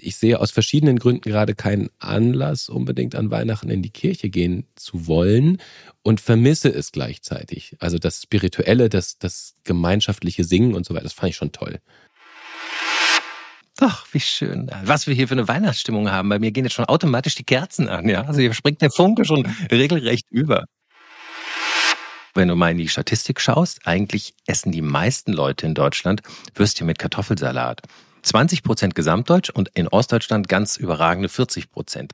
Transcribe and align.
ich 0.00 0.16
sehe 0.16 0.40
aus 0.40 0.50
verschiedenen 0.50 0.98
Gründen 0.98 1.22
gerade 1.22 1.54
keinen 1.54 1.90
Anlass, 1.98 2.68
unbedingt 2.68 3.14
an 3.14 3.30
Weihnachten 3.30 3.70
in 3.70 3.82
die 3.82 3.90
Kirche 3.90 4.30
gehen 4.30 4.66
zu 4.74 5.06
wollen 5.06 5.58
und 6.02 6.20
vermisse 6.20 6.68
es 6.68 6.92
gleichzeitig. 6.92 7.76
Also 7.80 7.98
das 7.98 8.22
Spirituelle, 8.22 8.88
das, 8.88 9.18
das 9.18 9.56
gemeinschaftliche 9.64 10.44
Singen 10.44 10.74
und 10.74 10.86
so 10.86 10.94
weiter, 10.94 11.04
das 11.04 11.12
fand 11.12 11.30
ich 11.30 11.36
schon 11.36 11.52
toll. 11.52 11.80
Ach, 13.80 14.06
wie 14.12 14.20
schön. 14.20 14.70
Was 14.82 15.06
wir 15.06 15.14
hier 15.14 15.28
für 15.28 15.34
eine 15.34 15.46
Weihnachtsstimmung 15.46 16.10
haben. 16.10 16.28
Bei 16.28 16.40
mir 16.40 16.50
gehen 16.50 16.64
jetzt 16.64 16.74
schon 16.74 16.86
automatisch 16.86 17.36
die 17.36 17.44
Kerzen 17.44 17.88
an, 17.88 18.08
ja. 18.08 18.22
Also 18.24 18.40
hier 18.40 18.52
springt 18.52 18.82
der 18.82 18.90
Funke 18.90 19.24
schon 19.24 19.46
regelrecht 19.70 20.26
über. 20.30 20.64
Wenn 22.34 22.48
du 22.48 22.56
mal 22.56 22.72
in 22.72 22.78
die 22.78 22.88
Statistik 22.88 23.40
schaust, 23.40 23.80
eigentlich 23.84 24.34
essen 24.46 24.72
die 24.72 24.82
meisten 24.82 25.32
Leute 25.32 25.66
in 25.66 25.74
Deutschland 25.74 26.22
Würstchen 26.54 26.86
mit 26.86 26.98
Kartoffelsalat. 26.98 27.82
20 28.22 28.62
Prozent 28.62 28.94
Gesamtdeutsch 28.94 29.50
und 29.50 29.70
in 29.74 29.88
Ostdeutschland 29.88 30.48
ganz 30.48 30.76
überragende 30.76 31.28
40 31.28 31.70
Prozent. 31.70 32.12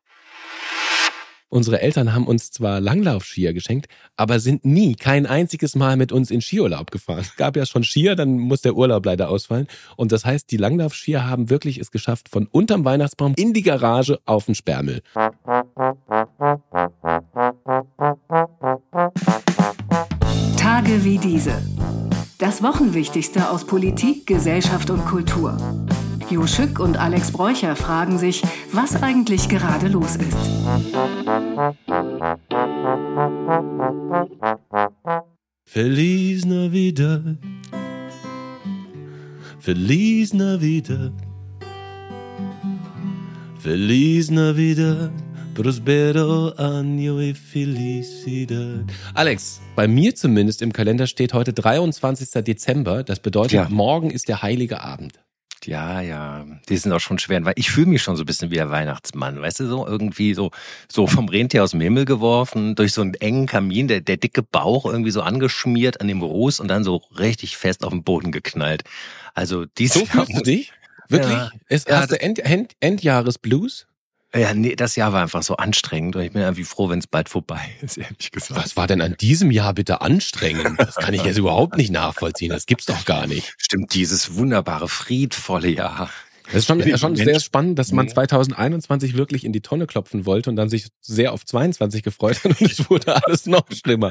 Unsere 1.55 1.81
Eltern 1.81 2.13
haben 2.13 2.27
uns 2.27 2.51
zwar 2.51 2.81
Langlaufskier 2.81 3.53
geschenkt, 3.53 3.87
aber 4.17 4.41
sind 4.41 4.65
nie, 4.65 4.97
kein 4.97 5.25
einziges 5.25 5.77
Mal 5.77 5.97
mit 5.97 6.11
uns 6.11 6.33
in 6.33 6.41
Skiurlaub 6.41 6.91
gefahren. 6.91 7.25
Gab 7.37 7.57
ja 7.57 7.65
schon 7.65 7.85
Skier, 7.85 8.17
dann 8.17 8.39
muss 8.39 8.63
der 8.63 8.75
Urlaub 8.75 9.07
leider 9.07 9.29
ausfallen. 9.29 9.69
Und 9.97 10.11
das 10.11 10.25
heißt, 10.25 10.51
die 10.51 10.57
Langlaufskier 10.57 11.29
haben 11.29 11.51
wirklich 11.51 11.79
es 11.79 11.93
geschafft, 11.93 12.29
von 12.29 12.49
unterm 12.49 12.85
Weihnachtsbaum 12.85 13.35
in 13.37 13.53
die 13.53 13.63
Garage 13.63 14.19
auf 14.25 14.47
den 14.47 14.57
Sperrmüll. 14.57 15.01
Tage 20.57 21.05
wie 21.05 21.19
diese. 21.19 21.63
Das 22.45 22.63
Wochenwichtigste 22.63 23.49
aus 23.49 23.65
Politik, 23.65 24.27
Gesellschaft 24.27 24.91
und 24.91 25.03
Kultur. 25.07 25.57
Jo 26.29 26.47
Schück 26.47 26.79
und 26.79 26.99
Alex 26.99 27.33
Bräucher 27.33 27.75
fragen 27.75 28.19
sich, 28.19 28.43
was 28.71 29.03
eigentlich 29.03 29.49
gerade 29.49 29.89
los 29.89 30.17
ist. 30.17 30.37
Feliz 35.65 36.45
Navidad. 36.45 37.39
Feliz 39.59 40.35
Navidad. 40.35 41.15
Feliz 43.59 44.31
Navidad. 44.31 45.24
Prospero 45.55 46.53
año 46.59 47.21
y 47.23 47.33
felicidad. 47.33 48.85
Alex, 49.15 49.61
bei 49.77 49.87
mir 49.87 50.15
zumindest 50.17 50.63
im 50.63 50.73
Kalender 50.73 51.07
steht 51.07 51.33
heute 51.33 51.53
23. 51.53 52.43
Dezember. 52.45 53.05
Das 53.05 53.21
bedeutet, 53.21 53.53
ja. 53.53 53.69
morgen 53.69 54.11
ist 54.11 54.29
der 54.29 54.43
heilige 54.43 54.81
Abend. 54.81 55.21
Ja, 55.65 56.01
ja, 56.01 56.45
die 56.69 56.77
sind 56.77 56.93
auch 56.93 57.01
schon 57.01 57.19
schwer, 57.21 57.45
weil 57.45 57.55
ich 57.57 57.71
fühle 57.71 57.87
mich 57.87 58.03
schon 58.03 58.17
so 58.17 58.25
ein 58.25 58.27
bisschen 58.27 58.51
wie 58.51 58.57
der 58.57 58.71
Weihnachtsmann, 58.71 59.41
weißt 59.41 59.61
du, 59.61 59.67
so 59.67 59.87
irgendwie 59.87 60.35
so, 60.35 60.51
so 60.93 61.07
vom 61.07 61.29
Rentier 61.29 61.63
aus 61.63 61.71
dem 61.71 61.81
Himmel 61.81 62.05
geworfen, 62.05 62.75
durch 62.75 62.93
so 62.93 63.01
einen 63.01 63.15
engen 63.15 63.47
Kamin, 63.47 63.89
der, 63.89 64.01
der 64.01 64.17
dicke 64.17 64.43
Bauch 64.43 64.85
irgendwie 64.85 65.13
so 65.13 65.23
angeschmiert 65.23 66.01
an 66.01 66.09
dem 66.09 66.21
Ruß 66.21 66.61
und 66.61 66.69
dann 66.69 66.85
so 66.85 66.97
richtig 67.19 67.57
fest 67.57 67.85
auf 67.85 67.91
den 67.91 68.03
Boden 68.03 68.33
geknallt. 68.33 68.83
Also 69.35 69.65
dieses 69.65 70.01
So 70.01 70.07
fühlst 70.07 70.37
du 70.37 70.43
dich? 70.43 70.73
Wirklich? 71.09 71.33
Ja, 71.33 71.51
ist, 71.69 71.89
ja, 71.89 72.01
hast 72.01 72.11
du 72.11 72.21
End, 72.21 72.41
End, 72.41 72.73
Endjahresblues? 72.81 73.87
Ja, 74.35 74.53
nee, 74.53 74.75
das 74.75 74.97
Jahr 74.97 75.13
war 75.13 75.23
einfach 75.23 75.43
so 75.43 75.57
anstrengend 75.57 76.17
und 76.17 76.23
ich 76.23 76.33
bin 76.33 76.43
irgendwie 76.43 76.65
froh, 76.65 76.89
wenn 76.89 76.99
es 76.99 77.07
bald 77.07 77.29
vorbei 77.29 77.61
ist, 77.83 77.97
ehrlich 77.99 78.31
gesagt. 78.31 78.61
Was 78.61 78.77
war 78.77 78.87
denn 78.87 79.01
an 79.01 79.17
diesem 79.21 79.51
Jahr 79.51 79.75
bitte 79.75 80.01
anstrengend? 80.01 80.79
Das 80.79 80.97
kann 80.97 81.15
ich 81.15 81.23
jetzt 81.23 81.39
überhaupt 81.39 81.77
nicht 81.77 81.93
nachvollziehen. 81.93 82.51
Das 82.51 82.67
gibt's 82.67 82.87
doch 82.87 83.05
gar 83.05 83.27
nicht. 83.27 83.55
Stimmt, 83.59 83.95
dieses 83.95 84.35
wunderbare, 84.35 84.89
friedvolle 84.89 85.69
Jahr. 85.69 86.11
Das 86.47 86.57
ist 86.57 86.67
schon, 86.67 86.99
schon 86.99 87.17
sehr 87.17 87.41
spannend, 87.41 87.79
dass 87.79 87.91
man 87.93 88.07
2021 88.07 89.17
wirklich 89.17 89.45
in 89.45 89.53
die 89.53 89.63
Tonne 89.63 89.87
klopfen 89.87 90.27
wollte 90.27 90.51
und 90.51 90.57
dann 90.57 90.69
sich 90.69 90.89
sehr 91.01 91.33
auf 91.33 91.45
22 91.45 92.03
gefreut 92.03 92.45
hat 92.45 92.61
und 92.61 92.71
es 92.71 92.91
wurde 92.91 93.17
alles 93.25 93.47
noch 93.47 93.65
schlimmer. 93.73 94.11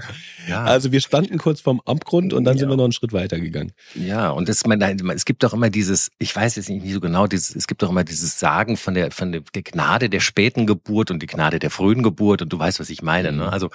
Ja. 0.50 0.64
Also 0.64 0.92
wir 0.92 1.00
standen 1.00 1.38
kurz 1.38 1.62
vorm 1.62 1.80
Abgrund 1.85 2.34
und 2.34 2.44
dann 2.44 2.56
ja. 2.56 2.62
sind 2.62 2.69
wir 2.69 2.78
noch 2.78 2.85
einen 2.85 2.94
Schritt 2.94 3.13
weiter 3.13 3.40
gegangen. 3.40 3.72
Ja, 3.94 4.31
und 4.31 4.50
es, 4.50 4.66
man, 4.66 4.81
es 4.81 5.25
gibt 5.25 5.44
doch 5.44 5.53
immer 5.53 5.69
dieses, 5.69 6.09
ich 6.18 6.35
weiß 6.35 6.56
jetzt 6.56 6.69
nicht 6.69 6.91
so 6.91 7.00
genau, 7.00 7.28
dieses, 7.28 7.56
es 7.56 7.68
gibt 7.68 7.84
doch 7.84 7.90
immer 7.90 8.03
dieses 8.03 8.40
Sagen 8.40 8.78
von 8.78 8.96
der, 8.96 9.12
von 9.12 9.31
der 9.31 9.41
Gnade 9.53 10.09
der 10.09 10.19
späten 10.19 10.66
Geburt 10.66 11.12
und 11.12 11.22
die 11.22 11.28
Gnade 11.28 11.59
der 11.59 11.69
frühen 11.69 12.02
Geburt 12.02 12.41
und 12.41 12.52
du 12.52 12.58
weißt, 12.58 12.79
was 12.79 12.90
ich 12.90 13.03
meine. 13.03 13.31
Ne? 13.31 13.44
Mhm. 13.44 13.50
Also 13.50 13.69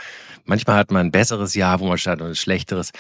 manchmal 0.45 0.77
hat 0.77 0.91
man 0.91 1.07
ein 1.07 1.13
besseres 1.13 1.55
Jahr, 1.55 1.79
wo 1.79 1.87
man 1.87 1.99
statt 1.99 2.21
und 2.21 2.29
ein 2.29 2.35
schlechteres 2.35 2.91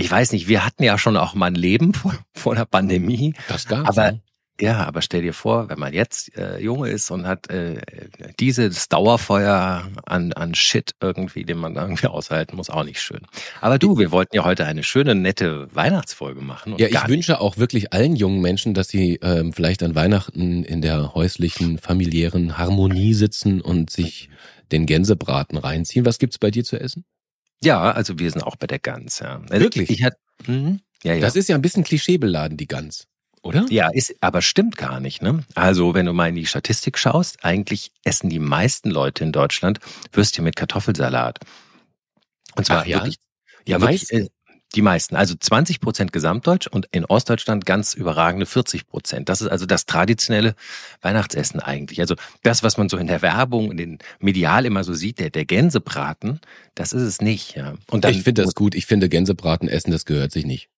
ich 0.00 0.08
weiß 0.08 0.30
nicht, 0.30 0.46
wir 0.46 0.64
hatten 0.64 0.84
ja 0.84 0.96
schon 0.96 1.16
auch 1.16 1.34
mal 1.34 1.46
ein 1.46 1.56
Leben 1.56 1.92
vor, 1.92 2.14
vor 2.32 2.54
der 2.54 2.66
Pandemie. 2.66 3.34
Das 3.48 3.66
gab's. 3.66 3.88
Aber, 3.88 4.12
ja. 4.12 4.18
Ja, 4.60 4.84
aber 4.84 5.02
stell 5.02 5.22
dir 5.22 5.34
vor, 5.34 5.68
wenn 5.68 5.78
man 5.78 5.92
jetzt 5.92 6.36
äh, 6.36 6.58
Junge 6.58 6.88
ist 6.88 7.10
und 7.12 7.26
hat 7.26 7.48
äh, 7.48 7.80
dieses 8.40 8.88
Dauerfeuer 8.88 9.88
an, 10.04 10.32
an 10.32 10.54
Shit 10.54 10.92
irgendwie, 11.00 11.44
den 11.44 11.58
man 11.58 11.76
irgendwie 11.76 12.08
aushalten 12.08 12.56
muss, 12.56 12.68
auch 12.68 12.82
nicht 12.82 13.00
schön. 13.00 13.20
Aber 13.60 13.78
du, 13.78 13.98
wir 13.98 14.10
wollten 14.10 14.34
ja 14.34 14.44
heute 14.44 14.66
eine 14.66 14.82
schöne, 14.82 15.14
nette 15.14 15.68
Weihnachtsfolge 15.74 16.40
machen. 16.40 16.74
ja, 16.78 16.88
ich 16.88 17.08
wünsche 17.08 17.40
auch 17.40 17.56
wirklich 17.56 17.92
allen 17.92 18.16
jungen 18.16 18.40
Menschen, 18.40 18.74
dass 18.74 18.88
sie 18.88 19.20
ähm, 19.22 19.52
vielleicht 19.52 19.82
an 19.84 19.94
Weihnachten 19.94 20.64
in 20.64 20.82
der 20.82 21.14
häuslichen, 21.14 21.78
familiären 21.78 22.58
Harmonie 22.58 23.14
sitzen 23.14 23.60
und 23.60 23.90
sich 23.90 24.28
den 24.72 24.86
Gänsebraten 24.86 25.56
reinziehen. 25.56 26.04
Was 26.04 26.18
gibt's 26.18 26.38
bei 26.38 26.50
dir 26.50 26.64
zu 26.64 26.80
essen? 26.80 27.04
Ja, 27.62 27.92
also 27.92 28.18
wir 28.18 28.30
sind 28.30 28.42
auch 28.42 28.56
bei 28.56 28.66
der 28.66 28.78
Gans, 28.78 29.20
ja. 29.20 29.40
Also 29.48 29.62
wirklich? 29.62 29.90
Ich, 29.90 29.98
ich 29.98 30.04
hat, 30.04 30.14
mh, 30.46 30.78
ja, 31.04 31.14
ja. 31.14 31.20
Das 31.20 31.36
ist 31.36 31.48
ja 31.48 31.54
ein 31.54 31.62
bisschen 31.62 31.84
klischeebeladen, 31.84 32.56
die 32.56 32.66
Gans. 32.66 33.06
Oder? 33.48 33.64
Ja, 33.70 33.88
ist, 33.90 34.14
aber 34.20 34.42
stimmt 34.42 34.76
gar 34.76 35.00
nicht. 35.00 35.22
Ne? 35.22 35.42
Also, 35.54 35.94
wenn 35.94 36.04
du 36.04 36.12
mal 36.12 36.28
in 36.28 36.34
die 36.34 36.44
Statistik 36.44 36.98
schaust, 36.98 37.42
eigentlich 37.42 37.92
essen 38.04 38.28
die 38.28 38.38
meisten 38.38 38.90
Leute 38.90 39.24
in 39.24 39.32
Deutschland 39.32 39.80
Würstchen 40.12 40.44
mit 40.44 40.54
Kartoffelsalat. 40.54 41.38
Und 42.56 42.66
zwar 42.66 42.80
Ach, 42.80 42.86
ja? 42.86 42.98
wirklich, 42.98 43.16
ja, 43.66 43.80
wirklich, 43.80 44.12
äh, 44.12 44.28
die 44.74 44.82
meisten. 44.82 45.16
Also 45.16 45.34
20 45.34 45.80
Prozent 45.80 46.12
Gesamtdeutsch 46.12 46.66
und 46.66 46.88
in 46.90 47.06
Ostdeutschland 47.06 47.64
ganz 47.64 47.94
überragende 47.94 48.44
40 48.44 48.86
Prozent. 48.86 49.30
Das 49.30 49.40
ist 49.40 49.48
also 49.48 49.64
das 49.64 49.86
traditionelle 49.86 50.54
Weihnachtsessen 51.00 51.60
eigentlich. 51.60 52.00
Also 52.00 52.16
das, 52.42 52.62
was 52.62 52.76
man 52.76 52.90
so 52.90 52.98
in 52.98 53.06
der 53.06 53.22
Werbung, 53.22 53.70
in 53.70 53.78
den 53.78 53.98
Medial 54.18 54.66
immer 54.66 54.84
so 54.84 54.92
sieht, 54.92 55.20
der, 55.20 55.30
der 55.30 55.46
Gänsebraten, 55.46 56.40
das 56.74 56.92
ist 56.92 57.00
es 57.00 57.22
nicht. 57.22 57.56
Ja. 57.56 57.76
Und 57.90 58.04
dann, 58.04 58.12
ich 58.12 58.24
finde 58.24 58.42
das 58.42 58.54
gut. 58.54 58.74
Ich 58.74 58.84
finde 58.84 59.08
Gänsebraten 59.08 59.68
essen, 59.68 59.90
das 59.90 60.04
gehört 60.04 60.32
sich 60.32 60.44
nicht. 60.44 60.68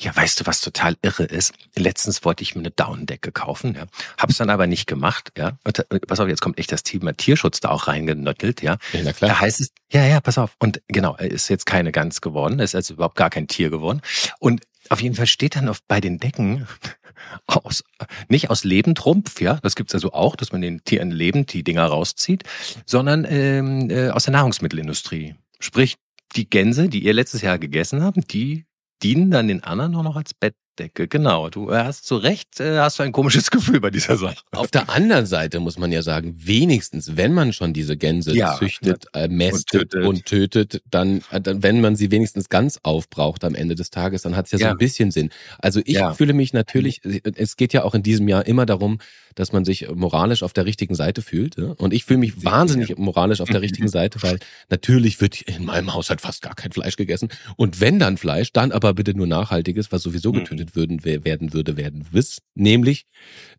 Ja, 0.00 0.14
weißt 0.14 0.40
du, 0.40 0.46
was 0.46 0.60
total 0.60 0.96
irre 1.02 1.24
ist? 1.24 1.54
Letztens 1.76 2.24
wollte 2.24 2.42
ich 2.42 2.54
mir 2.54 2.62
eine 2.62 2.70
Daunendecke 2.70 3.32
kaufen, 3.32 3.74
ja. 3.74 3.84
Hab's 4.18 4.36
dann 4.36 4.50
aber 4.50 4.66
nicht 4.66 4.86
gemacht, 4.86 5.32
ja. 5.36 5.58
Äh, 5.64 6.00
pass 6.00 6.20
auf, 6.20 6.28
jetzt 6.28 6.40
kommt 6.40 6.58
echt 6.58 6.72
das 6.72 6.82
Thema 6.82 7.16
Tierschutz 7.16 7.60
da 7.60 7.70
auch 7.70 7.86
reingenöttelt, 7.86 8.62
ja. 8.62 8.76
ja 8.92 9.00
na 9.04 9.12
klar. 9.12 9.30
Da 9.30 9.40
heißt 9.40 9.60
es, 9.60 9.70
ja, 9.92 10.04
ja, 10.04 10.20
pass 10.20 10.38
auf. 10.38 10.56
Und 10.58 10.82
genau, 10.88 11.16
ist 11.16 11.48
jetzt 11.48 11.66
keine 11.66 11.92
Gans 11.92 12.20
geworden, 12.20 12.58
ist 12.58 12.74
also 12.74 12.94
überhaupt 12.94 13.16
gar 13.16 13.30
kein 13.30 13.46
Tier 13.46 13.70
geworden. 13.70 14.00
Und 14.38 14.64
auf 14.88 15.00
jeden 15.00 15.14
Fall 15.14 15.26
steht 15.26 15.56
dann 15.56 15.68
oft 15.68 15.86
bei 15.86 16.00
den 16.00 16.18
Decken 16.18 16.66
aus, 17.46 17.84
nicht 18.28 18.50
aus 18.50 18.64
Lebendrumpf, 18.64 19.40
ja, 19.40 19.58
das 19.62 19.76
gibt's 19.76 19.94
also 19.94 20.12
auch, 20.12 20.36
dass 20.36 20.52
man 20.52 20.60
den 20.60 20.82
Tieren 20.84 21.10
lebend 21.10 21.52
die 21.52 21.62
Dinger 21.62 21.86
rauszieht, 21.86 22.44
sondern 22.84 23.26
ähm, 23.28 23.90
äh, 23.90 24.10
aus 24.10 24.24
der 24.24 24.32
Nahrungsmittelindustrie. 24.32 25.36
Sprich, 25.60 25.96
die 26.34 26.48
Gänse, 26.48 26.88
die 26.88 27.04
ihr 27.04 27.12
letztes 27.12 27.42
Jahr 27.42 27.58
gegessen 27.58 28.02
habt, 28.02 28.32
die 28.32 28.64
dienen 29.02 29.30
dann 29.30 29.48
den 29.48 29.62
anderen 29.62 29.94
auch 29.96 30.02
noch 30.02 30.16
als 30.16 30.34
Bettdecke. 30.34 31.08
Genau, 31.08 31.50
du 31.50 31.72
hast 31.72 32.06
zu 32.06 32.16
Recht, 32.16 32.60
äh, 32.60 32.78
hast 32.78 32.98
du 32.98 33.02
ein 33.02 33.12
komisches 33.12 33.50
Gefühl 33.50 33.80
bei 33.80 33.90
dieser 33.90 34.16
Sache. 34.16 34.36
Auf 34.52 34.70
der 34.70 34.88
anderen 34.90 35.26
Seite 35.26 35.60
muss 35.60 35.78
man 35.78 35.92
ja 35.92 36.02
sagen, 36.02 36.34
wenigstens, 36.36 37.16
wenn 37.16 37.32
man 37.32 37.52
schon 37.52 37.72
diese 37.72 37.96
Gänse 37.96 38.34
ja, 38.34 38.56
züchtet, 38.56 39.06
äh, 39.14 39.28
mästet 39.28 39.82
und 39.82 39.90
tötet, 39.90 40.06
und 40.06 40.26
tötet 40.26 40.82
dann, 40.90 41.22
äh, 41.30 41.40
dann, 41.40 41.62
wenn 41.62 41.80
man 41.80 41.96
sie 41.96 42.10
wenigstens 42.10 42.48
ganz 42.48 42.78
aufbraucht 42.82 43.44
am 43.44 43.54
Ende 43.54 43.74
des 43.74 43.90
Tages, 43.90 44.22
dann 44.22 44.36
hat 44.36 44.46
es 44.46 44.52
ja, 44.52 44.58
ja, 44.58 44.66
so 44.66 44.70
ein 44.72 44.78
bisschen 44.78 45.10
Sinn. 45.10 45.30
Also 45.58 45.80
ich 45.84 45.96
ja. 45.96 46.14
fühle 46.14 46.32
mich 46.32 46.52
natürlich, 46.52 47.00
es 47.04 47.56
geht 47.56 47.72
ja 47.72 47.84
auch 47.84 47.94
in 47.94 48.02
diesem 48.02 48.28
Jahr 48.28 48.46
immer 48.46 48.66
darum, 48.66 48.98
dass 49.34 49.52
man 49.52 49.64
sich 49.64 49.88
moralisch 49.94 50.42
auf 50.42 50.52
der 50.52 50.64
richtigen 50.64 50.94
Seite 50.94 51.22
fühlt. 51.22 51.58
Und 51.58 51.92
ich 51.92 52.04
fühle 52.04 52.20
mich 52.20 52.44
wahnsinnig 52.44 52.96
moralisch 52.98 53.40
auf 53.40 53.48
der 53.48 53.60
richtigen 53.62 53.88
Seite, 53.88 54.22
weil 54.22 54.38
natürlich 54.70 55.20
wird 55.20 55.42
in 55.42 55.64
meinem 55.64 55.94
Haushalt 55.94 56.20
fast 56.20 56.42
gar 56.42 56.54
kein 56.54 56.72
Fleisch 56.72 56.96
gegessen. 56.96 57.28
Und 57.56 57.80
wenn 57.80 57.98
dann 57.98 58.16
Fleisch, 58.16 58.52
dann 58.52 58.72
aber 58.72 58.94
bitte 58.94 59.14
nur 59.14 59.26
nachhaltiges, 59.26 59.92
was 59.92 60.02
sowieso 60.02 60.32
mhm. 60.32 60.38
getötet 60.38 60.76
würden, 60.76 61.04
werden 61.04 61.52
würde, 61.52 61.76
werden 61.76 62.06
wiss, 62.10 62.38
nämlich 62.54 63.06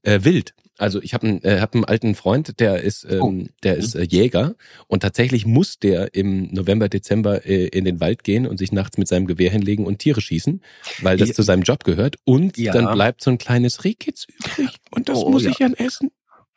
äh, 0.03 0.19
wild. 0.23 0.53
Also 0.79 1.01
ich 1.01 1.13
habe 1.13 1.27
einen, 1.27 1.43
äh, 1.43 1.59
hab 1.59 1.75
einen 1.75 1.85
alten 1.85 2.15
Freund, 2.15 2.59
der 2.59 2.81
ist, 2.81 3.05
ähm, 3.07 3.21
oh. 3.21 3.43
der 3.61 3.77
ist 3.77 3.93
äh, 3.93 4.03
Jäger 4.03 4.55
und 4.87 5.01
tatsächlich 5.01 5.45
muss 5.45 5.77
der 5.77 6.15
im 6.15 6.51
November, 6.51 6.89
Dezember 6.89 7.45
äh, 7.45 7.67
in 7.67 7.85
den 7.85 7.99
Wald 7.99 8.23
gehen 8.23 8.47
und 8.47 8.57
sich 8.57 8.71
nachts 8.71 8.97
mit 8.97 9.07
seinem 9.07 9.27
Gewehr 9.27 9.51
hinlegen 9.51 9.85
und 9.85 9.99
Tiere 9.99 10.19
schießen, 10.19 10.61
weil 11.01 11.17
das 11.17 11.29
ja. 11.29 11.35
zu 11.35 11.43
seinem 11.43 11.61
Job 11.61 11.83
gehört. 11.83 12.17
Und 12.23 12.57
dann 12.57 12.91
bleibt 12.91 13.21
so 13.21 13.29
ein 13.29 13.37
kleines 13.37 13.83
Rehkitz 13.83 14.25
übrig 14.25 14.79
und 14.89 15.09
das 15.09 15.19
oh, 15.19 15.29
muss 15.29 15.43
ja. 15.43 15.51
ich 15.51 15.59
dann 15.63 15.73
essen. 15.73 16.11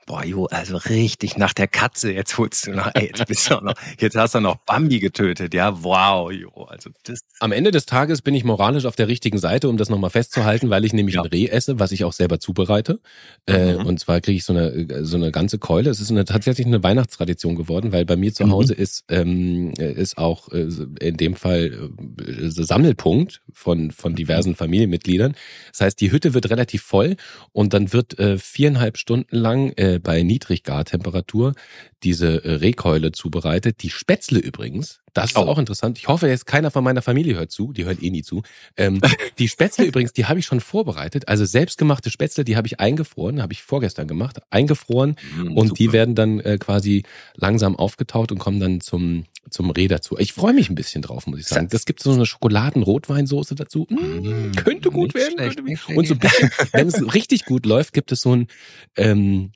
Boah, 0.06 0.25
Jo, 0.25 0.47
also 0.47 0.76
richtig 0.76 1.37
nach 1.37 1.53
der 1.53 1.67
Katze. 1.67 2.12
Jetzt 2.12 2.38
holst 2.38 2.69
du 2.69 2.70
noch, 2.70 2.93
ey, 2.94 3.08
jetzt 3.08 3.26
bist 3.26 3.50
du 3.50 3.56
auch 3.56 3.62
noch, 3.62 3.75
jetzt 3.99 4.14
hast 4.14 4.37
du 4.37 4.41
noch 4.41 4.55
Bambi 4.58 5.00
getötet. 5.00 5.53
Ja, 5.53 5.82
wow, 5.82 6.31
Jo. 6.31 6.50
Also 6.69 6.91
das. 7.03 7.19
Am 7.41 7.50
Ende 7.50 7.73
des 7.73 7.87
Tages 7.87 8.23
bin 8.23 8.32
ich 8.35 8.44
moralisch 8.44 8.85
auf 8.85 8.94
der 8.94 9.08
richtigen 9.08 9.38
Seite, 9.38 9.69
um 9.69 9.76
das 9.76 9.91
nochmal 9.91 10.11
festzuhalten, 10.11 10.70
weil 10.70 10.85
ich 10.85 10.93
nämlich 10.93 11.17
ja. 11.17 11.23
ein 11.23 11.29
Reh 11.29 11.47
esse, 11.49 11.81
was 11.81 11.91
ich 11.91 12.05
auch 12.05 12.12
selber 12.12 12.38
zubereite. 12.38 13.00
Äh, 13.47 13.75
mhm. 13.75 13.81
Äh, 13.81 13.85
und 13.85 13.99
zwar 13.99 14.20
kriege 14.20 14.37
ich 14.37 14.44
so 14.44 14.53
eine, 14.53 15.05
so 15.05 15.17
eine 15.17 15.32
ganze 15.32 15.58
Keule. 15.58 15.91
Es 15.91 16.00
ist 16.00 16.12
eine, 16.12 16.25
tatsächlich 16.25 16.69
eine 16.69 16.85
Weihnachtstradition 16.85 17.56
geworden, 17.56 17.91
weil 17.91 18.05
bei 18.05 18.17
mir 18.17 18.32
zu 18.32 18.47
mhm. 18.47 18.52
Hause 18.52 18.75
mhm. 18.75 18.82
ist, 18.82 19.05
ähm, 19.09 19.70
ist 19.73 20.19
auch 20.19 20.52
äh, 20.52 20.69
in 21.00 21.17
dem 21.17 21.35
Fall 21.35 21.91
äh, 22.20 22.49
Sammelpunkt 22.49 23.43
von, 23.52 23.91
von 23.91 24.14
diversen 24.14 24.55
Familienmitgliedern. 24.55 25.35
Das 25.73 25.81
heißt, 25.81 26.00
die 26.00 26.12
Hütte 26.12 26.32
wird 26.32 26.49
relativ 26.49 26.82
voll 26.82 27.17
und 27.52 27.75
dann 27.75 27.93
wird 27.93 28.20
äh, 28.20 28.38
viereinhalb 28.38 28.99
Stunden 28.99 29.37
lang 29.37 29.73
bei 30.00 30.22
Niedriggartemperatur 30.22 31.54
diese 32.02 32.44
äh, 32.44 32.52
Rehkeule 32.52 33.12
zubereitet. 33.12 33.82
Die 33.82 33.90
Spätzle 33.90 34.38
übrigens, 34.38 35.00
das 35.14 35.31
ist 35.31 35.37
oh. 35.37 35.43
auch 35.43 35.58
interessant. 35.58 35.98
Ich 35.98 36.08
hoffe, 36.08 36.28
jetzt 36.28 36.46
keiner 36.46 36.70
von 36.70 36.84
meiner 36.84 37.00
Familie 37.00 37.37
hört 37.37 37.50
zu. 37.50 37.72
Die 37.72 37.84
hören 37.84 37.98
eh 38.00 38.10
nie 38.10 38.22
zu. 38.22 38.43
Ähm, 38.76 39.00
die 39.38 39.48
Spätzle 39.48 39.87
übrigens, 39.87 40.12
die 40.12 40.26
habe 40.26 40.38
ich 40.38 40.46
schon 40.46 40.60
vorbereitet. 40.60 41.28
Also 41.28 41.44
selbstgemachte 41.44 42.10
Spätzle, 42.10 42.44
die 42.44 42.56
habe 42.56 42.66
ich 42.66 42.81
eingefroren, 42.81 43.40
habe 43.40 43.52
ich 43.52 43.62
vorgestern 43.62 44.08
gemacht, 44.08 44.40
eingefroren 44.50 45.16
mm, 45.37 45.56
und 45.56 45.69
super. 45.69 45.78
die 45.78 45.93
werden 45.93 46.14
dann 46.14 46.40
äh, 46.40 46.58
quasi 46.58 47.04
langsam 47.34 47.76
aufgetaut 47.76 48.31
und 48.31 48.38
kommen 48.38 48.60
dann 48.60 48.81
zum 48.81 49.25
zum 49.49 49.70
Reh 49.70 49.87
dazu. 49.87 50.19
Ich 50.19 50.32
freue 50.32 50.52
mich 50.52 50.70
ein 50.70 50.75
bisschen 50.75 51.02
drauf, 51.02 51.28
muss 51.28 51.38
ich 51.38 51.46
sagen. 51.46 51.69
Das 51.70 51.84
gibt 51.87 52.02
so 52.02 52.12
eine 52.12 52.26
Schokoladen-Rotweinsoße 52.26 53.54
dazu. 53.54 53.87
Mm, 53.88 54.52
könnte 54.56 54.90
gut 54.90 55.14
werden. 55.14 55.37
Könnte 55.37 55.62
und 55.94 56.06
so 56.08 56.14
ein 56.14 56.19
bisschen, 56.19 56.50
wenn 56.72 56.88
es 56.88 57.14
richtig 57.14 57.44
gut 57.44 57.64
läuft, 57.64 57.92
gibt 57.92 58.10
es 58.12 58.20
so 58.20 58.34
ein 58.34 58.49
ähm, 58.96 59.52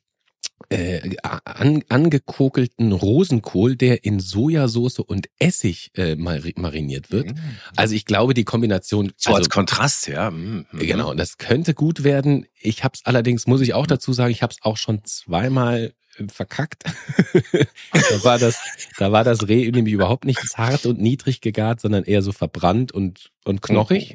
äh, 0.69 1.17
an, 1.23 1.83
angekokelten 1.89 2.93
Rosenkohl, 2.93 3.77
der 3.77 4.05
in 4.05 4.21
Sojasauce 4.21 5.01
und 5.01 5.29
Essig 5.39 5.91
äh, 5.97 6.15
mariniert 6.17 7.11
wird. 7.11 7.35
Mm. 7.35 7.39
Also 7.77 7.95
ich 7.95 8.05
glaube, 8.05 8.35
die 8.35 8.45
Kombination 8.45 9.13
so 9.17 9.31
also, 9.31 9.39
als 9.39 9.49
Kontrast, 9.51 10.07
ja. 10.07 10.31
Mm. 10.31 10.67
Genau, 10.73 11.15
das 11.15 11.39
könnte 11.39 11.75
gut 11.75 12.05
werden. 12.05 12.47
Ich 12.61 12.85
habe 12.85 12.93
es 12.95 13.05
allerdings, 13.05 13.47
muss 13.47 13.63
ich 13.63 13.75
auch 13.75 13.87
dazu 13.87 14.13
sagen, 14.13 14.31
ich 14.31 14.43
habe 14.43 14.53
es 14.53 14.63
auch 14.63 14.77
schon 14.77 15.03
zweimal 15.05 15.93
verkackt. 16.29 16.85
da 17.93 18.25
war 18.25 18.39
das, 18.39 18.61
da 18.99 19.11
war 19.11 19.25
das 19.25 19.49
Reh 19.49 19.71
nämlich 19.71 19.95
überhaupt 19.95 20.25
nicht 20.25 20.41
hart 20.57 20.85
und 20.87 21.01
niedrig 21.01 21.41
gegart, 21.41 21.81
sondern 21.81 22.05
eher 22.05 22.23
so 22.23 22.33
verbrannt 22.33 22.93
und 22.93 23.31
und 23.45 23.63
knochig. 23.63 24.15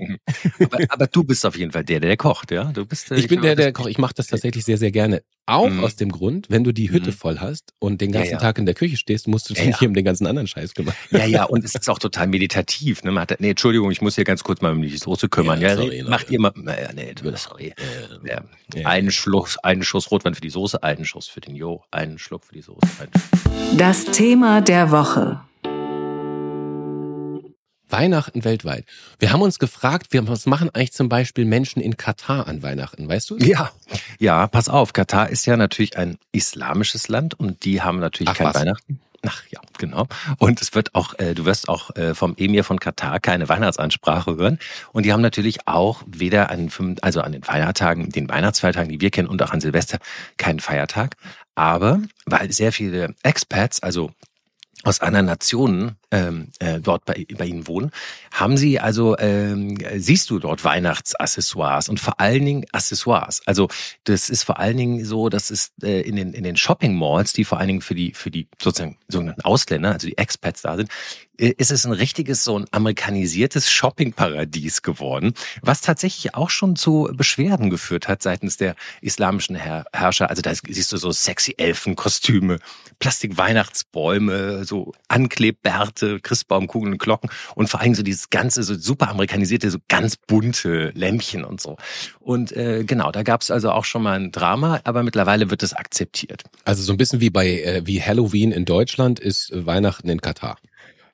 aber, 0.59 0.77
aber, 0.89 1.07
du 1.07 1.23
bist 1.23 1.45
auf 1.45 1.57
jeden 1.57 1.71
Fall 1.71 1.83
der, 1.83 1.99
der 1.99 2.15
kocht, 2.15 2.51
ja? 2.51 2.65
Du 2.65 2.85
bist. 2.85 3.11
Äh, 3.11 3.15
ich, 3.15 3.23
ich 3.23 3.27
bin 3.27 3.41
der, 3.41 3.55
der 3.55 3.73
kocht. 3.73 3.89
Ich 3.89 3.97
mache 3.97 4.13
das 4.13 4.27
tatsächlich 4.27 4.63
sehr, 4.63 4.77
sehr 4.77 4.91
gerne. 4.91 5.23
Auch 5.47 5.69
mhm. 5.69 5.83
aus 5.83 5.95
dem 5.95 6.11
Grund, 6.11 6.49
wenn 6.49 6.63
du 6.63 6.71
die 6.71 6.89
Hütte 6.89 7.11
mhm. 7.11 7.15
voll 7.15 7.39
hast 7.39 7.73
und 7.77 8.01
den 8.01 8.11
ganzen 8.11 8.31
ja, 8.31 8.37
ja. 8.37 8.39
Tag 8.39 8.57
in 8.57 8.65
der 8.65 8.73
Küche 8.73 8.97
stehst, 8.97 9.27
musst 9.27 9.47
du 9.47 9.53
dich 9.53 9.63
ja, 9.63 9.69
nicht 9.69 9.81
um 9.83 9.93
den 9.93 10.03
ganzen 10.03 10.25
anderen 10.25 10.47
Scheiß 10.47 10.73
kümmern. 10.73 10.95
Ja, 11.11 11.25
ja, 11.25 11.43
und 11.49 11.63
es 11.63 11.75
ist 11.75 11.87
auch 11.87 11.99
total 11.99 12.25
meditativ. 12.27 13.03
Ne? 13.03 13.11
Man 13.11 13.21
hat, 13.21 13.39
nee, 13.39 13.51
Entschuldigung, 13.51 13.91
ich 13.91 14.01
muss 14.01 14.15
hier 14.15 14.23
ganz 14.23 14.43
kurz 14.43 14.61
mal 14.61 14.71
um 14.71 14.81
die 14.81 14.97
Soße 14.97 15.29
kümmern. 15.29 15.61
Ja, 15.61 15.75
sorry, 15.75 16.03
macht 16.03 16.31
ihr 16.31 16.39
mal. 16.39 16.51
Naja, 16.55 16.89
nee, 16.95 17.13
sorry. 17.35 17.73
Ja, 18.23 18.43
Einen 18.85 19.11
Schluss, 19.11 19.57
einen 19.59 19.83
Schuss 19.83 20.09
Rotwein 20.09 20.33
für 20.33 20.41
die 20.41 20.49
Soße, 20.49 20.81
einen 20.81 21.05
Schuss 21.05 21.27
für 21.27 21.41
den 21.41 21.55
Jo, 21.55 21.83
einen 21.91 22.17
Schluck 22.17 22.43
für 22.45 22.55
die 22.55 22.61
Soße. 22.61 22.79
Das 23.77 24.05
Thema 24.05 24.61
der 24.61 24.89
Woche. 24.89 25.41
Weihnachten 27.89 28.43
weltweit. 28.43 28.85
Wir 29.19 29.31
haben 29.31 29.41
uns 29.41 29.59
gefragt, 29.59 30.07
was 30.11 30.45
machen 30.45 30.69
eigentlich 30.73 30.93
zum 30.93 31.09
Beispiel 31.09 31.45
Menschen 31.45 31.81
in 31.81 31.97
Katar 31.97 32.47
an 32.47 32.63
Weihnachten, 32.63 33.07
weißt 33.07 33.29
du? 33.29 33.37
Ja, 33.37 33.71
ja, 34.19 34.47
pass 34.47 34.69
auf. 34.69 34.93
Katar 34.93 35.29
ist 35.29 35.45
ja 35.45 35.57
natürlich 35.57 35.97
ein 35.97 36.17
islamisches 36.31 37.07
Land 37.07 37.39
und 37.39 37.65
die 37.65 37.81
haben 37.81 37.99
natürlich 37.99 38.31
Ach, 38.31 38.37
kein 38.37 38.47
was? 38.47 38.55
Weihnachten. 38.55 38.99
Ach 39.27 39.43
ja, 39.49 39.59
genau. 39.77 40.07
Und 40.37 40.61
es 40.61 40.75
wird 40.75 40.93
auch, 40.93 41.17
äh, 41.17 41.33
du 41.33 41.45
wirst 41.45 41.67
auch 41.69 41.95
äh, 41.95 42.13
vom 42.13 42.35
Emir 42.37 42.63
von 42.63 42.79
Katar 42.79 43.19
keine 43.19 43.49
Weihnachtsansprache 43.49 44.35
hören. 44.35 44.59
Und 44.91 45.05
die 45.05 45.13
haben 45.13 45.21
natürlich 45.21 45.67
auch 45.67 46.03
weder 46.05 46.51
an, 46.51 46.69
also 47.01 47.21
an 47.21 47.31
den 47.31 47.43
Feiertagen, 47.43 48.09
den 48.09 48.29
Weihnachtsfeiertagen, 48.29 48.91
die 48.91 49.01
wir 49.01 49.09
kennen, 49.09 49.27
und 49.27 49.41
auch 49.41 49.51
an 49.51 49.61
Silvester 49.61 49.99
keinen 50.37 50.59
Feiertag. 50.59 51.15
Aber 51.55 52.01
weil 52.25 52.51
sehr 52.51 52.71
viele 52.71 53.15
Expats, 53.23 53.81
also 53.81 54.11
aus 54.85 55.01
anderen 55.01 55.25
Nationen 55.25 55.95
ähm, 56.11 56.49
äh, 56.59 56.79
dort 56.79 57.05
bei, 57.05 57.25
bei 57.37 57.45
Ihnen 57.45 57.67
wohnen, 57.67 57.91
haben 58.31 58.55
Sie 58.55 58.79
also, 58.79 59.17
ähm, 59.17 59.77
siehst 59.95 60.29
du 60.29 60.37
dort 60.37 60.63
Weihnachtsaccessoires 60.63 61.89
und 61.89 61.99
vor 61.99 62.19
allen 62.19 62.45
Dingen 62.45 62.65
Accessoires. 62.71 63.41
Also 63.45 63.67
das 64.03 64.29
ist 64.29 64.43
vor 64.43 64.59
allen 64.59 64.77
Dingen 64.77 65.03
so, 65.03 65.29
dass 65.29 65.49
es 65.49 65.73
äh, 65.81 66.01
in 66.01 66.15
den 66.15 66.33
in 66.33 66.43
den 66.43 66.55
Shopping 66.55 66.95
Malls, 66.95 67.33
die 67.33 67.45
vor 67.45 67.57
allen 67.57 67.67
Dingen 67.67 67.81
für 67.81 67.95
die 67.95 68.13
für 68.13 68.29
die 68.29 68.47
sozusagen 68.61 68.97
sogenannten 69.07 69.41
Ausländer, 69.41 69.93
also 69.93 70.07
die 70.07 70.17
Expats 70.17 70.61
da 70.61 70.77
sind, 70.77 70.89
ist 71.37 71.71
es 71.71 71.85
ein 71.85 71.91
richtiges 71.91 72.43
so 72.43 72.57
ein 72.57 72.65
amerikanisiertes 72.71 73.69
Shoppingparadies 73.69 74.81
geworden, 74.81 75.33
was 75.61 75.81
tatsächlich 75.81 76.35
auch 76.35 76.49
schon 76.49 76.75
zu 76.75 77.09
Beschwerden 77.13 77.69
geführt 77.69 78.07
hat 78.07 78.21
seitens 78.21 78.57
der 78.57 78.75
islamischen 79.01 79.55
Herr 79.55 79.85
Herrscher. 79.93 80.29
Also 80.29 80.41
da 80.41 80.53
siehst 80.53 80.91
du 80.91 80.97
so 80.97 81.11
sexy 81.11 81.55
Elfenkostüme, 81.57 82.59
Plastik-Weihnachtsbäume, 82.99 84.63
so 84.65 84.93
Anklebbärte, 85.07 86.19
Christbaumkugeln, 86.19 86.97
Glocken 86.97 87.29
und 87.55 87.69
vor 87.69 87.81
allem 87.81 87.95
so 87.95 88.03
dieses 88.03 88.29
ganze 88.29 88.63
so 88.63 88.75
super 88.75 89.09
amerikanisierte, 89.09 89.69
so 89.71 89.79
ganz 89.87 90.15
bunte 90.15 90.91
Lämpchen 90.95 91.43
und 91.43 91.61
so. 91.61 91.77
Und 92.19 92.51
äh, 92.53 92.83
genau, 92.85 93.11
da 93.11 93.23
gab 93.23 93.41
es 93.41 93.51
also 93.51 93.71
auch 93.71 93.85
schon 93.85 94.03
mal 94.03 94.19
ein 94.19 94.31
Drama, 94.31 94.79
aber 94.83 95.03
mittlerweile 95.03 95.49
wird 95.49 95.63
es 95.63 95.73
akzeptiert. 95.73 96.43
Also 96.63 96.83
so 96.83 96.93
ein 96.93 96.97
bisschen 96.97 97.19
wie 97.21 97.29
bei 97.29 97.61
äh, 97.61 97.81
wie 97.85 98.01
Halloween 98.01 98.51
in 98.51 98.65
Deutschland 98.65 99.19
ist 99.19 99.51
Weihnachten 99.53 100.09
in 100.09 100.21
Katar. 100.21 100.57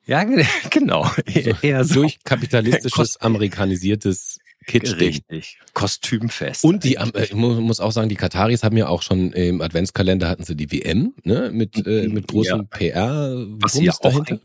Ja, 0.06 0.24
genau. 0.70 1.04
So, 1.04 1.52
Eher 1.62 1.84
so. 1.84 1.94
Durch 1.94 2.18
kapitalistisches, 2.24 3.16
amerikanisiertes 3.20 4.38
Kitsch. 4.66 4.98
Richtig. 5.00 5.58
Kostümfest. 5.74 6.64
Und 6.64 6.84
die, 6.84 6.94
äh, 6.94 7.24
ich 7.24 7.34
muss 7.34 7.80
auch 7.80 7.90
sagen, 7.92 8.08
die 8.08 8.16
Kataris 8.16 8.62
haben 8.62 8.76
ja 8.76 8.88
auch 8.88 9.02
schon 9.02 9.32
im 9.32 9.60
Adventskalender 9.60 10.28
hatten 10.28 10.44
sie 10.44 10.54
die 10.54 10.70
WM, 10.70 11.14
ne, 11.24 11.50
mit, 11.52 11.84
äh, 11.86 12.08
mit 12.08 12.28
großem 12.28 12.58
ja. 12.58 12.64
PR. 12.70 13.46
Was 13.60 13.74
ja 13.80 13.92
dahinter. 14.00 14.40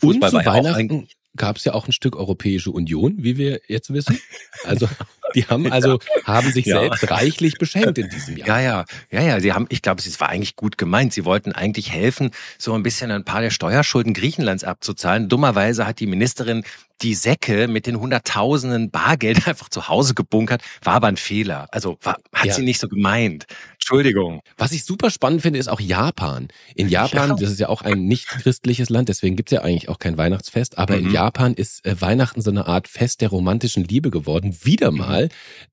Und 0.00 0.24
zu 0.24 0.32
Weihnachten 0.32 1.08
gab 1.36 1.56
es 1.56 1.64
ja 1.64 1.74
auch 1.74 1.86
ein 1.86 1.92
Stück 1.92 2.16
Europäische 2.16 2.70
Union, 2.70 3.14
wie 3.18 3.36
wir 3.36 3.60
jetzt 3.68 3.92
wissen. 3.92 4.18
Also 4.64 4.88
die 5.34 5.46
haben 5.46 5.70
also 5.70 5.98
haben 6.24 6.50
sich 6.52 6.66
ja. 6.66 6.80
selbst 6.80 7.10
reichlich 7.10 7.58
beschenkt 7.58 7.98
in 7.98 8.08
diesem 8.08 8.36
Jahr. 8.36 8.48
Ja, 8.48 8.60
ja, 8.60 8.84
ja, 9.10 9.22
ja. 9.22 9.40
Sie 9.40 9.52
haben, 9.52 9.66
ich 9.68 9.82
glaube, 9.82 10.00
es 10.00 10.20
war 10.20 10.28
eigentlich 10.28 10.56
gut 10.56 10.78
gemeint. 10.78 11.12
Sie 11.12 11.24
wollten 11.24 11.52
eigentlich 11.52 11.92
helfen, 11.92 12.30
so 12.58 12.74
ein 12.74 12.82
bisschen 12.82 13.10
ein 13.10 13.24
paar 13.24 13.40
der 13.40 13.50
Steuerschulden 13.50 14.14
Griechenlands 14.14 14.64
abzuzahlen. 14.64 15.28
Dummerweise 15.28 15.86
hat 15.86 16.00
die 16.00 16.06
Ministerin 16.06 16.64
die 17.02 17.14
Säcke 17.14 17.68
mit 17.68 17.86
den 17.86 17.98
Hunderttausenden 17.98 18.90
Bargeld 18.90 19.46
einfach 19.48 19.68
zu 19.68 19.88
Hause 19.88 20.14
gebunkert, 20.14 20.62
war 20.82 20.94
aber 20.94 21.06
ein 21.06 21.16
Fehler. 21.16 21.68
Also 21.70 21.98
war, 22.02 22.18
hat 22.34 22.46
ja. 22.46 22.54
sie 22.54 22.62
nicht 22.62 22.80
so 22.80 22.88
gemeint. 22.88 23.46
Entschuldigung. 23.90 24.40
Was 24.56 24.70
ich 24.70 24.84
super 24.84 25.10
spannend 25.10 25.42
finde, 25.42 25.58
ist 25.58 25.66
auch 25.66 25.80
Japan. 25.80 26.46
In 26.76 26.88
Japan, 26.88 27.30
ja. 27.30 27.34
das 27.34 27.50
ist 27.50 27.58
ja 27.58 27.68
auch 27.68 27.82
ein 27.82 28.06
nicht 28.06 28.28
christliches 28.28 28.88
Land, 28.88 29.08
deswegen 29.08 29.34
gibt's 29.34 29.50
ja 29.50 29.62
eigentlich 29.62 29.88
auch 29.88 29.98
kein 29.98 30.16
Weihnachtsfest, 30.16 30.78
aber 30.78 30.96
mhm. 30.96 31.06
in 31.06 31.12
Japan 31.12 31.54
ist 31.54 31.84
äh, 31.84 32.00
Weihnachten 32.00 32.40
so 32.40 32.50
eine 32.50 32.68
Art 32.68 32.86
Fest 32.86 33.20
der 33.20 33.30
romantischen 33.30 33.82
Liebe 33.82 34.12
geworden. 34.12 34.56
Wieder 34.62 34.92
mhm. 34.92 34.98
mal. 34.98 35.24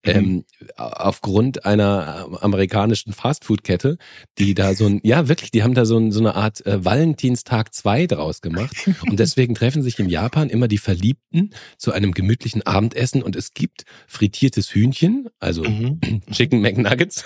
Mhm. 0.04 0.12
Ähm, 0.12 0.46
aufgrund 0.78 1.66
einer 1.66 2.28
äh, 2.32 2.38
amerikanischen 2.44 3.14
Fastfood-Kette, 3.14 4.00
die 4.40 4.56
da 4.56 4.74
so 4.74 4.88
ein, 4.88 5.00
ja 5.04 5.28
wirklich, 5.28 5.52
die 5.52 5.62
haben 5.62 5.76
da 5.76 5.86
so, 5.86 6.00
ein, 6.00 6.12
so 6.12 6.20
eine 6.20 6.34
Art 6.34 6.66
äh, 6.66 6.84
Valentinstag 6.84 7.72
2 7.72 8.08
draus 8.08 8.42
gemacht. 8.42 8.76
Und 9.06 9.20
deswegen 9.20 9.54
treffen 9.54 9.84
sich 9.84 10.00
in 10.00 10.10
Japan 10.10 10.50
immer 10.50 10.68
die 10.68 10.80
Verliebten 10.80 11.52
zu 11.78 11.92
einem 11.92 12.14
gemütlichen 12.14 12.66
Abendessen 12.66 13.22
und 13.22 13.36
es 13.36 13.54
gibt 13.54 13.84
frittiertes 14.08 14.74
Hühnchen, 14.74 15.30
also 15.40 15.64
mhm. 15.64 16.00
Chicken 16.32 16.62
McNuggets 16.62 17.24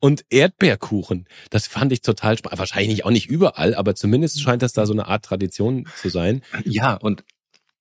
und 0.00 0.24
Erdbeerkuchen. 0.30 1.26
Das 1.50 1.66
fand 1.66 1.92
ich 1.92 2.02
total 2.02 2.38
spannend. 2.38 2.58
Wahrscheinlich 2.58 3.04
auch 3.04 3.10
nicht 3.10 3.28
überall, 3.28 3.74
aber 3.74 3.94
zumindest 3.94 4.40
scheint 4.40 4.62
das 4.62 4.72
da 4.72 4.86
so 4.86 4.92
eine 4.92 5.06
Art 5.06 5.24
Tradition 5.24 5.86
zu 5.96 6.08
sein. 6.08 6.42
Ja, 6.64 6.94
und 6.94 7.24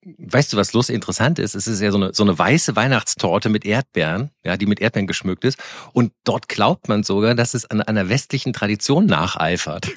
weißt 0.05 0.53
du, 0.53 0.57
was 0.57 0.73
los 0.73 0.89
interessant 0.89 1.39
ist? 1.39 1.55
Es 1.55 1.65
ist 1.65 1.81
ja 1.81 1.91
so 1.91 1.97
eine, 1.97 2.13
so 2.13 2.23
eine 2.23 2.37
weiße 2.37 2.75
Weihnachtstorte 2.75 3.49
mit 3.49 3.65
Erdbeeren, 3.65 4.29
ja, 4.43 4.55
die 4.55 4.67
mit 4.67 4.79
Erdbeeren 4.79 5.07
geschmückt 5.07 5.43
ist. 5.43 5.57
Und 5.93 6.13
dort 6.23 6.47
glaubt 6.47 6.87
man 6.87 7.03
sogar, 7.03 7.33
dass 7.33 7.55
es 7.55 7.65
an 7.65 7.81
einer 7.81 8.07
westlichen 8.07 8.53
Tradition 8.53 9.07
nacheifert. 9.07 9.87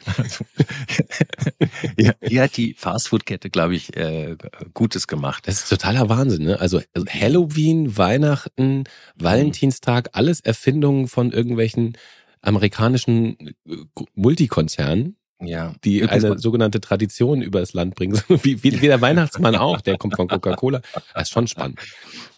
ja, 1.99 2.13
hier 2.23 2.43
hat 2.43 2.57
die 2.57 2.75
Fastfood-Kette, 2.75 3.51
glaube 3.51 3.75
ich, 3.75 3.97
äh, 3.97 4.37
Gutes 4.73 5.07
gemacht. 5.09 5.47
Das 5.47 5.57
ist 5.57 5.69
totaler 5.69 6.09
Wahnsinn, 6.09 6.45
ne? 6.45 6.59
Also, 6.59 6.81
also 6.95 7.07
Halloween, 7.07 7.99
Weihnachten, 7.99 8.85
Valentinstag, 9.15 10.11
alles 10.15 10.41
Erfindungen 10.41 11.09
von 11.09 11.33
irgendwelchen 11.33 11.99
amerikanischen 12.41 13.37
äh, 13.67 13.77
Multikonzernen 14.15 15.19
ja. 15.41 15.75
die 15.85 16.05
eine 16.05 16.39
sogenannte 16.39 16.81
Tradition 16.81 17.43
über 17.43 17.61
das 17.61 17.73
Land 17.73 17.95
bringen. 17.95 18.21
Wie, 18.29 18.63
wie, 18.63 18.81
wie 18.81 18.87
der 18.87 19.01
Weihnachtsmann 19.01 19.57
auch, 19.57 19.81
der 19.81 19.99
kommt 19.99 20.17
von 20.17 20.29
Coca-Cola. 20.29 20.81
Das 21.15 21.25
ist 21.25 21.31
schon 21.31 21.47
spannend. 21.47 21.81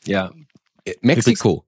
Ja. 0.04 0.32
Äh, 0.84 0.94
Mexiko. 1.00 1.64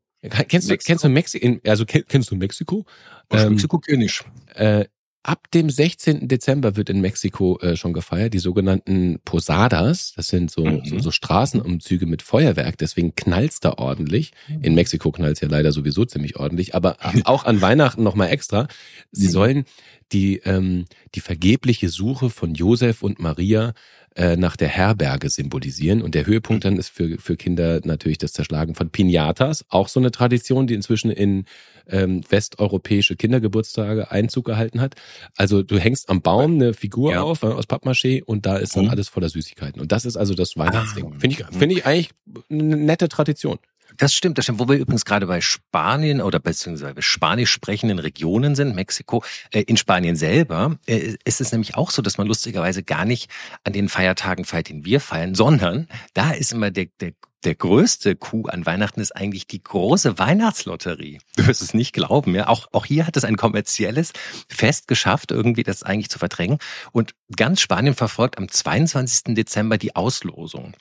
Kennst 0.49 0.71
du, 0.71 0.77
kennst 0.77 1.05
du 1.05 1.09
Mexiko? 1.09 1.59
Also 1.67 1.85
kennst 1.85 2.31
du 2.31 2.37
Mexiko? 2.37 2.87
Ähm, 3.31 3.51
Mexiko 3.51 3.79
kenne 3.79 4.05
ich. 4.05 4.21
Äh, 4.55 4.85
ab 5.23 5.51
dem 5.53 5.71
16. 5.71 6.27
Dezember 6.27 6.77
wird 6.77 6.91
in 6.91 7.01
Mexiko 7.01 7.59
äh, 7.61 7.77
schon 7.77 7.93
gefeiert, 7.93 8.35
die 8.35 8.39
sogenannten 8.39 9.21
Posadas. 9.25 10.13
Das 10.17 10.29
sind 10.29 10.51
so, 10.51 10.65
mhm. 10.65 10.85
so, 10.85 10.99
so 10.99 11.11
Straßenumzüge 11.11 12.07
mit 12.07 12.23
Feuerwerk, 12.23 12.77
deswegen 12.79 13.15
knallt's 13.15 13.61
da 13.61 13.75
ordentlich. 13.75 14.33
In 14.63 14.75
Mexiko 14.75 15.13
knallt's 15.13 15.41
ja 15.41 15.49
leider 15.49 15.73
sowieso 15.73 16.05
ziemlich 16.05 16.37
ordentlich, 16.37 16.75
aber 16.75 16.97
auch 17.25 17.45
an 17.45 17.61
Weihnachten 17.61 18.03
nochmal 18.03 18.31
extra. 18.31 18.67
Sie 19.13 19.29
mhm. 19.29 19.31
sollen 19.31 19.65
die, 20.13 20.39
ähm, 20.45 20.87
die 21.15 21.21
vergebliche 21.21 21.89
Suche 21.89 22.29
von 22.29 22.55
Josef 22.55 23.03
und 23.03 23.19
Maria 23.19 23.75
äh, 24.15 24.37
nach 24.37 24.57
der 24.57 24.69
Herberge 24.69 25.31
symbolisieren. 25.31 26.03
Und 26.03 26.15
der 26.15 26.27
Höhepunkt 26.27 26.65
dann 26.65 26.77
ist 26.77 26.91
für, 26.91 27.19
für 27.19 27.37
Kinder 27.37 27.81
natürlich 27.85 28.19
das 28.19 28.33
Zerschlagen 28.33 28.75
von 28.75 28.91
Pinatas, 28.91 29.65
auch 29.69 29.89
so 29.89 30.01
eine 30.01 30.11
Tradition, 30.11 30.67
die 30.67 30.75
inzwischen 30.75 31.11
in 31.11 31.45
ähm, 31.89 32.23
westeuropäische 32.29 33.17
Kindergeburtstage 33.17 34.11
Einzug 34.11 34.45
gehalten 34.45 34.81
hat. 34.81 34.95
Also 35.37 35.63
du 35.63 35.79
hängst 35.79 36.09
am 36.09 36.23
Baum 36.23 36.55
eine 36.55 36.75
Figur 36.75 37.13
ja. 37.13 37.23
auf 37.23 37.43
äh, 37.43 37.47
aus 37.47 37.67
Pappmaché 37.67 38.23
und 38.23 38.47
da 38.47 38.57
ist 38.57 38.77
dann 38.77 38.85
mhm. 38.85 38.91
alles 38.91 39.09
voller 39.09 39.29
Süßigkeiten. 39.29 39.81
Und 39.81 39.93
das 39.93 40.05
ist 40.05 40.17
also 40.17 40.35
das 40.35 40.57
Weihnachtsding. 40.57 41.07
Ah. 41.07 41.19
Finde 41.19 41.37
ich, 41.37 41.57
finde 41.57 41.75
ich 41.75 41.87
eigentlich 41.87 42.11
eine 42.51 42.77
nette 42.77 43.09
Tradition. 43.09 43.59
Das 43.97 44.15
stimmt, 44.15 44.39
das 44.39 44.45
stimmt. 44.45 44.59
Wo 44.59 44.69
wir 44.69 44.77
übrigens 44.77 45.05
gerade 45.05 45.27
bei 45.27 45.41
Spanien 45.41 46.21
oder 46.21 46.39
beziehungsweise 46.41 47.01
spanisch 47.03 47.51
sprechenden 47.51 47.99
Regionen 47.99 48.55
sind, 48.55 48.75
Mexiko, 48.75 49.25
äh, 49.53 49.63
in 49.63 49.77
Spanien 49.77 50.17
selber 50.17 50.79
äh, 50.87 51.17
ist 51.25 51.41
es 51.41 51.53
nämlich 51.53 51.77
auch 51.77 51.91
so, 51.91 52.03
dass 52.03 52.19
man 52.19 52.27
lustigerweise 52.27 52.83
gar 52.83 53.05
nicht 53.05 53.31
an 53.65 53.73
den 53.73 53.89
Feiertagen 53.89 54.45
feiert, 54.45 54.69
den 54.69 54.85
wir 54.85 55.01
feiern, 55.01 55.35
sondern 55.35 55.89
da 56.15 56.33
ist 56.33 56.53
immer 56.53 56.71
der, 56.71 56.87
der 57.01 57.13
der 57.45 57.55
größte 57.55 58.15
Coup 58.15 58.49
an 58.49 58.67
Weihnachten 58.67 59.01
ist 59.01 59.17
eigentlich 59.17 59.47
die 59.47 59.63
große 59.63 60.19
Weihnachtslotterie. 60.19 61.19
Du 61.37 61.47
wirst 61.47 61.63
es 61.63 61.75
nicht 61.75 61.93
glauben, 61.93 62.35
ja. 62.35 62.49
Auch, 62.49 62.69
auch 62.73 62.85
hier 62.85 63.07
hat 63.07 63.17
es 63.17 63.25
ein 63.25 63.37
kommerzielles 63.37 64.13
Fest 64.49 64.87
geschafft, 64.87 65.33
irgendwie 65.33 65.65
das 65.65 65.83
eigentlich 65.83 66.11
zu 66.11 66.19
verdrängen. 66.19 66.59
Und 66.93 67.15
ganz 67.37 67.61
Spanien 67.61 67.95
verfolgt 67.95 68.39
am 68.39 68.49
22. 68.49 69.35
Dezember 69.35 69.79
die 69.79 69.97
Auslosung. 69.97 70.75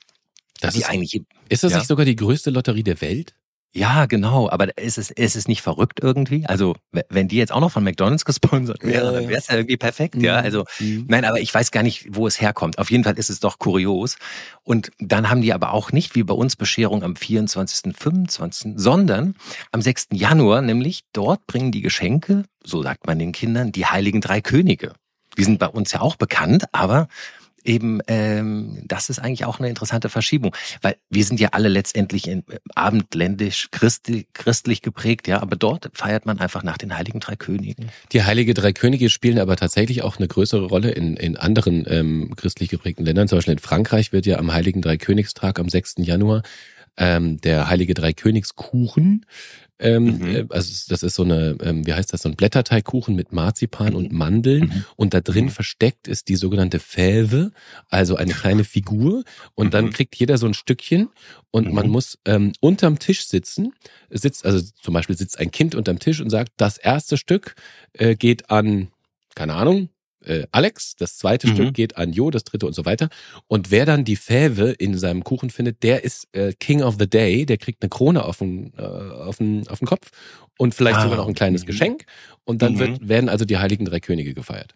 Das 0.62 0.76
ist, 0.76 0.88
eigentlich, 0.88 1.22
ist 1.48 1.64
das 1.64 1.72
ja. 1.72 1.78
nicht 1.78 1.88
sogar 1.88 2.04
die 2.04 2.16
größte 2.16 2.50
Lotterie 2.50 2.82
der 2.82 3.00
Welt? 3.00 3.34
Ja, 3.74 4.04
genau, 4.04 4.50
aber 4.50 4.76
ist 4.76 4.98
es, 4.98 5.10
ist 5.10 5.34
es 5.34 5.48
nicht 5.48 5.62
verrückt 5.62 6.00
irgendwie? 6.02 6.44
Also, 6.44 6.76
wenn 7.08 7.26
die 7.26 7.36
jetzt 7.36 7.52
auch 7.52 7.60
noch 7.60 7.72
von 7.72 7.82
McDonalds 7.82 8.24
gesponsert 8.26 8.84
wäre, 8.84 9.06
ja. 9.06 9.12
dann 9.12 9.28
wäre 9.28 9.38
es 9.38 9.48
ja 9.48 9.56
irgendwie 9.56 9.78
perfekt, 9.78 10.16
mhm. 10.16 10.24
ja. 10.24 10.36
Also, 10.36 10.66
mhm. 10.78 11.06
nein, 11.08 11.24
aber 11.24 11.40
ich 11.40 11.54
weiß 11.54 11.70
gar 11.70 11.82
nicht, 11.82 12.06
wo 12.10 12.26
es 12.26 12.38
herkommt. 12.38 12.78
Auf 12.78 12.90
jeden 12.90 13.02
Fall 13.02 13.18
ist 13.18 13.30
es 13.30 13.40
doch 13.40 13.58
kurios. 13.58 14.18
Und 14.62 14.90
dann 14.98 15.30
haben 15.30 15.40
die 15.40 15.54
aber 15.54 15.72
auch 15.72 15.90
nicht 15.90 16.14
wie 16.14 16.22
bei 16.22 16.34
uns 16.34 16.54
Bescherung 16.54 17.02
am 17.02 17.16
24., 17.16 17.96
25., 17.96 18.74
sondern 18.76 19.36
am 19.70 19.80
6. 19.80 20.08
Januar, 20.12 20.60
nämlich 20.60 21.04
dort 21.14 21.46
bringen 21.46 21.72
die 21.72 21.80
Geschenke, 21.80 22.44
so 22.62 22.82
sagt 22.82 23.06
man 23.06 23.18
den 23.18 23.32
Kindern, 23.32 23.72
die 23.72 23.86
heiligen 23.86 24.20
drei 24.20 24.42
Könige. 24.42 24.92
Die 25.38 25.44
sind 25.44 25.58
bei 25.58 25.68
uns 25.68 25.92
ja 25.92 26.02
auch 26.02 26.16
bekannt, 26.16 26.66
aber 26.72 27.08
eben, 27.64 28.00
ähm, 28.06 28.82
das 28.84 29.10
ist 29.10 29.18
eigentlich 29.18 29.44
auch 29.44 29.58
eine 29.58 29.68
interessante 29.68 30.08
Verschiebung, 30.08 30.54
weil 30.80 30.96
wir 31.10 31.24
sind 31.24 31.40
ja 31.40 31.50
alle 31.52 31.68
letztendlich 31.68 32.28
in, 32.28 32.40
äh, 32.48 32.58
abendländisch 32.74 33.68
christlich, 33.70 34.26
christlich 34.32 34.82
geprägt, 34.82 35.28
ja, 35.28 35.40
aber 35.40 35.56
dort 35.56 35.90
feiert 35.94 36.26
man 36.26 36.38
einfach 36.38 36.62
nach 36.62 36.78
den 36.78 36.96
Heiligen 36.96 37.20
Drei 37.20 37.36
Königen. 37.36 37.90
Die 38.12 38.22
Heilige 38.22 38.54
Drei 38.54 38.72
Könige 38.72 39.10
spielen 39.10 39.38
aber 39.38 39.56
tatsächlich 39.56 40.02
auch 40.02 40.18
eine 40.18 40.28
größere 40.28 40.66
Rolle 40.66 40.90
in, 40.90 41.16
in 41.16 41.36
anderen 41.36 41.84
ähm, 41.88 42.34
christlich 42.36 42.68
geprägten 42.68 43.04
Ländern. 43.04 43.28
Zum 43.28 43.38
Beispiel 43.38 43.52
in 43.52 43.58
Frankreich 43.58 44.12
wird 44.12 44.26
ja 44.26 44.38
am 44.38 44.52
Heiligen 44.52 44.82
Dreikönigstag 44.82 45.58
am 45.58 45.68
6. 45.68 45.94
Januar 45.98 46.42
ähm, 46.96 47.40
der 47.40 47.68
Heilige 47.68 47.94
Dreikönigskuchen 47.94 49.26
ähm, 49.82 50.18
mhm. 50.18 50.26
Äh, 50.26 50.46
also 50.50 50.72
das 50.88 51.02
ist 51.02 51.16
so 51.16 51.24
eine, 51.24 51.56
ähm, 51.60 51.86
wie 51.86 51.92
heißt 51.92 52.12
das, 52.12 52.22
so 52.22 52.28
ein 52.28 52.36
Blätterteigkuchen 52.36 53.16
mit 53.16 53.32
Marzipan 53.32 53.94
und 53.94 54.12
Mandeln 54.12 54.64
mhm. 54.66 54.84
und 54.96 55.12
da 55.12 55.20
drin 55.20 55.46
mhm. 55.46 55.50
versteckt 55.50 56.06
ist 56.06 56.28
die 56.28 56.36
sogenannte 56.36 56.78
Fäve, 56.78 57.50
also 57.88 58.14
eine 58.14 58.32
kleine 58.32 58.62
Figur 58.62 59.24
und 59.54 59.74
dann 59.74 59.86
mhm. 59.86 59.90
kriegt 59.90 60.14
jeder 60.14 60.38
so 60.38 60.46
ein 60.46 60.54
Stückchen 60.54 61.08
und 61.50 61.72
man 61.72 61.86
mhm. 61.86 61.92
muss 61.92 62.18
ähm, 62.24 62.52
unterm 62.60 63.00
Tisch 63.00 63.26
sitzen, 63.26 63.72
sitzt, 64.08 64.46
also 64.46 64.64
zum 64.80 64.94
Beispiel 64.94 65.16
sitzt 65.16 65.40
ein 65.40 65.50
Kind 65.50 65.74
unterm 65.74 65.98
Tisch 65.98 66.20
und 66.20 66.30
sagt, 66.30 66.52
das 66.56 66.78
erste 66.78 67.16
Stück 67.16 67.56
äh, 67.94 68.14
geht 68.14 68.50
an, 68.50 68.88
keine 69.34 69.54
Ahnung, 69.54 69.88
äh, 70.24 70.46
Alex, 70.52 70.96
das 70.96 71.16
zweite 71.16 71.48
mhm. 71.48 71.54
Stück 71.54 71.74
geht 71.74 71.96
an 71.96 72.12
Jo, 72.12 72.30
das 72.30 72.44
dritte 72.44 72.66
und 72.66 72.74
so 72.74 72.84
weiter. 72.84 73.08
Und 73.48 73.70
wer 73.70 73.86
dann 73.86 74.04
die 74.04 74.16
Fäve 74.16 74.70
in 74.70 74.96
seinem 74.96 75.24
Kuchen 75.24 75.50
findet, 75.50 75.82
der 75.82 76.04
ist 76.04 76.28
äh, 76.32 76.52
King 76.52 76.82
of 76.82 76.96
the 76.98 77.08
Day, 77.08 77.46
der 77.46 77.58
kriegt 77.58 77.82
eine 77.82 77.90
Krone 77.90 78.24
auf 78.24 78.38
den, 78.38 78.72
äh, 78.76 78.82
auf 78.82 79.38
den, 79.38 79.66
auf 79.68 79.78
den 79.78 79.86
Kopf 79.86 80.10
und 80.58 80.74
vielleicht 80.74 80.98
ah. 80.98 81.02
sogar 81.02 81.16
noch 81.16 81.28
ein 81.28 81.34
kleines 81.34 81.62
mhm. 81.62 81.66
Geschenk. 81.66 82.04
Und 82.44 82.62
dann 82.62 82.74
mhm. 82.74 82.78
wird, 82.78 83.08
werden 83.08 83.28
also 83.28 83.44
die 83.44 83.58
Heiligen 83.58 83.84
Drei 83.84 84.00
Könige 84.00 84.34
gefeiert. 84.34 84.74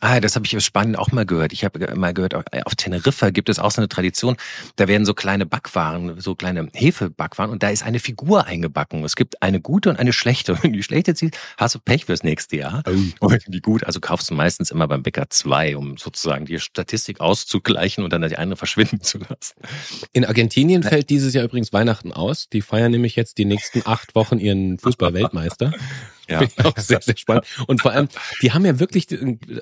Ah, 0.00 0.20
das 0.20 0.34
habe 0.34 0.46
ich 0.46 0.56
aus 0.56 0.64
Spanien 0.64 0.96
auch 0.96 1.12
mal 1.12 1.26
gehört. 1.26 1.52
Ich 1.52 1.64
habe 1.64 1.94
mal 1.94 2.14
gehört, 2.14 2.34
auf 2.34 2.74
Teneriffa 2.76 3.30
gibt 3.30 3.48
es 3.48 3.58
auch 3.58 3.70
so 3.70 3.80
eine 3.80 3.88
Tradition, 3.88 4.36
da 4.76 4.88
werden 4.88 5.04
so 5.04 5.14
kleine 5.14 5.46
Backwaren, 5.46 6.20
so 6.20 6.34
kleine 6.34 6.68
Hefebackwaren 6.74 7.50
und 7.50 7.62
da 7.62 7.68
ist 7.68 7.84
eine 7.84 8.00
Figur 8.00 8.46
eingebacken. 8.46 9.04
Es 9.04 9.14
gibt 9.14 9.42
eine 9.42 9.60
gute 9.60 9.90
und 9.90 9.98
eine 9.98 10.12
schlechte. 10.12 10.58
Und 10.62 10.72
die 10.72 10.82
schlechte 10.82 11.14
ziehst, 11.14 11.38
hast 11.56 11.74
du 11.74 11.78
Pech 11.78 12.06
fürs 12.06 12.22
nächste 12.22 12.56
Jahr. 12.56 12.82
Und 13.20 13.44
die 13.48 13.60
gut, 13.60 13.84
also 13.84 14.00
kaufst 14.00 14.30
du 14.30 14.34
meistens 14.34 14.70
immer 14.70 14.88
beim 14.88 15.02
Bäcker 15.02 15.28
zwei, 15.30 15.76
um 15.76 15.96
sozusagen 15.96 16.46
die 16.46 16.58
Statistik 16.58 17.20
auszugleichen 17.20 18.04
und 18.04 18.12
dann 18.12 18.22
die 18.22 18.36
eine 18.36 18.56
verschwinden 18.56 19.00
zu 19.02 19.18
lassen. 19.18 19.54
In 20.12 20.24
Argentinien 20.24 20.82
fällt 20.82 21.10
dieses 21.10 21.34
Jahr 21.34 21.44
übrigens 21.44 21.72
Weihnachten 21.72 22.12
aus. 22.12 22.48
Die 22.48 22.62
feiern 22.62 22.90
nämlich 22.90 23.16
jetzt 23.16 23.38
die 23.38 23.44
nächsten 23.44 23.82
acht 23.84 24.14
Wochen 24.14 24.38
ihren 24.38 24.78
Fußball-Weltmeister. 24.78 25.72
Ja. 26.30 26.42
auch 26.64 26.76
sehr, 26.78 27.00
sehr 27.02 27.16
spannend. 27.16 27.44
Und 27.66 27.82
vor 27.82 27.92
allem, 27.92 28.08
die 28.42 28.52
haben 28.52 28.64
ja 28.64 28.78
wirklich, 28.78 29.08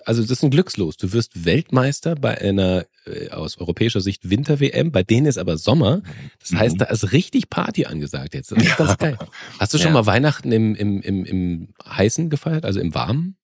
also 0.05 0.23
das 0.23 0.31
ist 0.31 0.43
ein 0.43 0.51
Glückslos. 0.51 0.97
Du 0.97 1.13
wirst 1.13 1.45
Weltmeister 1.45 2.15
bei 2.15 2.39
einer 2.39 2.87
äh, 3.07 3.31
aus 3.31 3.59
europäischer 3.59 4.01
Sicht 4.01 4.29
Winter-WM, 4.29 4.93
bei 4.93 5.03
denen 5.03 5.27
ist 5.27 5.39
aber 5.39 5.57
Sommer. 5.57 6.03
Das 6.41 6.59
heißt, 6.59 6.75
mhm. 6.75 6.79
da 6.79 6.85
ist 6.87 7.13
richtig 7.13 7.51
Party 7.51 7.87
angesagt 7.87 8.35
jetzt. 8.35 8.53
Das 8.53 8.63
ist 8.63 8.77
ganz 8.77 8.99
geil. 8.99 9.19
Hast 9.59 9.73
du 9.75 9.79
schon 9.79 9.89
ja. 9.89 9.95
mal 9.95 10.07
Weihnachten 10.07 10.53
im, 10.53 10.75
im, 10.75 11.01
im, 11.01 11.25
im 11.25 11.69
Heißen 11.85 12.31
gefeiert, 12.31 12.65
also 12.65 12.81
im 12.81 12.95
Warmen? 12.95 13.37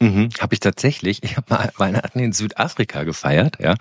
Mhm, 0.00 0.30
habe 0.40 0.54
ich 0.54 0.60
tatsächlich. 0.60 1.22
Ich 1.22 1.36
habe 1.36 1.52
mal 1.52 1.72
Weihnachten 1.76 2.20
in 2.20 2.32
Südafrika 2.32 3.04
gefeiert, 3.04 3.58
ja. 3.60 3.74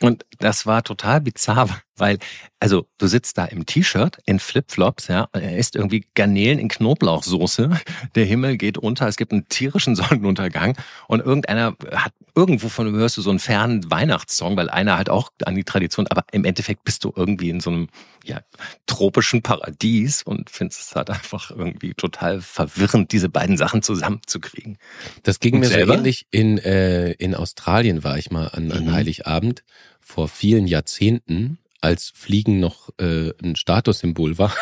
Und 0.00 0.26
das 0.38 0.66
war 0.66 0.84
total 0.84 1.22
bizarr, 1.22 1.80
weil, 1.96 2.18
also 2.60 2.86
du 2.98 3.06
sitzt 3.06 3.38
da 3.38 3.44
im 3.44 3.66
T-Shirt, 3.66 4.18
in 4.26 4.38
Flipflops, 4.38 5.08
ja, 5.08 5.28
er 5.32 5.56
isst 5.56 5.76
irgendwie 5.76 6.06
Garnelen 6.14 6.58
in 6.58 6.68
Knoblauchsoße, 6.68 7.70
der 8.14 8.24
Himmel 8.24 8.56
geht 8.56 8.78
unter, 8.78 9.08
es 9.08 9.16
gibt 9.16 9.32
einen 9.32 9.48
tierischen 9.48 9.96
Sonnenuntergang 9.96 10.76
und 11.08 11.20
irgendeiner 11.20 11.76
hat 11.92 12.12
irgendwo 12.34 12.68
von 12.68 12.94
hörst 12.94 13.16
du 13.16 13.22
so 13.22 13.30
einen 13.30 13.38
fernen 13.38 13.90
Weihnachtssong, 13.90 14.56
weil 14.56 14.68
einer 14.68 14.96
halt 14.96 15.08
auch 15.08 15.32
an 15.44 15.54
die 15.54 15.64
Tradition, 15.64 16.06
aber 16.08 16.24
im 16.32 16.44
Endeffekt 16.44 16.84
bist 16.84 17.02
du 17.02 17.12
irgendwie 17.16 17.48
in 17.48 17.60
so 17.60 17.70
einem 17.70 17.88
ja, 18.24 18.40
tropischen 18.86 19.42
Paradies 19.42 20.22
und 20.22 20.50
findest 20.50 20.80
es 20.82 20.94
halt 20.94 21.08
einfach 21.10 21.50
irgendwie 21.50 21.94
total 21.94 22.42
verwirrend, 22.42 23.12
diese 23.12 23.30
beiden 23.30 23.56
Sachen 23.56 23.82
zusammenzukriegen. 23.82 24.78
Das 25.22 25.40
ging 25.40 25.54
und 25.54 25.60
mir 25.60 25.68
selber? 25.68 25.94
so 25.94 25.98
ähnlich 25.98 26.26
in, 26.30 26.58
äh, 26.58 27.12
in 27.12 27.34
Australien 27.34 28.04
war 28.04 28.18
ich 28.18 28.30
mal 28.30 28.48
an, 28.48 28.70
an 28.70 28.84
mhm. 28.84 28.92
Heiligabend 28.92 29.64
vor 30.00 30.28
vielen 30.28 30.66
Jahrzehnten 30.66 31.58
als 31.80 32.12
Fliegen 32.14 32.60
noch 32.60 32.90
äh, 32.98 33.32
ein 33.42 33.56
Statussymbol 33.56 34.38
war. 34.38 34.54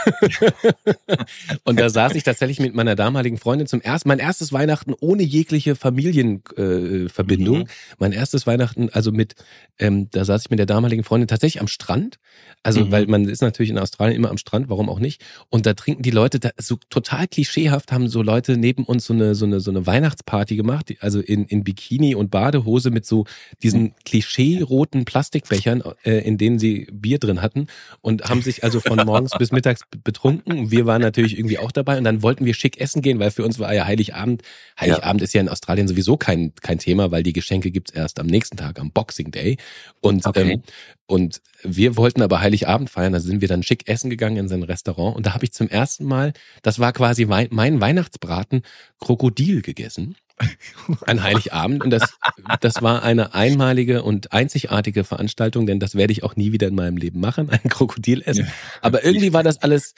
und 1.65 1.79
da 1.79 1.89
saß 1.89 2.15
ich 2.15 2.23
tatsächlich 2.23 2.61
mit 2.61 2.75
meiner 2.75 2.97
damaligen 2.97 3.39
Freundin 3.39 3.67
zum 3.67 3.81
ersten, 3.81 4.09
mein 4.09 4.19
erstes 4.19 4.53
Weihnachten 4.53 4.95
ohne 5.01 5.23
jegliche 5.23 5.77
Familienverbindung. 5.77 7.57
Äh, 7.57 7.65
mhm. 7.65 7.69
Mein 7.99 8.13
erstes 8.13 8.47
Weihnachten, 8.47 8.91
also 8.91 9.13
mit, 9.13 9.35
ähm, 9.79 10.09
da 10.11 10.25
saß 10.25 10.43
ich 10.43 10.51
mit 10.51 10.59
der 10.59 10.67
damaligen 10.67 11.05
Freundin 11.05 11.29
tatsächlich 11.29 11.61
am 11.61 11.69
Strand. 11.69 12.19
Also, 12.63 12.87
mhm. 12.87 12.93
weil 12.93 13.07
man 13.07 13.29
ist 13.29 13.43
natürlich 13.43 13.71
in 13.71 13.79
Australien 13.79 14.17
immer 14.17 14.31
am 14.31 14.39
Strand, 14.39 14.71
warum 14.71 14.89
auch 14.89 14.99
nicht? 14.99 15.23
Und 15.51 15.67
da 15.67 15.75
trinken 15.75 16.03
die 16.03 16.11
Leute, 16.11 16.41
da, 16.41 16.51
so 16.57 16.79
total 16.89 17.29
klischeehaft 17.29 17.93
haben 17.93 18.09
so 18.09 18.23
Leute 18.23 18.57
neben 18.57 18.85
uns 18.85 19.05
so 19.05 19.13
eine, 19.13 19.35
so 19.35 19.45
eine, 19.45 19.61
so 19.61 19.71
eine 19.71 19.87
Weihnachtsparty 19.87 20.57
gemacht, 20.57 20.95
also 21.01 21.21
in, 21.21 21.45
in 21.45 21.63
Bikini 21.63 22.15
und 22.15 22.31
Badehose 22.31 22.91
mit 22.91 23.05
so 23.05 23.27
diesen 23.63 23.95
klischee-roten 24.05 25.05
Plastikbechern, 25.05 25.83
äh, 26.05 26.27
in 26.27 26.39
denen 26.39 26.59
sie 26.59 26.89
Bier 27.05 27.19
drin 27.19 27.43
hatten 27.43 27.67
und 28.01 28.25
haben 28.31 28.41
sich 28.41 28.65
also 28.65 28.81
von 28.81 28.99
morgens 29.05 29.33
bis 29.39 29.53
mittags 29.53 29.83
betrunken. 30.03 30.71
Wir 30.71 30.87
waren 30.87 31.03
natürlich 31.03 31.39
irgendwie 31.39 31.59
auch 31.59 31.71
dabei 31.71 31.99
und 31.99 32.05
dann 32.05 32.23
wollten 32.23 32.47
wir 32.47 32.55
schick 32.55 32.81
essen 32.81 33.03
gehen, 33.03 33.19
weil 33.19 33.31
für 33.31 33.45
uns 33.45 33.59
war 33.59 33.75
ja 33.75 33.85
Heiligabend. 33.85 34.43
Heiligabend 34.81 35.21
ja. 35.21 35.25
ist 35.25 35.35
ja 35.35 35.43
in 35.43 35.51
Australien 35.51 35.87
sowieso 35.87 36.17
kein, 36.17 36.55
kein 36.63 36.79
Thema, 36.79 37.11
weil 37.11 37.23
die 37.23 37.35
Geschenke 37.35 37.71
gibt's 37.71 37.93
erst 37.93 38.19
am 38.19 38.27
nächsten 38.27 38.57
Tag, 38.57 38.81
am 38.81 38.91
Boxing 38.91 39.31
Day. 39.31 39.59
Und, 40.01 40.25
okay. 40.25 40.53
ähm, 40.53 40.63
und 41.07 41.43
wir 41.63 41.99
wollten 41.99 42.23
aber 42.23 42.41
Heiligabend 42.41 42.89
feiern, 42.89 43.13
da 43.13 43.21
sind 43.21 43.43
wir 43.43 43.49
dann 43.49 43.63
schick 43.63 43.87
essen 43.87 44.09
gegangen 44.09 44.39
in 44.39 44.49
sein 44.49 44.63
Restaurant 44.63 45.15
und 45.15 45.27
da 45.27 45.35
habe 45.35 45.45
ich 45.45 45.53
zum 45.53 45.69
ersten 45.69 46.05
Mal, 46.05 46.33
das 46.63 46.79
war 46.79 46.95
quasi 46.95 47.27
mein 47.27 47.81
Weihnachtsbraten, 47.81 48.63
Krokodil 48.99 49.61
gegessen 49.61 50.17
an 51.07 51.23
Heiligabend. 51.23 51.83
Und 51.85 51.91
das, 51.91 52.17
das 52.61 52.83
war 52.83 53.03
eine 53.03 53.35
einmalige 53.35 54.03
und 54.03 54.33
einzigartige 54.33 55.05
Veranstaltung, 55.05 55.67
denn 55.67 55.81
das 55.81 55.95
werde 55.95 56.13
ich 56.13 56.23
auch 56.23 56.37
nie 56.37 56.53
wieder 56.53 56.69
in 56.69 56.75
meinem 56.75 56.97
Leben 56.97 57.21
machen, 57.21 57.51
ein 57.51 57.69
Krokodil 57.69 58.23
essen. 58.25 58.49
Aber 58.81 59.05
irgendwie 59.05 59.33
war 59.33 59.43
das 59.43 59.63
alles, 59.63 59.95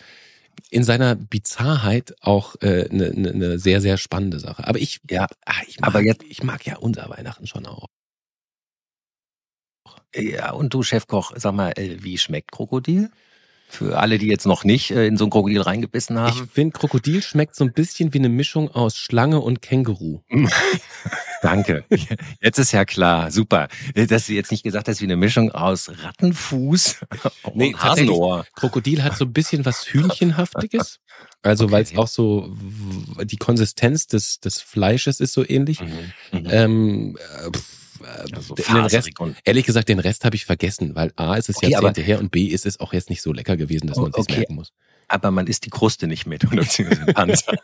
in 0.70 0.84
seiner 0.84 1.14
Bizarrheit 1.14 2.14
auch 2.20 2.56
eine 2.60 2.70
äh, 2.70 2.88
ne, 2.94 3.12
ne, 3.14 3.34
ne 3.34 3.58
sehr, 3.58 3.80
sehr 3.80 3.98
spannende 3.98 4.40
Sache. 4.40 4.66
Aber 4.66 4.78
ich, 4.78 5.00
ja, 5.10 5.26
ach, 5.44 5.62
ich, 5.66 5.80
mag, 5.80 5.88
aber 5.88 6.02
jetzt, 6.02 6.22
ich 6.22 6.42
mag 6.42 6.64
ja 6.64 6.76
unser 6.76 7.08
Weihnachten 7.08 7.46
schon 7.46 7.66
auch. 7.66 7.88
Ja, 10.14 10.52
und 10.52 10.72
du, 10.72 10.82
Chefkoch, 10.82 11.32
sag 11.36 11.54
mal, 11.54 11.72
äh, 11.76 12.02
wie 12.02 12.18
schmeckt 12.18 12.52
Krokodil? 12.52 13.10
Für 13.68 13.98
alle, 13.98 14.18
die 14.18 14.26
jetzt 14.26 14.46
noch 14.46 14.64
nicht 14.64 14.90
äh, 14.90 15.06
in 15.06 15.16
so 15.16 15.24
ein 15.24 15.30
Krokodil 15.30 15.60
reingebissen 15.60 16.18
haben. 16.18 16.44
Ich 16.46 16.52
finde, 16.52 16.78
Krokodil 16.78 17.22
schmeckt 17.22 17.56
so 17.56 17.64
ein 17.64 17.72
bisschen 17.72 18.14
wie 18.14 18.18
eine 18.18 18.28
Mischung 18.28 18.70
aus 18.70 18.96
Schlange 18.96 19.40
und 19.40 19.60
Känguru. 19.60 20.20
Danke. 21.42 21.84
Jetzt 22.40 22.58
ist 22.58 22.72
ja 22.72 22.84
klar. 22.84 23.30
Super. 23.30 23.68
Dass 23.94 24.26
du 24.26 24.32
jetzt 24.32 24.50
nicht 24.50 24.62
gesagt 24.62 24.88
hast, 24.88 25.00
wie 25.00 25.04
eine 25.04 25.16
Mischung 25.16 25.50
aus 25.50 25.90
Rattenfuß 25.90 27.00
und 27.42 27.56
nee, 27.56 27.74
Hasenohr. 27.76 28.46
Krokodil 28.54 29.02
hat 29.02 29.16
so 29.16 29.24
ein 29.24 29.32
bisschen 29.32 29.64
was 29.64 29.86
Hühnchenhaftiges. 29.92 31.00
Also 31.42 31.64
okay. 31.64 31.72
weil 31.72 31.82
es 31.82 31.96
auch 31.96 32.08
so 32.08 32.54
die 33.22 33.36
Konsistenz 33.36 34.06
des, 34.06 34.40
des 34.40 34.60
Fleisches 34.60 35.20
ist 35.20 35.32
so 35.32 35.46
ähnlich. 35.46 35.80
Mhm. 35.80 36.40
Mhm. 36.40 36.46
Ähm, 36.50 37.18
pff, 37.52 37.85
also 38.32 38.54
den 38.54 38.76
Rest, 38.76 39.10
ehrlich 39.44 39.66
gesagt, 39.66 39.88
den 39.88 39.98
Rest 39.98 40.24
habe 40.24 40.36
ich 40.36 40.44
vergessen, 40.44 40.94
weil 40.94 41.12
A 41.16 41.36
ist 41.36 41.48
es 41.48 41.56
okay, 41.56 41.70
Jahrzehnte 41.70 42.02
her 42.02 42.20
und 42.20 42.30
B 42.30 42.46
ist 42.46 42.66
es 42.66 42.80
auch 42.80 42.92
jetzt 42.92 43.10
nicht 43.10 43.22
so 43.22 43.32
lecker 43.32 43.56
gewesen, 43.56 43.86
dass 43.86 43.98
man 43.98 44.10
es 44.10 44.16
okay. 44.16 44.38
merken 44.38 44.54
muss. 44.54 44.72
Aber 45.08 45.30
man 45.30 45.46
isst 45.46 45.64
die 45.64 45.70
Kruste 45.70 46.06
nicht 46.06 46.26
mit, 46.26 46.44
oder 46.52 46.62
beziehungsweise 46.62 47.06
Panzer. 47.12 47.56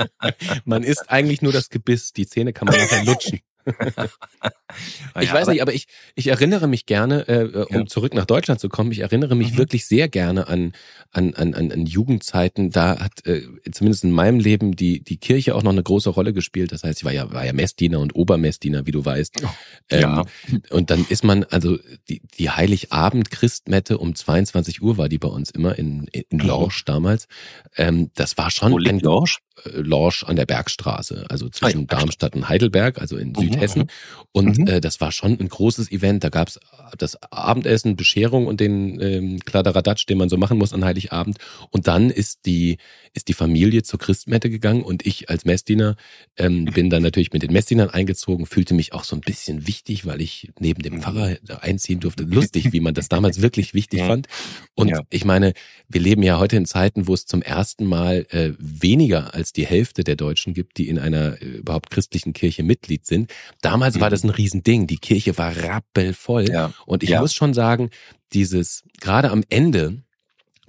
man 0.64 0.82
isst 0.82 1.10
eigentlich 1.10 1.42
nur 1.42 1.52
das 1.52 1.68
Gebiss, 1.68 2.12
die 2.12 2.26
Zähne 2.26 2.52
kann 2.52 2.66
man 2.66 2.78
nachher 2.78 3.04
lutschen. 3.04 3.40
ich 5.20 5.28
ja, 5.28 5.34
weiß 5.34 5.48
nicht, 5.48 5.62
aber 5.62 5.74
ich, 5.74 5.86
ich 6.14 6.28
erinnere 6.28 6.66
mich 6.66 6.86
gerne, 6.86 7.28
äh, 7.28 7.42
äh, 7.42 7.64
um 7.66 7.76
ja. 7.80 7.86
zurück 7.86 8.14
nach 8.14 8.24
Deutschland 8.24 8.60
zu 8.60 8.68
kommen, 8.68 8.92
ich 8.92 9.00
erinnere 9.00 9.34
mich 9.34 9.52
mhm. 9.52 9.58
wirklich 9.58 9.86
sehr 9.86 10.08
gerne 10.08 10.48
an, 10.48 10.72
an, 11.12 11.34
an, 11.34 11.54
an 11.54 11.86
Jugendzeiten. 11.86 12.70
Da 12.70 12.98
hat 12.98 13.26
äh, 13.26 13.42
zumindest 13.70 14.04
in 14.04 14.12
meinem 14.12 14.38
Leben 14.38 14.76
die, 14.76 15.02
die 15.02 15.16
Kirche 15.16 15.54
auch 15.54 15.62
noch 15.62 15.72
eine 15.72 15.82
große 15.82 16.10
Rolle 16.10 16.32
gespielt. 16.32 16.72
Das 16.72 16.84
heißt, 16.84 17.00
ich 17.00 17.04
war 17.04 17.12
ja, 17.12 17.32
war 17.32 17.44
ja 17.44 17.52
Messdiener 17.52 18.00
und 18.00 18.14
Obermessdiener, 18.14 18.86
wie 18.86 18.92
du 18.92 19.04
weißt. 19.04 19.42
Oh, 19.44 19.48
ähm, 19.90 20.00
ja. 20.00 20.24
Und 20.70 20.90
dann 20.90 21.04
ist 21.08 21.24
man, 21.24 21.44
also 21.44 21.78
die, 22.08 22.22
die 22.38 22.50
Heiligabend-Christmette 22.50 23.98
um 23.98 24.14
22 24.14 24.82
Uhr 24.82 24.96
war 24.96 25.08
die 25.08 25.18
bei 25.18 25.28
uns 25.28 25.50
immer 25.50 25.78
in, 25.78 26.06
in 26.12 26.38
Lorsch 26.38 26.84
damals. 26.84 27.28
Ähm, 27.76 28.10
das 28.14 28.38
war 28.38 28.50
schon. 28.50 28.72
Wo 28.72 28.78
liegt 28.78 29.02
Lorsch? 29.02 29.38
Äh, 29.64 29.80
Lorsch 29.80 30.24
an 30.24 30.36
der 30.36 30.46
Bergstraße, 30.46 31.26
also 31.28 31.48
zwischen 31.48 31.86
Darmstadt 31.86 32.34
und 32.34 32.48
Heidelberg, 32.48 33.00
also 33.00 33.16
in 33.16 33.28
mhm, 33.28 33.34
Südhessen. 33.52 33.82
Mhm. 33.82 33.86
Und 34.32 34.58
mhm. 34.58 34.66
äh, 34.66 34.80
das 34.80 35.00
war 35.00 35.12
schon 35.12 35.38
ein 35.38 35.48
großes 35.48 35.90
Event. 35.90 36.24
Da 36.24 36.28
gab's 36.28 36.58
das 36.96 37.20
Abendessen, 37.32 37.96
Bescherung 37.96 38.46
und 38.46 38.60
den 38.60 39.00
ähm, 39.00 39.40
Kladderadatsch, 39.40 40.06
den 40.06 40.18
man 40.18 40.28
so 40.28 40.36
machen 40.36 40.58
muss 40.58 40.72
an 40.72 40.84
Heiligabend. 40.84 41.38
Und 41.70 41.86
dann 41.86 42.10
ist 42.10 42.46
die 42.46 42.78
ist 43.12 43.28
die 43.28 43.34
Familie 43.34 43.82
zur 43.82 43.98
Christmette 43.98 44.50
gegangen 44.50 44.82
und 44.82 45.04
ich 45.04 45.28
als 45.30 45.44
Messdiener 45.44 45.96
ähm, 46.36 46.64
bin 46.74 46.90
dann 46.90 47.02
natürlich 47.02 47.32
mit 47.32 47.42
den 47.42 47.52
Messdienern 47.52 47.90
eingezogen, 47.90 48.46
fühlte 48.46 48.74
mich 48.74 48.92
auch 48.92 49.04
so 49.04 49.16
ein 49.16 49.20
bisschen 49.20 49.66
wichtig, 49.66 50.06
weil 50.06 50.20
ich 50.20 50.50
neben 50.58 50.82
dem 50.82 51.00
Pfarrer 51.00 51.36
einziehen 51.60 52.00
durfte. 52.00 52.24
Lustig, 52.24 52.72
wie 52.72 52.80
man 52.80 52.94
das 52.94 53.08
damals 53.08 53.42
wirklich 53.42 53.74
wichtig 53.74 54.00
fand. 54.00 54.28
Und 54.74 54.88
ja. 54.88 55.02
ich 55.10 55.24
meine, 55.24 55.54
wir 55.88 56.00
leben 56.00 56.22
ja 56.22 56.38
heute 56.38 56.56
in 56.56 56.66
Zeiten, 56.66 57.08
wo 57.08 57.14
es 57.14 57.26
zum 57.26 57.42
ersten 57.42 57.86
Mal 57.86 58.26
äh, 58.30 58.52
weniger 58.58 59.34
als 59.34 59.52
die 59.52 59.66
Hälfte 59.66 60.04
der 60.04 60.16
Deutschen 60.16 60.54
gibt, 60.54 60.78
die 60.78 60.88
in 60.88 60.98
einer 60.98 61.42
äh, 61.42 61.46
überhaupt 61.46 61.90
christlichen 61.90 62.32
Kirche 62.32 62.62
Mitglied 62.62 63.06
sind. 63.06 63.32
Damals 63.60 63.96
mhm. 63.96 64.00
war 64.00 64.10
das 64.10 64.24
ein 64.24 64.30
Riesending. 64.30 64.86
Die 64.86 64.98
Kirche 64.98 65.36
war 65.38 65.56
rappelvoll. 65.56 66.50
Ja. 66.50 66.72
Und 66.86 67.02
ich 67.02 67.10
ja. 67.10 67.20
muss 67.20 67.34
schon 67.34 67.54
sagen, 67.54 67.90
dieses, 68.32 68.84
gerade 69.00 69.30
am 69.30 69.42
Ende, 69.48 70.02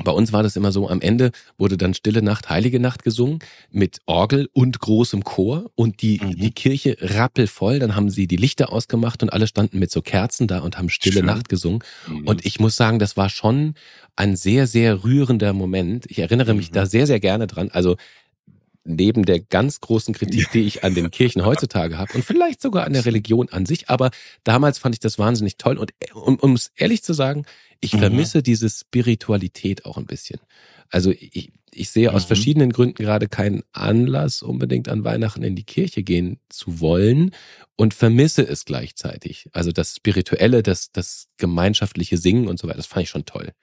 bei 0.03 0.11
uns 0.11 0.33
war 0.33 0.41
das 0.41 0.55
immer 0.55 0.71
so, 0.71 0.89
am 0.89 1.01
Ende 1.01 1.31
wurde 1.57 1.77
dann 1.77 1.93
Stille 1.93 2.21
Nacht, 2.21 2.49
Heilige 2.49 2.79
Nacht 2.79 3.03
gesungen 3.03 3.39
mit 3.69 3.99
Orgel 4.05 4.49
und 4.53 4.79
großem 4.79 5.23
Chor 5.23 5.69
und 5.75 6.01
die, 6.01 6.19
mhm. 6.21 6.35
die 6.37 6.51
Kirche 6.51 6.97
rappelvoll. 6.99 7.79
Dann 7.79 7.95
haben 7.95 8.09
sie 8.09 8.27
die 8.27 8.35
Lichter 8.35 8.71
ausgemacht 8.71 9.21
und 9.21 9.31
alle 9.31 9.47
standen 9.47 9.79
mit 9.79 9.91
so 9.91 10.01
Kerzen 10.01 10.47
da 10.47 10.59
und 10.59 10.77
haben 10.77 10.89
Stille 10.89 11.17
Schön. 11.17 11.25
Nacht 11.25 11.49
gesungen. 11.49 11.83
Mhm. 12.07 12.27
Und 12.27 12.45
ich 12.45 12.59
muss 12.59 12.75
sagen, 12.75 12.99
das 12.99 13.15
war 13.15 13.29
schon 13.29 13.75
ein 14.15 14.35
sehr, 14.35 14.67
sehr 14.67 15.03
rührender 15.03 15.53
Moment. 15.53 16.05
Ich 16.09 16.19
erinnere 16.19 16.53
mich 16.53 16.69
mhm. 16.71 16.75
da 16.75 16.85
sehr, 16.85 17.07
sehr 17.07 17.19
gerne 17.19 17.47
dran. 17.47 17.69
Also 17.71 17.95
neben 18.83 19.25
der 19.25 19.39
ganz 19.39 19.79
großen 19.79 20.13
Kritik, 20.13 20.51
die 20.51 20.61
ich 20.61 20.83
an 20.83 20.95
den 20.95 21.11
Kirchen 21.11 21.45
heutzutage 21.45 21.97
habe 21.97 22.13
und 22.13 22.25
vielleicht 22.25 22.61
sogar 22.61 22.85
an 22.85 22.93
der 22.93 23.05
Religion 23.05 23.49
an 23.49 23.65
sich, 23.65 23.89
aber 23.89 24.11
damals 24.43 24.79
fand 24.79 24.95
ich 24.95 24.99
das 24.99 25.19
wahnsinnig 25.19 25.57
toll 25.57 25.77
und 25.77 26.43
um 26.43 26.53
es 26.53 26.71
ehrlich 26.75 27.03
zu 27.03 27.13
sagen, 27.13 27.45
ich 27.79 27.93
mhm. 27.93 27.99
vermisse 27.99 28.43
diese 28.43 28.69
Spiritualität 28.69 29.85
auch 29.85 29.97
ein 29.97 30.05
bisschen. 30.05 30.39
Also 30.89 31.11
ich, 31.11 31.51
ich 31.71 31.89
sehe 31.89 32.13
aus 32.13 32.23
mhm. 32.23 32.27
verschiedenen 32.27 32.71
Gründen 32.71 33.03
gerade 33.03 33.27
keinen 33.27 33.63
Anlass, 33.71 34.41
unbedingt 34.41 34.89
an 34.89 35.03
Weihnachten 35.03 35.43
in 35.43 35.55
die 35.55 35.63
Kirche 35.63 36.03
gehen 36.03 36.39
zu 36.49 36.79
wollen 36.79 37.31
und 37.75 37.93
vermisse 37.93 38.47
es 38.47 38.65
gleichzeitig. 38.65 39.49
Also 39.53 39.71
das 39.71 39.95
Spirituelle, 39.95 40.63
das, 40.63 40.91
das 40.91 41.29
gemeinschaftliche 41.37 42.17
Singen 42.17 42.47
und 42.47 42.59
so 42.59 42.67
weiter, 42.67 42.77
das 42.77 42.87
fand 42.87 43.03
ich 43.03 43.09
schon 43.09 43.25
toll. 43.25 43.53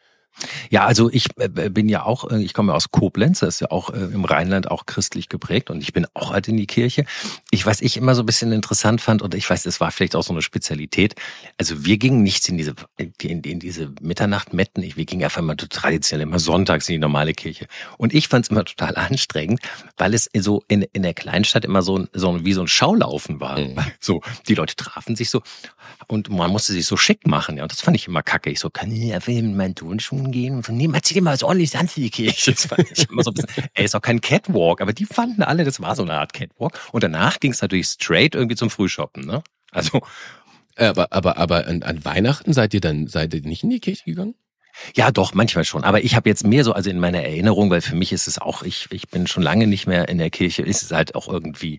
Ja, 0.71 0.87
also 0.87 1.11
ich 1.11 1.27
äh, 1.39 1.49
bin 1.49 1.89
ja 1.89 2.05
auch, 2.05 2.31
äh, 2.31 2.41
ich 2.41 2.55
komme 2.55 2.75
aus 2.75 2.91
Koblenz, 2.91 3.41
das 3.41 3.57
ist 3.57 3.61
ja 3.61 3.71
auch 3.71 3.91
äh, 3.91 3.97
im 3.99 4.25
Rheinland 4.25 4.71
auch 4.71 4.87
christlich 4.87 5.29
geprägt 5.29 5.71
und 5.71 5.81
ich 5.81 5.93
bin 5.93 6.07
auch 6.15 6.33
halt 6.33 6.49
in 6.49 6.57
die 6.57 6.67
Kirche. 6.67 7.05
Ich 7.51 7.65
weiß, 7.65 7.81
ich 7.83 7.97
immer 7.97 8.15
so 8.15 8.23
ein 8.23 8.27
bisschen 8.27 8.53
interessant 8.53 9.01
fand 9.01 9.23
und 9.23 9.35
ich 9.35 9.49
weiß, 9.49 9.67
es 9.67 9.81
war 9.81 9.91
vielleicht 9.91 10.15
auch 10.15 10.23
so 10.23 10.33
eine 10.33 10.43
Spezialität. 10.43 11.15
Also 11.59 11.85
wir 11.85 11.99
gingen 11.99 12.23
nichts 12.23 12.49
in 12.49 12.59
diese 12.59 12.75
in, 12.97 13.43
in 13.43 13.59
diese 13.59 13.93
Mitternachtmetten, 14.01 14.83
wir 14.83 15.05
gingen 15.05 15.25
einfach 15.25 15.43
mal 15.43 15.57
traditionell 15.57 16.27
immer 16.27 16.39
sonntags 16.39 16.89
in 16.89 16.95
die 16.95 16.99
normale 17.01 17.35
Kirche 17.35 17.67
und 17.97 18.15
ich 18.15 18.29
fand 18.29 18.45
es 18.45 18.51
immer 18.51 18.65
total 18.65 18.97
anstrengend, 18.97 19.61
weil 19.97 20.15
es 20.15 20.29
so 20.37 20.63
in, 20.69 20.83
in 20.93 21.03
der 21.03 21.15
Kleinstadt 21.15 21.65
immer 21.65 21.83
so, 21.83 22.07
so 22.13 22.45
wie 22.45 22.53
so 22.53 22.61
ein 22.61 22.69
Schaulaufen 22.69 23.41
war. 23.41 23.59
Mhm. 23.59 23.77
So 24.01 24.21
die 24.47 24.55
Leute 24.55 24.77
trafen 24.77 25.17
sich 25.17 25.31
so 25.31 25.43
und 26.07 26.31
man 26.31 26.51
musste 26.51 26.73
sich 26.73 26.87
so 26.87 26.97
schick 26.97 27.27
machen, 27.27 27.57
ja, 27.57 27.65
und 27.65 27.73
das 27.73 27.81
fand 27.81 27.97
ich 27.97 28.07
immer 28.07 28.23
kacke. 28.23 28.51
Ich 28.51 28.61
so, 28.61 28.71
kann 28.71 28.91
ich 28.91 29.13
einfach 29.13 29.33
mit 29.33 29.55
meinen 29.55 29.75
Turnschuhen 30.19 30.33
gehen 30.33 30.57
und 30.57 30.67
so, 30.67 30.73
nee, 30.73 30.89
man 30.89 31.03
zieht 31.03 31.17
immer 31.17 31.33
was 31.33 31.43
ordentlich 31.43 31.77
an 31.77 31.89
für 31.89 32.01
die 32.01 32.11
Kirche. 32.11 32.53
Das 32.53 32.67
fand 32.67 32.91
ich 32.91 33.09
immer 33.11 33.23
so 33.23 33.31
ein 33.31 33.35
bisschen, 33.35 33.65
ey, 33.75 33.85
ist 33.85 33.95
auch 33.95 34.03
kein 34.03 34.21
Catwalk, 34.21 34.81
aber 34.81 34.93
die 34.93 35.07
fanden 35.07 35.43
alle, 35.43 35.65
das 35.65 35.81
war 35.81 35.97
so 35.97 36.03
eine 36.03 36.15
Art 36.15 36.33
Catwalk. 36.33 36.79
Und 36.93 37.03
danach 37.03 37.41
ging 37.41 37.53
es 37.53 37.63
natürlich 37.63 37.87
straight 37.87 38.35
irgendwie 38.35 38.57
zum 38.57 38.71
Frühshoppen, 38.71 39.25
ne? 39.25 39.43
Also. 39.71 40.01
Aber, 40.77 41.13
aber, 41.13 41.37
aber 41.39 41.67
an, 41.67 41.83
an 41.83 42.05
Weihnachten 42.05 42.53
seid 42.53 42.73
ihr 42.73 42.81
dann, 42.81 43.09
seid 43.09 43.35
ihr 43.35 43.43
nicht 43.43 43.65
in 43.65 43.71
die 43.71 43.81
Kirche 43.81 44.05
gegangen? 44.05 44.35
Ja, 44.95 45.11
doch, 45.11 45.35
manchmal 45.35 45.65
schon. 45.65 45.83
Aber 45.83 46.05
ich 46.05 46.15
habe 46.15 46.29
jetzt 46.29 46.47
mehr 46.47 46.63
so, 46.63 46.73
also 46.73 46.89
in 46.89 47.01
meiner 47.01 47.23
Erinnerung, 47.23 47.69
weil 47.69 47.81
für 47.81 47.97
mich 47.97 48.13
ist 48.13 48.29
es 48.29 48.39
auch, 48.39 48.63
ich, 48.63 48.87
ich 48.91 49.09
bin 49.09 49.27
schon 49.27 49.43
lange 49.43 49.67
nicht 49.67 49.89
mehr 49.89 50.09
in 50.09 50.19
der 50.19 50.31
Kirche, 50.31 50.63
ist 50.63 50.83
es 50.83 50.93
halt 50.93 51.17
auch 51.17 51.27
irgendwie 51.27 51.75
äh, 51.75 51.79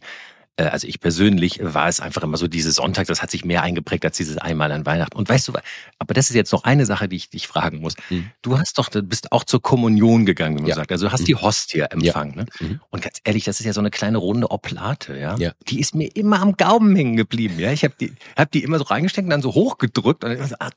also 0.67 0.87
ich 0.87 0.99
persönlich 0.99 1.59
war 1.61 1.87
es 1.87 1.99
einfach 1.99 2.23
immer 2.23 2.37
so 2.37 2.47
diese 2.47 2.71
Sonntag, 2.71 3.07
das 3.07 3.21
hat 3.21 3.31
sich 3.31 3.45
mehr 3.45 3.63
eingeprägt 3.63 4.05
als 4.05 4.17
dieses 4.17 4.37
einmal 4.37 4.71
an 4.71 4.85
Weihnachten. 4.85 5.17
Und 5.17 5.29
weißt 5.29 5.47
du, 5.47 5.53
aber 5.99 6.13
das 6.13 6.29
ist 6.29 6.35
jetzt 6.35 6.51
noch 6.51 6.63
eine 6.63 6.85
Sache, 6.85 7.07
die 7.07 7.15
ich 7.15 7.29
dich 7.29 7.47
fragen 7.47 7.79
muss. 7.79 7.95
Mhm. 8.09 8.31
Du 8.41 8.57
hast 8.57 8.77
doch, 8.77 8.89
du 8.89 9.01
bist 9.01 9.31
auch 9.31 9.43
zur 9.43 9.61
Kommunion 9.61 10.25
gegangen, 10.25 10.57
wie 10.57 10.61
man 10.61 10.69
ja. 10.69 10.75
sagt. 10.75 10.91
Also 10.91 11.07
du 11.07 11.11
hast 11.11 11.21
mhm. 11.21 11.25
die 11.25 11.35
Hostie 11.35 11.79
empfangen. 11.79 12.33
Ja. 12.33 12.43
Ne? 12.43 12.45
Mhm. 12.59 12.79
Und 12.89 13.01
ganz 13.01 13.19
ehrlich, 13.23 13.43
das 13.43 13.59
ist 13.59 13.65
ja 13.65 13.73
so 13.73 13.79
eine 13.79 13.91
kleine 13.91 14.17
runde 14.17 14.51
Oplate, 14.51 15.17
ja? 15.17 15.37
ja. 15.37 15.51
Die 15.67 15.79
ist 15.79 15.95
mir 15.95 16.15
immer 16.15 16.41
am 16.41 16.57
Gaumen 16.57 16.95
hängen 16.95 17.15
geblieben, 17.15 17.59
ja. 17.59 17.71
Ich 17.71 17.83
habe 17.83 17.93
die, 17.99 18.13
hab 18.35 18.51
die 18.51 18.63
immer 18.63 18.77
so 18.77 18.85
reingesteckt 18.85 19.25
und 19.25 19.31
dann 19.31 19.41
so 19.41 19.53
hochgedrückt 19.53 20.23
und 20.23 20.37
dann 20.37 20.47
so, 20.47 20.55
ah, 20.59 20.69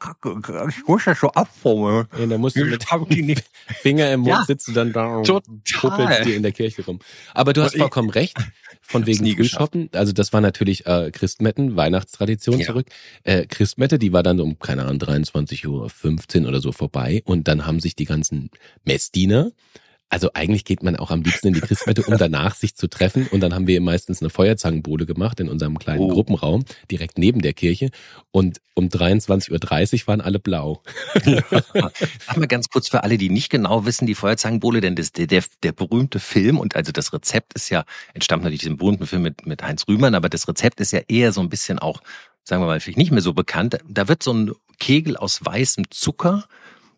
ich 0.68 0.86
muss 0.86 1.04
das 1.04 1.20
so 1.20 1.28
abformen. 1.28 2.06
Ja, 2.18 2.26
dann 2.26 2.40
musst 2.40 2.56
du 2.56 2.64
mit 2.64 2.84
die 3.10 3.36
Finger 3.80 4.12
im 4.12 4.20
Mund 4.20 4.32
ja. 4.32 4.44
sitzen 4.44 4.74
dann 4.74 4.92
da 4.92 5.16
und 5.16 5.26
puppelst 5.26 6.24
dir 6.24 6.36
in 6.36 6.42
der 6.42 6.52
Kirche 6.52 6.84
rum. 6.84 7.00
Aber 7.34 7.52
du 7.52 7.62
hast 7.62 7.76
vollkommen 7.76 8.10
recht. 8.10 8.36
Von 8.92 9.06
wegen 9.06 9.26
Frühshoppen. 9.26 9.88
Also 9.92 10.12
das 10.12 10.32
war 10.32 10.40
natürlich 10.40 10.86
äh, 10.86 11.10
Christmetten, 11.10 11.76
Weihnachtstradition 11.76 12.60
ja. 12.60 12.66
zurück. 12.66 12.86
Äh, 13.24 13.46
Christmette, 13.46 13.98
die 13.98 14.12
war 14.12 14.22
dann 14.22 14.38
um, 14.40 14.58
keine 14.58 14.82
Ahnung, 14.82 14.98
23.15 14.98 16.42
Uhr 16.42 16.48
oder 16.48 16.60
so 16.60 16.72
vorbei. 16.72 17.22
Und 17.24 17.48
dann 17.48 17.66
haben 17.66 17.80
sich 17.80 17.96
die 17.96 18.04
ganzen 18.04 18.50
Messdiener 18.84 19.50
also 20.12 20.30
eigentlich 20.34 20.66
geht 20.66 20.82
man 20.82 20.96
auch 20.96 21.10
am 21.10 21.22
liebsten 21.22 21.48
in 21.48 21.54
die 21.54 21.62
Christmette, 21.62 22.02
um 22.02 22.18
danach 22.18 22.54
sich 22.54 22.74
zu 22.74 22.86
treffen. 22.86 23.26
Und 23.28 23.40
dann 23.40 23.54
haben 23.54 23.66
wir 23.66 23.80
meistens 23.80 24.20
eine 24.20 24.28
Feuerzangenbowle 24.28 25.06
gemacht 25.06 25.40
in 25.40 25.48
unserem 25.48 25.78
kleinen 25.78 26.02
oh. 26.02 26.08
Gruppenraum, 26.08 26.66
direkt 26.90 27.16
neben 27.16 27.40
der 27.40 27.54
Kirche. 27.54 27.88
Und 28.30 28.60
um 28.74 28.88
23.30 28.88 30.02
Uhr 30.02 30.06
waren 30.08 30.20
alle 30.20 30.38
blau. 30.38 30.82
Ja. 31.24 31.42
Sag 32.26 32.36
mal 32.36 32.46
ganz 32.46 32.68
kurz 32.68 32.88
für 32.88 33.04
alle, 33.04 33.16
die 33.16 33.30
nicht 33.30 33.48
genau 33.48 33.86
wissen, 33.86 34.06
die 34.06 34.14
Feuerzangenbowle, 34.14 34.82
denn 34.82 34.96
das, 34.96 35.12
der, 35.12 35.26
der, 35.26 35.44
der 35.62 35.72
berühmte 35.72 36.20
Film 36.20 36.58
und 36.58 36.76
also 36.76 36.92
das 36.92 37.14
Rezept 37.14 37.54
ist 37.54 37.70
ja, 37.70 37.84
entstammt 38.12 38.42
natürlich 38.42 38.60
diesem 38.60 38.76
berühmten 38.76 39.06
Film 39.06 39.22
mit, 39.22 39.46
mit 39.46 39.62
Heinz 39.62 39.88
Rühmann, 39.88 40.14
aber 40.14 40.28
das 40.28 40.46
Rezept 40.46 40.80
ist 40.80 40.92
ja 40.92 41.00
eher 41.08 41.32
so 41.32 41.40
ein 41.40 41.48
bisschen 41.48 41.78
auch, 41.78 42.02
sagen 42.44 42.60
wir 42.62 42.66
mal, 42.66 42.80
vielleicht 42.80 42.98
nicht 42.98 43.12
mehr 43.12 43.22
so 43.22 43.32
bekannt. 43.32 43.78
Da 43.88 44.08
wird 44.08 44.22
so 44.22 44.34
ein 44.34 44.52
Kegel 44.78 45.16
aus 45.16 45.42
weißem 45.42 45.90
Zucker 45.90 46.44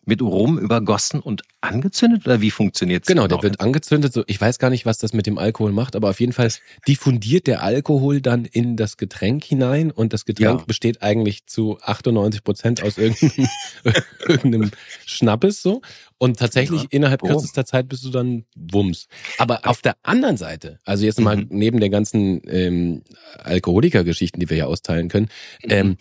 mit 0.05 0.21
Rum 0.21 0.57
übergossen 0.57 1.19
und 1.19 1.43
angezündet 1.61 2.25
oder 2.25 2.41
wie 2.41 2.51
funktioniert's? 2.51 3.07
Genau, 3.07 3.23
genau, 3.23 3.37
der 3.37 3.43
wird 3.43 3.59
angezündet. 3.59 4.13
So, 4.13 4.23
ich 4.27 4.39
weiß 4.39 4.59
gar 4.59 4.69
nicht, 4.69 4.85
was 4.85 4.97
das 4.97 5.13
mit 5.13 5.25
dem 5.25 5.37
Alkohol 5.37 5.71
macht, 5.71 5.95
aber 5.95 6.09
auf 6.09 6.19
jeden 6.19 6.33
Fall 6.33 6.51
diffundiert 6.87 7.47
der 7.47 7.63
Alkohol 7.63 8.21
dann 8.21 8.45
in 8.45 8.77
das 8.77 8.97
Getränk 8.97 9.43
hinein 9.43 9.91
und 9.91 10.13
das 10.13 10.25
Getränk 10.25 10.59
ja. 10.61 10.65
besteht 10.65 11.01
eigentlich 11.01 11.45
zu 11.47 11.77
98 11.81 12.43
Prozent 12.43 12.83
aus 12.83 12.97
irgendeinem, 12.97 13.47
irgendeinem 14.27 14.71
Schnappes 15.05 15.61
so. 15.61 15.81
Und 16.17 16.39
tatsächlich 16.39 16.83
ja. 16.83 16.87
innerhalb 16.91 17.23
oh. 17.23 17.27
kürzester 17.27 17.65
Zeit 17.65 17.89
bist 17.89 18.05
du 18.05 18.09
dann 18.09 18.45
Wumms. 18.55 19.07
Aber 19.37 19.67
auf 19.67 19.81
der 19.81 19.95
anderen 20.03 20.37
Seite, 20.37 20.79
also 20.85 21.05
jetzt 21.05 21.19
mal 21.19 21.37
mhm. 21.37 21.47
neben 21.49 21.79
den 21.79 21.91
ganzen 21.91 22.41
ähm, 22.47 23.03
Alkoholiker-Geschichten, 23.39 24.39
die 24.39 24.49
wir 24.49 24.55
hier 24.55 24.67
austeilen 24.67 25.09
können, 25.09 25.29
mhm. 25.63 25.71
ähm, 25.71 25.97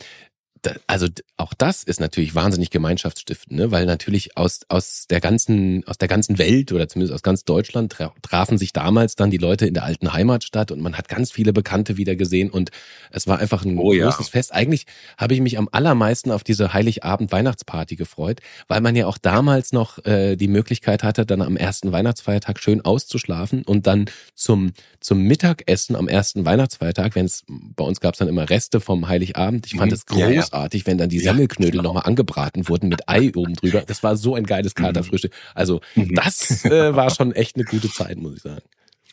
also 0.87 1.07
auch 1.37 1.55
das 1.55 1.83
ist 1.83 2.01
natürlich 2.01 2.35
wahnsinnig 2.35 2.71
gemeinschaftsstiftend, 2.71 3.59
ne? 3.59 3.71
weil 3.71 3.87
natürlich 3.87 4.37
aus, 4.37 4.61
aus 4.69 5.07
der 5.09 5.21
ganzen, 5.21 5.87
aus 5.87 5.99
der 5.99 6.09
ganzen 6.09 6.39
Welt 6.39 6.73
oder 6.73 6.89
zumindest 6.89 7.15
aus 7.15 7.23
ganz 7.23 7.45
Deutschland 7.45 7.95
trafen 8.23 8.59
sich 8.59 8.73
damals 8.73 9.17
dann 9.17 9.31
die 9.31 9.39
Leute 9.39 9.67
in 9.67 9.75
der 9.75 9.85
alten 9.85 10.13
Heimatstadt 10.13 10.71
und 10.71 10.81
man 10.81 10.97
hat 10.97 11.09
ganz 11.09 11.33
viele 11.33 11.53
Bekannte 11.53 11.97
wieder 11.97 12.17
gesehen 12.17 12.51
und 12.51 12.71
es 13.11 13.27
war 13.27 13.39
einfach 13.39 13.65
ein 13.65 13.79
oh, 13.79 13.91
großes 13.91 14.27
ja. 14.27 14.31
Fest. 14.31 14.55
Eigentlich 14.55 14.87
habe 15.19 15.35
ich 15.35 15.41
mich 15.41 15.59
am 15.59 15.69
allermeisten 15.71 16.31
auf 16.31 16.45
diese 16.45 16.73
Heiligabend-Weihnachtsparty 16.73 17.97
gefreut, 17.97 18.41
weil 18.69 18.81
man 18.81 18.97
ja 18.97 19.07
auch 19.07 19.19
damals 19.19 19.73
noch 19.73 20.05
äh, 20.05 20.37
die 20.37 20.49
Möglichkeit 20.49 21.03
hatte, 21.03 21.27
dann 21.27 21.43
am 21.43 21.57
ersten 21.57 21.93
Weihnachtsfeiertag 21.93 22.59
schön 22.61 22.81
auszuschlafen 22.81 23.65
und 23.65 23.87
dann 23.87 24.07
zum, 24.35 24.73
zum 25.01 25.21
Mittagessen 25.21 25.97
am 25.97 26.09
ersten 26.09 26.45
Weihnachtsfeiertag, 26.45 27.15
wenn 27.15 27.27
es 27.27 27.45
bei 27.49 27.85
uns 27.85 28.01
gab 28.01 28.15
es 28.15 28.19
dann 28.19 28.29
immer 28.29 28.49
Reste 28.49 28.81
vom 28.81 29.09
Heiligabend. 29.09 29.67
Ich 29.67 29.77
fand 29.77 29.93
es 29.93 30.05
mhm. 30.09 30.15
großartig. 30.15 30.37
Ja, 30.37 30.43
ja 30.43 30.54
großartig, 30.55 30.87
wenn 30.87 30.99
dann 30.99 31.09
die 31.09 31.21
Semmelknödel 31.21 31.77
ja, 31.77 31.83
genau. 31.83 31.95
nochmal 31.95 32.09
angebraten 32.09 32.69
wurden 32.69 32.89
mit 32.89 33.09
Ei 33.09 33.33
oben 33.35 33.55
drüber. 33.55 33.83
Das 33.87 34.03
war 34.03 34.17
so 34.17 34.35
ein 34.35 34.45
geiles 34.45 34.75
mhm. 34.77 34.83
Katerfrühstück. 34.83 35.33
Also 35.55 35.81
mhm. 35.95 36.15
das 36.15 36.65
äh, 36.65 36.95
war 36.95 37.11
schon 37.11 37.33
echt 37.33 37.57
eine 37.57 37.65
gute 37.65 37.91
Zeit, 37.91 38.19
muss 38.19 38.37
ich 38.37 38.43
sagen. 38.43 38.63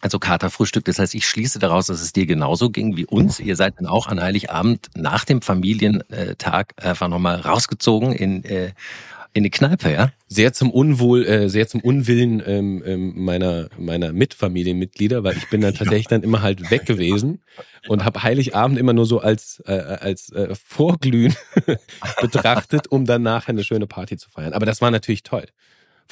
Also 0.04 0.17
Katerfrühstück, 0.17 0.86
das 0.86 0.97
heißt, 0.97 1.13
ich 1.13 1.27
schließe 1.27 1.60
daraus, 1.60 1.86
dass 1.86 2.01
es 2.01 2.12
dir 2.12 2.25
genauso 2.25 2.71
ging 2.71 2.97
wie 2.97 3.06
uns. 3.06 3.39
Ihr 3.39 3.56
seid 3.56 3.75
dann 3.77 3.86
auch 3.86 4.08
an 4.08 4.19
Heiligabend 4.19 4.88
nach 4.95 5.25
dem 5.25 5.43
Familientag 5.43 6.73
einfach 6.77 7.08
nochmal 7.08 7.39
rausgezogen 7.39 8.12
in 8.12 8.43
äh, 8.43 8.71
in 9.33 9.43
die 9.43 9.49
Kneipe, 9.49 9.91
ja? 9.91 10.11
Sehr 10.27 10.53
zum 10.53 10.71
Unwohl, 10.71 11.25
äh, 11.25 11.49
sehr 11.49 11.67
zum 11.67 11.81
Unwillen 11.81 12.41
ähm, 12.45 12.83
ähm, 12.85 13.13
meiner 13.23 13.69
meiner 13.77 14.11
Mitfamilienmitglieder, 14.11 15.23
weil 15.23 15.37
ich 15.37 15.49
bin 15.49 15.61
dann 15.61 15.73
tatsächlich 15.75 16.07
dann 16.07 16.23
immer 16.23 16.41
halt 16.41 16.69
weg 16.71 16.85
gewesen 16.85 17.41
und 17.87 18.03
habe 18.03 18.23
Heiligabend 18.23 18.77
immer 18.77 18.93
nur 18.93 19.05
so 19.05 19.19
als 19.19 19.61
äh, 19.65 19.71
als 19.71 20.31
äh, 20.31 20.53
Vorglühen 20.55 21.35
betrachtet, 22.21 22.87
um 22.87 23.05
dann 23.05 23.21
nachher 23.21 23.49
eine 23.49 23.63
schöne 23.63 23.87
Party 23.87 24.17
zu 24.17 24.29
feiern. 24.29 24.53
Aber 24.53 24.65
das 24.65 24.81
war 24.81 24.91
natürlich 24.91 25.23
toll. 25.23 25.45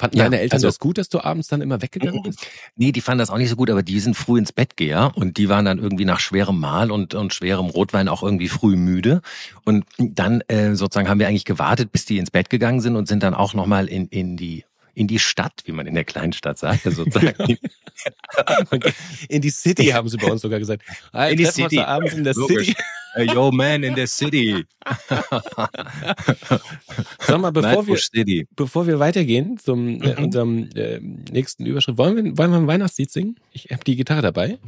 Fanden 0.00 0.16
ja, 0.16 0.24
deine 0.24 0.40
Eltern 0.40 0.56
also, 0.56 0.68
das 0.68 0.78
gut, 0.78 0.96
dass 0.96 1.10
du 1.10 1.22
abends 1.22 1.48
dann 1.48 1.60
immer 1.60 1.82
weggegangen 1.82 2.22
bist? 2.22 2.40
Nee, 2.76 2.90
die 2.90 3.02
fanden 3.02 3.18
das 3.18 3.28
auch 3.28 3.36
nicht 3.36 3.50
so 3.50 3.56
gut, 3.56 3.68
aber 3.68 3.82
die 3.82 4.00
sind 4.00 4.16
früh 4.16 4.38
ins 4.38 4.50
Bett 4.50 4.78
geher 4.78 5.12
und 5.14 5.36
die 5.36 5.50
waren 5.50 5.66
dann 5.66 5.78
irgendwie 5.78 6.06
nach 6.06 6.20
schwerem 6.20 6.58
Mahl 6.58 6.90
und, 6.90 7.12
und 7.12 7.34
schwerem 7.34 7.66
Rotwein 7.66 8.08
auch 8.08 8.22
irgendwie 8.22 8.48
früh 8.48 8.76
müde. 8.76 9.20
Und 9.64 9.84
dann 9.98 10.40
äh, 10.48 10.74
sozusagen 10.74 11.10
haben 11.10 11.20
wir 11.20 11.28
eigentlich 11.28 11.44
gewartet, 11.44 11.92
bis 11.92 12.06
die 12.06 12.16
ins 12.16 12.30
Bett 12.30 12.48
gegangen 12.48 12.80
sind 12.80 12.96
und 12.96 13.08
sind 13.08 13.22
dann 13.22 13.34
auch 13.34 13.52
nochmal 13.52 13.88
in, 13.88 14.06
in 14.08 14.38
die 14.38 14.64
in 14.94 15.06
die 15.06 15.18
Stadt, 15.18 15.62
wie 15.66 15.72
man 15.72 15.86
in 15.86 15.94
der 15.94 16.04
Kleinstadt 16.04 16.58
sagt, 16.58 16.82
sozusagen. 16.84 17.58
in 19.28 19.42
die 19.42 19.50
City 19.50 19.86
haben 19.88 20.08
sie 20.08 20.16
bei 20.16 20.28
uns 20.28 20.40
sogar 20.40 20.58
gesagt. 20.58 20.82
Ah, 21.12 21.26
in 21.26 21.36
die 21.36 21.44
City. 21.44 21.78
abends 21.78 22.14
in 22.14 22.24
der 22.24 22.34
Logisch. 22.34 22.68
City. 22.68 22.82
Yo 23.16 23.50
man 23.50 23.82
in 23.82 23.94
the 23.96 24.06
city. 24.06 24.64
Sag 27.20 27.40
mal, 27.40 27.50
bevor 27.50 27.86
wir, 27.86 27.96
City. 27.96 28.46
bevor 28.54 28.86
wir 28.86 28.98
weitergehen 28.98 29.58
zum 29.58 30.00
äh, 30.02 30.14
mhm. 30.14 30.24
unserem 30.24 30.68
äh, 30.74 31.00
nächsten 31.00 31.66
Überschritt, 31.66 31.98
wollen 31.98 32.16
wir, 32.16 32.38
wollen 32.38 32.50
wir 32.50 32.58
ein 32.58 32.66
Weihnachtslied 32.66 33.10
singen? 33.10 33.36
Ich 33.52 33.70
habe 33.70 33.84
die 33.84 33.96
Gitarre 33.96 34.22
dabei. 34.22 34.58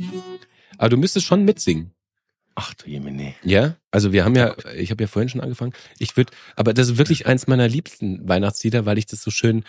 Aber 0.78 0.88
du 0.88 0.96
müsstest 0.96 1.26
schon 1.26 1.44
mitsingen. 1.44 1.92
Ach 2.54 2.74
du 2.74 2.90
Jemine. 2.90 3.34
Ja, 3.42 3.76
also 3.90 4.12
wir 4.12 4.24
haben 4.24 4.36
ja, 4.36 4.54
ich 4.76 4.90
habe 4.90 5.04
ja 5.04 5.08
vorhin 5.08 5.28
schon 5.28 5.40
angefangen. 5.40 5.72
Ich 5.98 6.16
würde, 6.16 6.32
aber 6.56 6.74
das 6.74 6.90
ist 6.90 6.98
wirklich 6.98 7.26
eins 7.26 7.46
meiner 7.46 7.68
liebsten 7.68 8.28
Weihnachtslieder, 8.28 8.84
weil 8.84 8.98
ich 8.98 9.06
das 9.06 9.22
so 9.22 9.30
schön 9.30 9.64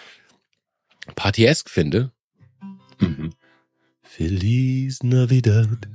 partiesk 1.16 1.70
finde. 1.70 2.12
Mhm. 3.00 3.32
Feliz 4.02 5.02
Navidad. 5.02 5.88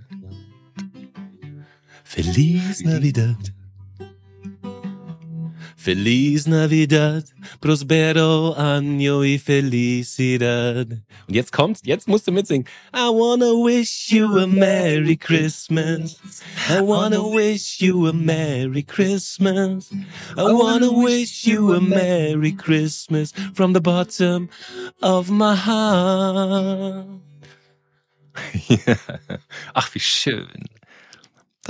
Feliz 2.08 2.80
Navidad. 2.80 3.36
Feliz 5.76 6.46
Navidad, 6.46 7.22
prospero 7.60 8.54
año 8.56 9.24
y 9.24 9.38
felicidad. 9.38 10.88
Und 11.28 11.34
jetzt 11.34 11.52
kommt's, 11.52 11.82
jetzt 11.84 12.08
musst 12.08 12.26
du 12.26 12.32
mitsingen. 12.32 12.66
I 12.94 13.10
wanna 13.10 13.52
wish 13.52 14.10
you 14.10 14.38
a 14.38 14.46
Merry 14.46 15.16
Christmas. 15.18 16.18
I 16.70 16.80
wanna 16.80 17.22
wish 17.22 17.82
you 17.82 18.06
a 18.06 18.14
Merry 18.14 18.82
Christmas. 18.84 19.90
I 20.34 20.50
wanna 20.50 20.90
wish 20.90 21.46
you 21.46 21.74
a 21.74 21.80
Merry 21.80 22.52
Christmas 22.52 23.32
from 23.52 23.74
the 23.74 23.82
bottom 23.82 24.48
of 25.02 25.30
my 25.30 25.54
heart. 25.54 27.06
Ach, 29.74 29.94
wie 29.94 30.00
schön. 30.00 30.77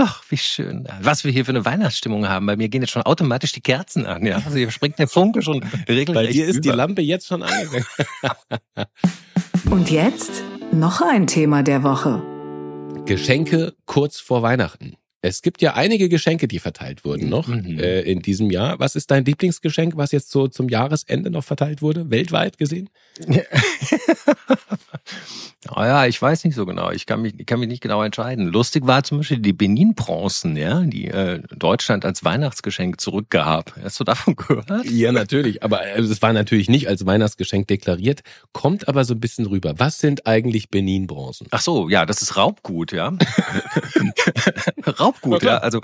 Ach, 0.01 0.23
wie 0.29 0.37
schön. 0.37 0.87
Was 1.01 1.25
wir 1.25 1.33
hier 1.33 1.45
für 1.45 1.51
eine 1.51 1.65
Weihnachtsstimmung 1.65 2.29
haben. 2.29 2.47
Bei 2.47 2.57
mir 2.57 2.69
gehen 2.69 2.83
jetzt 2.83 2.93
schon 2.93 3.03
automatisch 3.03 3.51
die 3.53 3.61
Kerzen 3.61 4.07
an. 4.07 4.25
Ja? 4.25 4.37
Also 4.37 4.57
hier 4.57 4.71
springt 4.71 4.99
der 4.99 5.09
Funke 5.09 5.43
schon 5.43 5.63
regelrecht 5.89 6.15
Bei 6.15 6.27
dir 6.29 6.47
ist 6.47 6.57
über. 6.57 6.63
die 6.63 6.69
Lampe 6.71 7.03
jetzt 7.03 7.27
schon 7.27 7.43
angegangen. 7.43 7.85
Und 9.71 9.91
jetzt 9.91 10.31
noch 10.73 11.03
ein 11.03 11.27
Thema 11.27 11.63
der 11.65 11.83
Woche. 11.83 12.23
Geschenke 13.07 13.75
kurz 13.87 14.21
vor 14.21 14.43
Weihnachten. 14.43 14.95
Es 15.21 15.43
gibt 15.43 15.63
ja 15.63 15.75
einige 15.75 16.09
Geschenke, 16.09 16.47
die 16.47 16.61
verteilt 16.61 17.05
wurden 17.05 17.29
noch 17.29 17.49
mhm. 17.49 17.79
äh, 17.79 18.03
in 18.03 18.21
diesem 18.21 18.51
Jahr. 18.51 18.79
Was 18.79 18.95
ist 18.95 19.11
dein 19.11 19.25
Lieblingsgeschenk, 19.25 19.97
was 19.97 20.13
jetzt 20.13 20.31
so 20.31 20.47
zum 20.47 20.69
Jahresende 20.69 21.31
noch 21.31 21.43
verteilt 21.43 21.83
wurde, 21.83 22.11
weltweit 22.11 22.57
gesehen? 22.59 22.89
Naja, 25.75 26.07
ich 26.07 26.21
weiß 26.21 26.45
nicht 26.45 26.55
so 26.55 26.67
genau. 26.67 26.91
Ich 26.93 27.05
kann 27.05 27.21
mich, 27.21 27.35
ich 27.37 27.45
kann 27.45 27.59
mich 27.59 27.69
nicht 27.69 27.83
genau 27.83 28.03
entscheiden. 28.03 28.47
Lustig 28.47 28.87
war 28.87 29.03
zum 29.03 29.19
Beispiel 29.19 29.41
die 29.41 29.53
Benin-Bronzen, 29.53 30.57
ja, 30.57 30.81
die 30.83 31.09
äh, 31.09 31.43
Deutschland 31.51 32.05
als 32.05 32.25
Weihnachtsgeschenk 32.25 33.01
zurückgab. 33.01 33.75
Hast 33.83 33.99
du 33.99 34.05
davon 34.05 34.37
gehört? 34.37 34.85
Ja, 34.85 35.11
natürlich. 35.11 35.63
Aber 35.65 35.85
äh, 35.85 36.01
es 36.01 36.23
war 36.23 36.33
natürlich 36.33 36.69
nicht 36.69 36.89
als 36.89 37.05
Weihnachtsgeschenk 37.05 37.67
deklariert, 37.67 38.21
kommt 38.53 38.89
aber 38.89 39.05
so 39.05 39.15
ein 39.15 39.21
bisschen 39.21 39.47
rüber. 39.47 39.75
Was 39.79 39.99
sind 39.99 40.27
eigentlich 40.27 40.71
Benin-Bronzen? 40.71 41.49
Ach 41.51 41.61
so, 41.61 41.89
ja, 41.89 42.07
das 42.07 42.23
ist 42.23 42.37
Raubgut, 42.37 42.93
ja. 42.93 43.13
Raubgut, 44.87 45.08
okay. 45.23 45.47
ja. 45.47 45.59
Also 45.59 45.81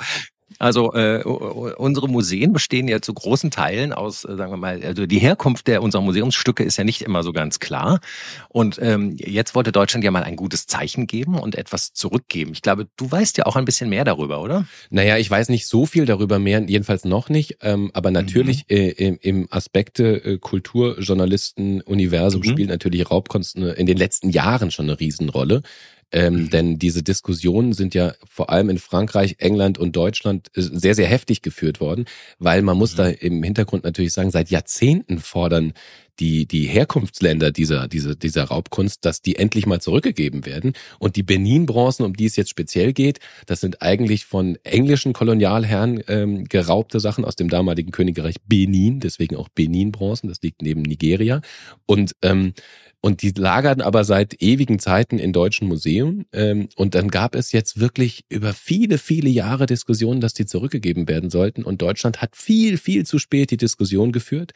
also 0.59 0.93
äh, 0.95 1.23
unsere 1.25 2.09
Museen 2.09 2.53
bestehen 2.53 2.87
ja 2.87 3.01
zu 3.01 3.13
großen 3.13 3.51
Teilen 3.51 3.93
aus, 3.93 4.25
äh, 4.25 4.37
sagen 4.37 4.53
wir 4.53 4.57
mal, 4.57 4.83
also 4.85 5.07
die 5.07 5.19
Herkunft 5.19 5.67
der 5.67 5.83
unserer 5.83 6.03
Museumsstücke 6.03 6.63
ist 6.63 6.77
ja 6.77 6.85
nicht 6.85 7.03
immer 7.03 7.23
so 7.23 7.33
ganz 7.33 7.59
klar. 7.59 8.01
Und 8.49 8.79
ähm, 8.81 9.17
jetzt 9.19 9.55
wollte 9.55 9.73
Deutschland 9.73 10.05
ja 10.05 10.11
mal 10.11 10.23
ein 10.23 10.37
gutes 10.37 10.67
Zeichen 10.67 11.07
geben 11.07 11.39
und 11.39 11.57
etwas 11.57 11.93
zurückgeben. 11.93 12.53
Ich 12.53 12.63
glaube, 12.63 12.87
du 12.97 13.11
weißt 13.11 13.39
ja 13.39 13.47
auch 13.47 13.57
ein 13.57 13.65
bisschen 13.65 13.91
mehr 13.91 14.05
darüber, 14.05 14.43
oder? 14.43 14.67
Naja, 14.91 15.19
ich 15.19 15.31
weiß 15.31 15.49
nicht 15.49 15.67
so 15.67 15.87
viel 15.87 16.07
darüber 16.07 16.39
mehr, 16.39 16.63
jedenfalls 16.63 17.05
noch 17.05 17.29
nicht. 17.29 17.59
Ähm, 17.63 17.91
aber 17.93 18.11
natürlich 18.11 18.65
mhm. 18.71 18.77
äh, 18.77 18.91
im, 18.91 19.19
im 19.21 19.49
Aspekte 19.51 20.25
äh, 20.25 20.39
Kulturjournalisten, 20.39 21.81
Universum 21.83 22.43
mhm. 22.43 22.51
spielt 22.51 22.69
natürlich 22.69 23.11
Raubkunst 23.11 23.57
in 23.57 23.87
den 23.87 23.97
letzten 23.97 24.31
Jahren 24.31 24.71
schon 24.71 24.87
eine 24.87 25.01
Riesenrolle. 25.01 25.63
Ähm, 26.13 26.35
mhm. 26.35 26.51
Denn 26.51 26.79
diese 26.79 27.03
Diskussionen 27.03 27.73
sind 27.73 27.95
ja 27.95 28.15
vor 28.25 28.51
allem 28.51 28.71
in 28.71 28.79
Frankreich, 28.79 29.37
England 29.39 29.79
und 29.79 29.97
Deutschland 29.97 30.49
äh, 30.55 30.63
sehr, 30.63 30.95
sehr 30.95 31.07
heftig 31.07 31.43
geführt 31.43 31.81
worden, 31.81 32.05
weil 32.39 32.63
man 32.63 32.77
muss 32.77 32.93
mhm. 32.93 32.97
da 32.99 33.09
im 33.09 33.43
Hintergrund 33.43 33.85
natürlich 33.85 34.13
sagen, 34.13 34.31
seit 34.31 34.51
Jahrzehnten 34.51 35.19
fordern 35.19 35.73
die, 36.21 36.47
die 36.47 36.65
Herkunftsländer 36.65 37.51
dieser, 37.51 37.89
dieser, 37.89 38.15
dieser 38.15 38.45
Raubkunst, 38.45 39.05
dass 39.05 39.23
die 39.23 39.37
endlich 39.37 39.67
mal 39.67 39.81
zurückgegeben 39.81 40.47
werden. 40.47 40.73
Und 40.99 41.17
die 41.17 41.23
Benin-Bronzen, 41.23 42.05
um 42.05 42.15
die 42.15 42.27
es 42.27 42.37
jetzt 42.37 42.51
speziell 42.51 42.93
geht, 42.93 43.19
das 43.47 43.61
sind 43.61 43.83
eigentlich 43.83 44.25
von 44.25 44.57
englischen 44.65 45.13
Kolonialherren 45.13 46.03
ähm, 46.09 46.45
geraubte 46.45 47.01
Sachen 47.01 47.25
aus 47.25 47.37
dem 47.37 47.49
damaligen 47.49 47.91
Königreich 47.91 48.37
Benin, 48.47 49.01
deswegen 49.01 49.37
auch 49.37 49.49
Benin-Bronzen, 49.49 50.29
das 50.29 50.43
liegt 50.43 50.63
neben 50.63 50.83
Nigeria. 50.83 51.41
Und 51.87 52.15
ähm, 52.23 52.55
und 53.05 53.21
die 53.21 53.33
lagern 53.37 53.83
aber 53.83 54.03
seit 54.03 54.41
ewigen 54.41 54.79
Zeiten 54.79 55.19
in 55.19 55.35
deutschen 55.35 55.69
Museen. 55.69 56.25
Ähm, 56.33 56.71
und 56.75 56.95
dann 56.95 57.09
gab 57.09 57.35
es 57.35 57.53
jetzt 57.53 57.79
wirklich 57.79 58.25
über 58.31 58.55
viele, 58.55 58.97
viele 58.97 59.29
Jahre 59.29 59.67
Diskussionen, 59.67 60.23
dass 60.23 60.33
die 60.33 60.47
zurückgegeben 60.47 61.07
werden 61.07 61.29
sollten. 61.29 61.65
Und 61.65 61.83
Deutschland 61.83 62.23
hat 62.23 62.35
viel, 62.35 62.79
viel 62.79 63.05
zu 63.05 63.19
spät 63.19 63.51
die 63.51 63.59
Diskussion 63.59 64.11
geführt 64.11 64.53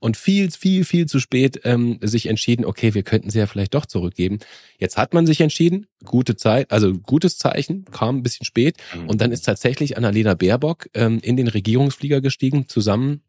und 0.00 0.16
viel, 0.16 0.50
viel, 0.50 0.84
viel 0.84 1.01
zu 1.06 1.20
spät 1.20 1.60
ähm, 1.64 1.98
sich 2.00 2.26
entschieden, 2.26 2.64
okay, 2.64 2.94
wir 2.94 3.02
könnten 3.02 3.30
sie 3.30 3.38
ja 3.38 3.46
vielleicht 3.46 3.74
doch 3.74 3.86
zurückgeben. 3.86 4.38
Jetzt 4.78 4.96
hat 4.96 5.14
man 5.14 5.26
sich 5.26 5.40
entschieden, 5.40 5.86
gute 6.04 6.36
Zeit, 6.36 6.70
also 6.70 6.92
gutes 6.92 7.36
Zeichen, 7.36 7.84
kam 7.86 8.18
ein 8.18 8.22
bisschen 8.22 8.44
spät. 8.44 8.76
Und 9.06 9.20
dann 9.20 9.32
ist 9.32 9.42
tatsächlich 9.42 9.96
Annalena 9.96 10.34
Baerbock 10.34 10.88
ähm, 10.94 11.18
in 11.22 11.36
den 11.36 11.48
Regierungsflieger 11.48 12.20
gestiegen, 12.20 12.68
zusammen 12.68 13.22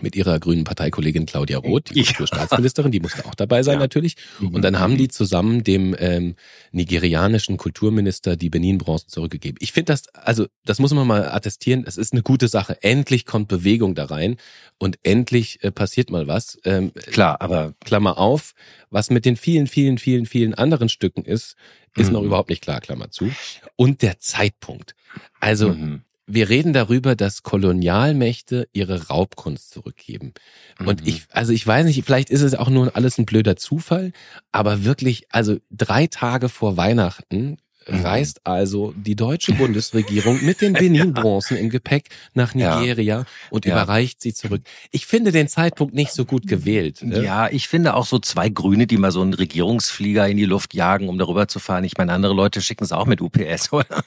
mit 0.00 0.16
ihrer 0.16 0.40
grünen 0.40 0.64
Parteikollegin 0.64 1.26
Claudia 1.26 1.58
Roth, 1.58 1.90
die 1.94 2.00
ja. 2.00 2.26
Staatsministerin, 2.26 2.92
die 2.92 3.00
musste 3.00 3.26
auch 3.26 3.34
dabei 3.34 3.62
sein 3.62 3.74
ja. 3.74 3.80
natürlich. 3.80 4.16
Mhm. 4.40 4.48
Und 4.48 4.62
dann 4.62 4.78
haben 4.78 4.96
die 4.96 5.08
zusammen 5.08 5.64
dem 5.64 5.94
ähm, 5.98 6.34
nigerianischen 6.70 7.58
Kulturminister 7.58 8.36
die 8.36 8.48
Benin-Bronzen 8.48 9.10
zurückgegeben. 9.10 9.58
Ich 9.60 9.72
finde 9.72 9.92
das, 9.92 10.08
also 10.14 10.46
das 10.64 10.78
muss 10.78 10.94
man 10.94 11.06
mal 11.06 11.28
attestieren, 11.30 11.84
es 11.86 11.98
ist 11.98 12.12
eine 12.14 12.22
gute 12.22 12.48
Sache. 12.48 12.82
Endlich 12.82 13.26
kommt 13.26 13.48
Bewegung 13.48 13.94
da 13.94 14.06
rein 14.06 14.36
und 14.78 14.98
endlich 15.02 15.62
äh, 15.62 15.70
passiert 15.70 16.10
mal 16.10 16.26
was. 16.26 16.58
Ähm, 16.64 16.92
Klar, 16.94 17.40
aber 17.42 17.74
Klammer 17.84 18.18
auf, 18.18 18.54
was 18.90 19.10
mit 19.10 19.26
den 19.26 19.36
vielen, 19.36 19.66
vielen, 19.66 19.98
vielen, 19.98 20.24
vielen 20.24 20.54
anderen 20.54 20.88
Stücken 20.88 21.24
ist, 21.24 21.56
ist 21.96 22.06
mhm. 22.06 22.14
noch 22.14 22.22
überhaupt 22.22 22.48
nicht 22.48 22.62
klar, 22.62 22.80
Klammer 22.80 23.10
zu. 23.10 23.30
Und 23.76 24.00
der 24.00 24.18
Zeitpunkt. 24.20 24.94
Also 25.38 25.74
mhm 25.74 26.02
wir 26.34 26.48
reden 26.48 26.72
darüber, 26.72 27.14
dass 27.14 27.42
Kolonialmächte 27.42 28.68
ihre 28.72 29.08
Raubkunst 29.08 29.70
zurückgeben. 29.70 30.32
Und 30.78 31.02
mhm. 31.02 31.06
ich, 31.06 31.22
also 31.30 31.52
ich 31.52 31.66
weiß 31.66 31.84
nicht, 31.86 32.02
vielleicht 32.04 32.30
ist 32.30 32.42
es 32.42 32.54
auch 32.54 32.70
nur 32.70 32.96
alles 32.96 33.18
ein 33.18 33.26
blöder 33.26 33.56
Zufall, 33.56 34.12
aber 34.50 34.84
wirklich, 34.84 35.26
also 35.30 35.58
drei 35.70 36.06
Tage 36.06 36.48
vor 36.48 36.76
Weihnachten. 36.76 37.58
Reist 37.86 38.40
also 38.44 38.92
die 38.96 39.16
deutsche 39.16 39.52
Bundesregierung 39.52 40.44
mit 40.44 40.60
den 40.60 40.72
Benin-Bronzen 40.74 41.56
im 41.56 41.70
Gepäck 41.70 42.08
nach 42.34 42.54
Nigeria 42.54 43.18
ja. 43.18 43.24
und 43.50 43.64
ja. 43.64 43.74
überreicht 43.74 44.20
sie 44.20 44.34
zurück. 44.34 44.62
Ich 44.90 45.06
finde 45.06 45.32
den 45.32 45.48
Zeitpunkt 45.48 45.94
nicht 45.94 46.12
so 46.12 46.24
gut 46.24 46.46
gewählt. 46.46 47.02
Ne? 47.02 47.22
Ja, 47.24 47.48
ich 47.48 47.68
finde 47.68 47.94
auch 47.94 48.06
so 48.06 48.18
zwei 48.18 48.48
Grüne, 48.48 48.86
die 48.86 48.96
mal 48.96 49.12
so 49.12 49.22
einen 49.22 49.34
Regierungsflieger 49.34 50.28
in 50.28 50.36
die 50.36 50.44
Luft 50.44 50.74
jagen, 50.74 51.08
um 51.08 51.18
darüber 51.18 51.48
zu 51.48 51.58
fahren. 51.58 51.84
Ich 51.84 51.96
meine, 51.96 52.12
andere 52.12 52.34
Leute 52.34 52.60
schicken 52.60 52.84
es 52.84 52.92
auch 52.92 53.06
mit 53.06 53.20
UPS, 53.20 53.72
oder? 53.72 53.86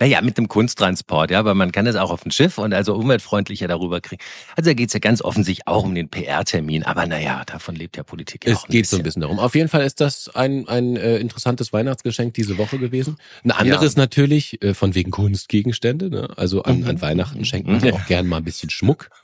Naja, 0.00 0.20
mit 0.20 0.38
dem 0.38 0.48
Kunsttransport, 0.48 1.30
ja, 1.30 1.38
aber 1.38 1.54
man 1.54 1.72
kann 1.72 1.86
es 1.86 1.96
auch 1.96 2.10
auf 2.10 2.22
dem 2.22 2.30
Schiff 2.30 2.58
und 2.58 2.74
also 2.74 2.94
umweltfreundlicher 2.94 3.68
darüber 3.68 4.00
kriegen. 4.00 4.22
Also 4.56 4.70
da 4.70 4.74
geht 4.74 4.88
es 4.88 4.94
ja 4.94 5.00
ganz 5.00 5.22
offensichtlich 5.22 5.66
auch 5.66 5.84
um 5.84 5.94
den 5.94 6.08
PR-Termin, 6.08 6.84
aber 6.84 7.06
naja, 7.06 7.44
davon 7.46 7.74
lebt 7.76 7.96
ja 7.96 8.02
Politik 8.02 8.46
ja 8.46 8.54
auch. 8.54 8.64
Es 8.64 8.68
geht 8.68 8.86
so 8.86 8.96
ein 8.96 9.02
bisschen 9.02 9.22
darum. 9.22 9.38
Auf 9.38 9.54
jeden 9.54 9.68
Fall 9.68 9.82
ist 9.82 10.00
das 10.00 10.34
ein, 10.34 10.68
ein 10.68 10.96
äh, 10.96 11.16
interessantes 11.16 11.43
Weihnachtsgeschenk 11.72 12.34
diese 12.34 12.58
Woche 12.58 12.78
gewesen. 12.78 13.16
Ein 13.42 13.52
anderes 13.52 13.94
ja. 13.94 14.00
natürlich, 14.00 14.62
äh, 14.62 14.74
von 14.74 14.94
wegen 14.94 15.10
Kunstgegenstände, 15.10 16.10
ne? 16.10 16.28
also 16.36 16.62
an, 16.62 16.80
mhm. 16.80 16.88
an 16.88 17.00
Weihnachten 17.02 17.44
schenkt 17.44 17.68
man 17.68 17.82
auch 17.92 18.06
gern 18.06 18.26
mal 18.26 18.38
ein 18.38 18.44
bisschen 18.44 18.70
Schmuck. 18.70 19.10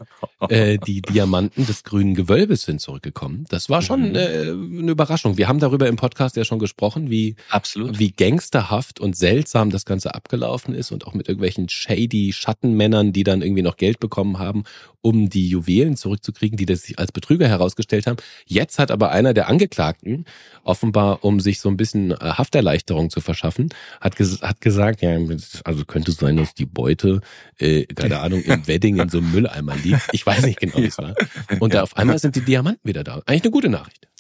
Äh, 0.48 0.78
die 0.78 1.02
Diamanten 1.02 1.66
des 1.66 1.84
grünen 1.84 2.14
Gewölbes 2.14 2.62
sind 2.62 2.80
zurückgekommen. 2.80 3.44
Das 3.50 3.68
war 3.68 3.82
schon 3.82 4.08
mhm. 4.08 4.16
äh, 4.16 4.80
eine 4.80 4.90
Überraschung. 4.90 5.36
Wir 5.36 5.48
haben 5.48 5.58
darüber 5.58 5.86
im 5.86 5.96
Podcast 5.96 6.34
ja 6.36 6.44
schon 6.44 6.58
gesprochen, 6.58 7.10
wie, 7.10 7.36
Absolut. 7.50 7.98
wie 7.98 8.10
gangsterhaft 8.10 9.00
und 9.00 9.14
seltsam 9.14 9.68
das 9.68 9.84
Ganze 9.84 10.14
abgelaufen 10.14 10.40
gelaufen 10.40 10.74
ist 10.74 10.90
und 10.90 11.06
auch 11.06 11.14
mit 11.14 11.28
irgendwelchen 11.28 11.68
shady 11.68 12.32
Schattenmännern, 12.32 13.12
die 13.12 13.24
dann 13.24 13.42
irgendwie 13.42 13.62
noch 13.62 13.76
Geld 13.76 14.00
bekommen 14.00 14.38
haben, 14.38 14.64
um 15.02 15.28
die 15.28 15.48
Juwelen 15.48 15.96
zurückzukriegen, 15.96 16.56
die 16.56 16.66
das 16.66 16.82
sich 16.82 16.98
als 16.98 17.12
Betrüger 17.12 17.48
herausgestellt 17.48 18.06
haben. 18.06 18.16
Jetzt 18.46 18.78
hat 18.78 18.90
aber 18.90 19.10
einer 19.10 19.34
der 19.34 19.48
Angeklagten, 19.48 20.24
offenbar 20.64 21.24
um 21.24 21.40
sich 21.40 21.60
so 21.60 21.68
ein 21.68 21.76
bisschen 21.76 22.09
äh, 22.12 22.16
Hafterleichterung 22.20 23.10
zu 23.10 23.20
verschaffen, 23.20 23.68
hat, 24.00 24.16
ges 24.16 24.42
hat 24.42 24.60
gesagt, 24.60 25.02
ja, 25.02 25.16
also 25.64 25.84
könnte 25.84 26.10
es 26.10 26.18
sein, 26.18 26.36
dass 26.36 26.54
die 26.54 26.66
Beute, 26.66 27.20
äh, 27.58 27.84
keine 27.86 28.18
Ahnung, 28.20 28.42
im 28.42 28.66
Wedding 28.66 28.98
in 28.98 29.08
so 29.08 29.18
einem 29.18 29.32
Mülleimer 29.32 29.76
liegt. 29.76 30.08
Ich 30.12 30.26
weiß 30.26 30.44
nicht 30.44 30.60
genau, 30.60 30.76
wie 30.78 30.86
es 30.86 30.98
war. 30.98 31.14
Und 31.60 31.74
da 31.74 31.82
auf 31.82 31.96
einmal 31.96 32.18
sind 32.18 32.36
die 32.36 32.44
Diamanten 32.44 32.86
wieder 32.86 33.04
da. 33.04 33.22
Eigentlich 33.26 33.44
eine 33.44 33.50
gute 33.50 33.68
Nachricht 33.68 34.10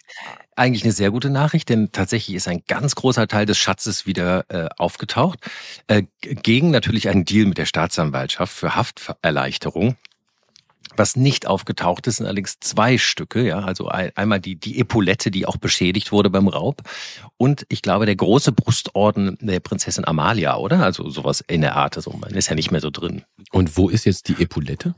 eigentlich 0.56 0.84
eine 0.84 0.92
sehr 0.92 1.10
gute 1.10 1.30
Nachricht, 1.30 1.68
denn 1.68 1.90
tatsächlich 1.92 2.36
ist 2.36 2.46
ein 2.46 2.62
ganz 2.68 2.94
großer 2.94 3.26
Teil 3.28 3.46
des 3.46 3.56
Schatzes 3.56 4.06
wieder 4.06 4.44
äh, 4.48 4.68
aufgetaucht. 4.76 5.38
Äh, 5.86 6.02
gegen 6.20 6.70
natürlich 6.70 7.08
einen 7.08 7.24
Deal 7.24 7.46
mit 7.46 7.56
der 7.56 7.64
Staatsanwaltschaft 7.64 8.52
für 8.52 8.74
Hafterleichterung. 8.74 9.96
Was 11.00 11.16
nicht 11.16 11.46
aufgetaucht 11.46 12.06
ist, 12.08 12.18
sind 12.18 12.26
allerdings 12.26 12.60
zwei 12.60 12.98
Stücke, 12.98 13.42
ja, 13.42 13.60
also 13.60 13.88
einmal 13.88 14.38
die, 14.38 14.56
die 14.56 14.78
Epaulette, 14.78 15.30
die 15.30 15.46
auch 15.46 15.56
beschädigt 15.56 16.12
wurde 16.12 16.28
beim 16.28 16.46
Raub 16.46 16.82
und 17.38 17.64
ich 17.70 17.80
glaube 17.80 18.04
der 18.04 18.16
große 18.16 18.52
Brustorden 18.52 19.38
der 19.40 19.60
Prinzessin 19.60 20.04
Amalia, 20.04 20.58
oder? 20.58 20.80
Also 20.80 21.08
sowas 21.08 21.42
in 21.48 21.62
der 21.62 21.74
Art, 21.76 21.96
also 21.96 22.10
man 22.12 22.34
ist 22.34 22.50
ja 22.50 22.54
nicht 22.54 22.70
mehr 22.70 22.82
so 22.82 22.90
drin. 22.90 23.22
Und 23.50 23.78
wo 23.78 23.88
ist 23.88 24.04
jetzt 24.04 24.28
die 24.28 24.42
Epaulette? 24.42 24.94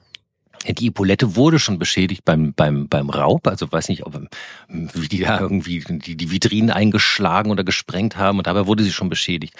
Die 0.66 0.86
Epaulette 0.86 1.36
wurde 1.36 1.58
schon 1.58 1.78
beschädigt 1.78 2.24
beim, 2.24 2.54
beim, 2.54 2.88
beim 2.88 3.10
Raub. 3.10 3.46
Also 3.48 3.70
weiß 3.70 3.88
nicht, 3.88 4.06
ob 4.06 4.20
wie 4.68 5.08
die 5.08 5.18
da 5.18 5.40
irgendwie 5.40 5.84
die, 5.88 6.16
die 6.16 6.30
Vitrinen 6.30 6.70
eingeschlagen 6.70 7.50
oder 7.50 7.64
gesprengt 7.64 8.16
haben 8.16 8.38
und 8.38 8.46
dabei 8.46 8.66
wurde 8.66 8.84
sie 8.84 8.92
schon 8.92 9.08
beschädigt. 9.08 9.54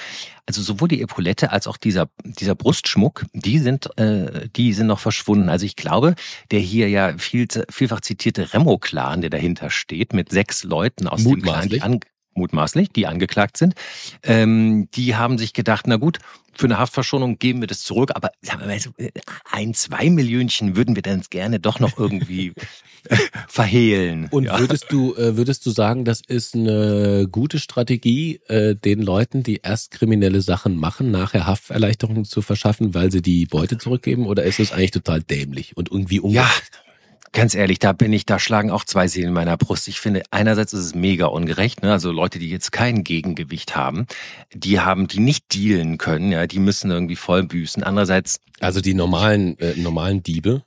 Also 0.46 0.62
sowohl 0.62 0.88
die 0.88 1.02
Epaulette 1.02 1.52
als 1.52 1.66
auch 1.66 1.76
dieser, 1.76 2.08
dieser 2.24 2.54
Brustschmuck, 2.54 3.24
die 3.32 3.58
sind, 3.58 3.96
äh, 3.98 4.48
die 4.54 4.72
sind 4.72 4.88
noch 4.88 4.98
verschwunden. 4.98 5.48
Also 5.48 5.66
ich 5.66 5.76
glaube, 5.76 6.14
der 6.50 6.60
hier 6.60 6.88
ja 6.88 7.16
viel, 7.18 7.46
vielfach 7.70 8.00
zitierte 8.00 8.52
Remo-Clan, 8.52 9.20
der 9.20 9.30
dahinter 9.30 9.70
steht, 9.70 10.12
mit 10.12 10.30
sechs 10.30 10.64
Leuten 10.64 11.08
aus 11.08 11.24
dem 11.24 11.42
Clan, 11.42 12.00
mutmaßlich, 12.34 12.90
die 12.90 13.06
angeklagt 13.06 13.56
sind, 13.56 13.74
ähm, 14.22 14.88
die 14.94 15.16
haben 15.16 15.38
sich 15.38 15.52
gedacht, 15.52 15.86
na 15.86 15.96
gut, 15.96 16.18
für 16.54 16.66
eine 16.66 16.78
Haftverschonung 16.78 17.38
geben 17.38 17.60
wir 17.60 17.66
das 17.66 17.82
zurück, 17.82 18.10
aber 18.14 18.30
sagen 18.42 18.60
wir 18.60 18.66
mal, 18.66 18.78
so 18.78 18.90
äh, 18.98 19.10
ein, 19.50 19.74
zwei 19.74 20.10
Millionchen 20.10 20.76
würden 20.76 20.94
wir 20.94 21.02
dann 21.02 21.22
gerne 21.30 21.60
doch 21.60 21.80
noch 21.80 21.98
irgendwie 21.98 22.52
verhehlen. 23.48 24.28
Und 24.30 24.44
ja. 24.44 24.58
würdest 24.58 24.86
du, 24.90 25.14
äh, 25.14 25.36
würdest 25.36 25.64
du 25.64 25.70
sagen, 25.70 26.04
das 26.04 26.20
ist 26.26 26.54
eine 26.54 27.26
gute 27.30 27.58
Strategie, 27.58 28.40
äh, 28.48 28.74
den 28.74 29.00
Leuten, 29.00 29.42
die 29.42 29.60
erst 29.62 29.92
kriminelle 29.92 30.42
Sachen 30.42 30.76
machen, 30.76 31.10
nachher 31.10 31.46
Hafterleichterungen 31.46 32.24
zu 32.24 32.42
verschaffen, 32.42 32.94
weil 32.94 33.10
sie 33.10 33.22
die 33.22 33.46
Beute 33.46 33.78
zurückgeben? 33.78 34.26
Oder 34.26 34.44
ist 34.44 34.60
es 34.60 34.72
eigentlich 34.72 34.90
total 34.92 35.22
dämlich 35.22 35.76
und 35.76 35.90
irgendwie 35.90 36.20
ungerecht? 36.20 36.70
Ja. 36.72 36.91
Ganz 37.32 37.54
ehrlich, 37.54 37.78
da 37.78 37.92
bin 37.92 38.12
ich, 38.12 38.26
da 38.26 38.38
schlagen 38.38 38.70
auch 38.70 38.84
zwei 38.84 39.08
Seelen 39.08 39.28
in 39.28 39.34
meiner 39.34 39.56
Brust. 39.56 39.88
Ich 39.88 40.00
finde, 40.00 40.22
einerseits 40.30 40.74
ist 40.74 40.84
es 40.84 40.94
mega 40.94 41.26
ungerecht, 41.26 41.82
ne? 41.82 41.90
also 41.90 42.12
Leute, 42.12 42.38
die 42.38 42.50
jetzt 42.50 42.72
kein 42.72 43.04
Gegengewicht 43.04 43.74
haben, 43.74 44.06
die 44.52 44.80
haben, 44.80 45.08
die 45.08 45.20
nicht 45.20 45.54
dealen 45.54 45.96
können, 45.96 46.30
ja, 46.30 46.46
die 46.46 46.58
müssen 46.58 46.90
irgendwie 46.90 47.16
voll 47.16 47.42
büßen. 47.44 47.82
Andererseits. 47.82 48.40
Also 48.60 48.82
die 48.82 48.92
normalen, 48.92 49.58
äh, 49.58 49.74
normalen 49.76 50.22
Diebe, 50.22 50.62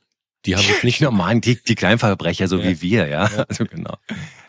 die 0.46 0.56
haben 0.56 0.64
jetzt 0.64 0.84
nicht. 0.84 0.96
Die 1.00 1.04
normalen, 1.04 1.42
die, 1.42 1.62
die 1.62 1.76
Kleinverbrecher, 1.76 2.48
so 2.48 2.58
ja. 2.58 2.64
wie 2.64 2.82
wir, 2.82 3.08
ja. 3.08 3.30
ja. 3.30 3.46
Also 3.50 3.66
genau. 3.66 3.96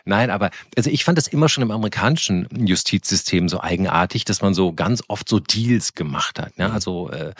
Nein, 0.05 0.29
aber 0.29 0.51
also 0.77 0.89
ich 0.89 1.03
fand 1.03 1.17
das 1.17 1.27
immer 1.27 1.49
schon 1.49 1.63
im 1.63 1.71
amerikanischen 1.71 2.47
Justizsystem 2.65 3.49
so 3.49 3.59
eigenartig, 3.59 4.23
dass 4.23 4.41
man 4.41 4.53
so 4.53 4.71
ganz 4.71 5.03
oft 5.09 5.27
so 5.27 5.39
Deals 5.39 5.95
gemacht 5.95 6.39
hat. 6.39 6.57
Ne? 6.57 6.71
Also 6.71 7.11
äh, 7.11 7.33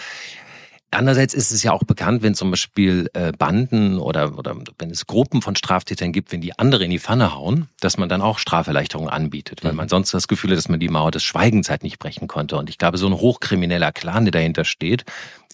Andererseits 0.90 1.34
ist 1.34 1.52
es 1.52 1.64
ja 1.64 1.74
auch 1.74 1.84
bekannt, 1.84 2.24
wenn 2.24 2.34
zum 2.34 2.50
Beispiel 2.50 3.10
äh, 3.14 3.34
Banden 3.34 4.00
oder, 4.00 4.38
oder 4.38 4.56
wenn 4.80 4.90
es 4.90 5.06
Gruppen 5.06 5.42
von 5.42 5.56
Straftätern 5.56 6.14
gibt, 6.14 6.32
wenn 6.32 6.40
die 6.40 6.58
andere 6.58 6.86
in 6.86 6.92
die 6.92 7.00
Pfanne 7.00 7.36
hauen, 7.36 7.68
dass 7.82 7.98
man 7.98 8.08
dann 8.08 8.22
auch 8.22 8.40
Straferleichterungen 8.40 9.10
anbietet, 9.10 9.66
weil 9.66 9.74
mhm. 9.74 9.78
man 9.78 9.90
sonst 9.90 10.14
das 10.14 10.30
Gefühl 10.30 10.52
hat, 10.52 10.58
dass 10.58 10.70
man 10.70 10.80
die 10.80 10.88
Mauer 10.88 11.12
des 11.12 11.24
Schweigens 11.24 11.70
halt 11.70 11.84
nicht 11.84 12.00
brechen 12.00 12.30
konnte. 12.30 12.56
Und 12.56 12.70
ich 12.70 12.78
glaube, 12.78 12.98
so 12.98 13.08
ein 13.08 13.14
hochkrimineller 13.14 13.92
Clan, 13.92 14.26
der 14.26 14.32
dahinter 14.32 14.64
steht, 14.64 15.04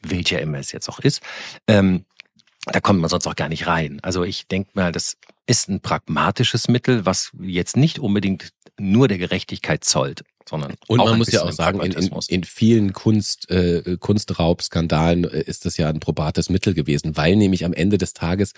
welcher 0.03 0.39
immer 0.39 0.59
es 0.59 0.71
jetzt 0.71 0.87
auch 0.87 0.99
ist, 0.99 1.21
ähm, 1.67 2.05
da 2.65 2.79
kommt 2.79 3.01
man 3.01 3.09
sonst 3.09 3.27
auch 3.27 3.35
gar 3.35 3.49
nicht 3.49 3.65
rein. 3.65 3.99
Also 4.03 4.23
ich 4.23 4.47
denke 4.47 4.69
mal, 4.73 4.91
das 4.91 5.17
ist 5.45 5.69
ein 5.69 5.81
pragmatisches 5.81 6.67
Mittel, 6.67 7.05
was 7.05 7.31
jetzt 7.41 7.75
nicht 7.75 7.99
unbedingt 7.99 8.51
nur 8.79 9.07
der 9.07 9.17
Gerechtigkeit 9.17 9.83
zollt, 9.83 10.23
sondern 10.47 10.73
und 10.87 10.97
man 10.97 11.17
muss 11.17 11.31
ja 11.31 11.43
auch 11.43 11.51
sagen, 11.51 11.79
in, 11.81 11.91
in, 11.91 12.11
in 12.27 12.43
vielen 12.43 12.93
Kunst, 12.93 13.49
äh, 13.49 13.97
Kunstraubskandalen 13.99 15.25
äh, 15.25 15.41
ist 15.41 15.65
das 15.65 15.77
ja 15.77 15.89
ein 15.89 15.99
probates 15.99 16.49
Mittel 16.49 16.73
gewesen, 16.73 17.17
weil 17.17 17.35
nämlich 17.35 17.65
am 17.65 17.73
Ende 17.73 17.97
des 17.97 18.13
Tages 18.13 18.53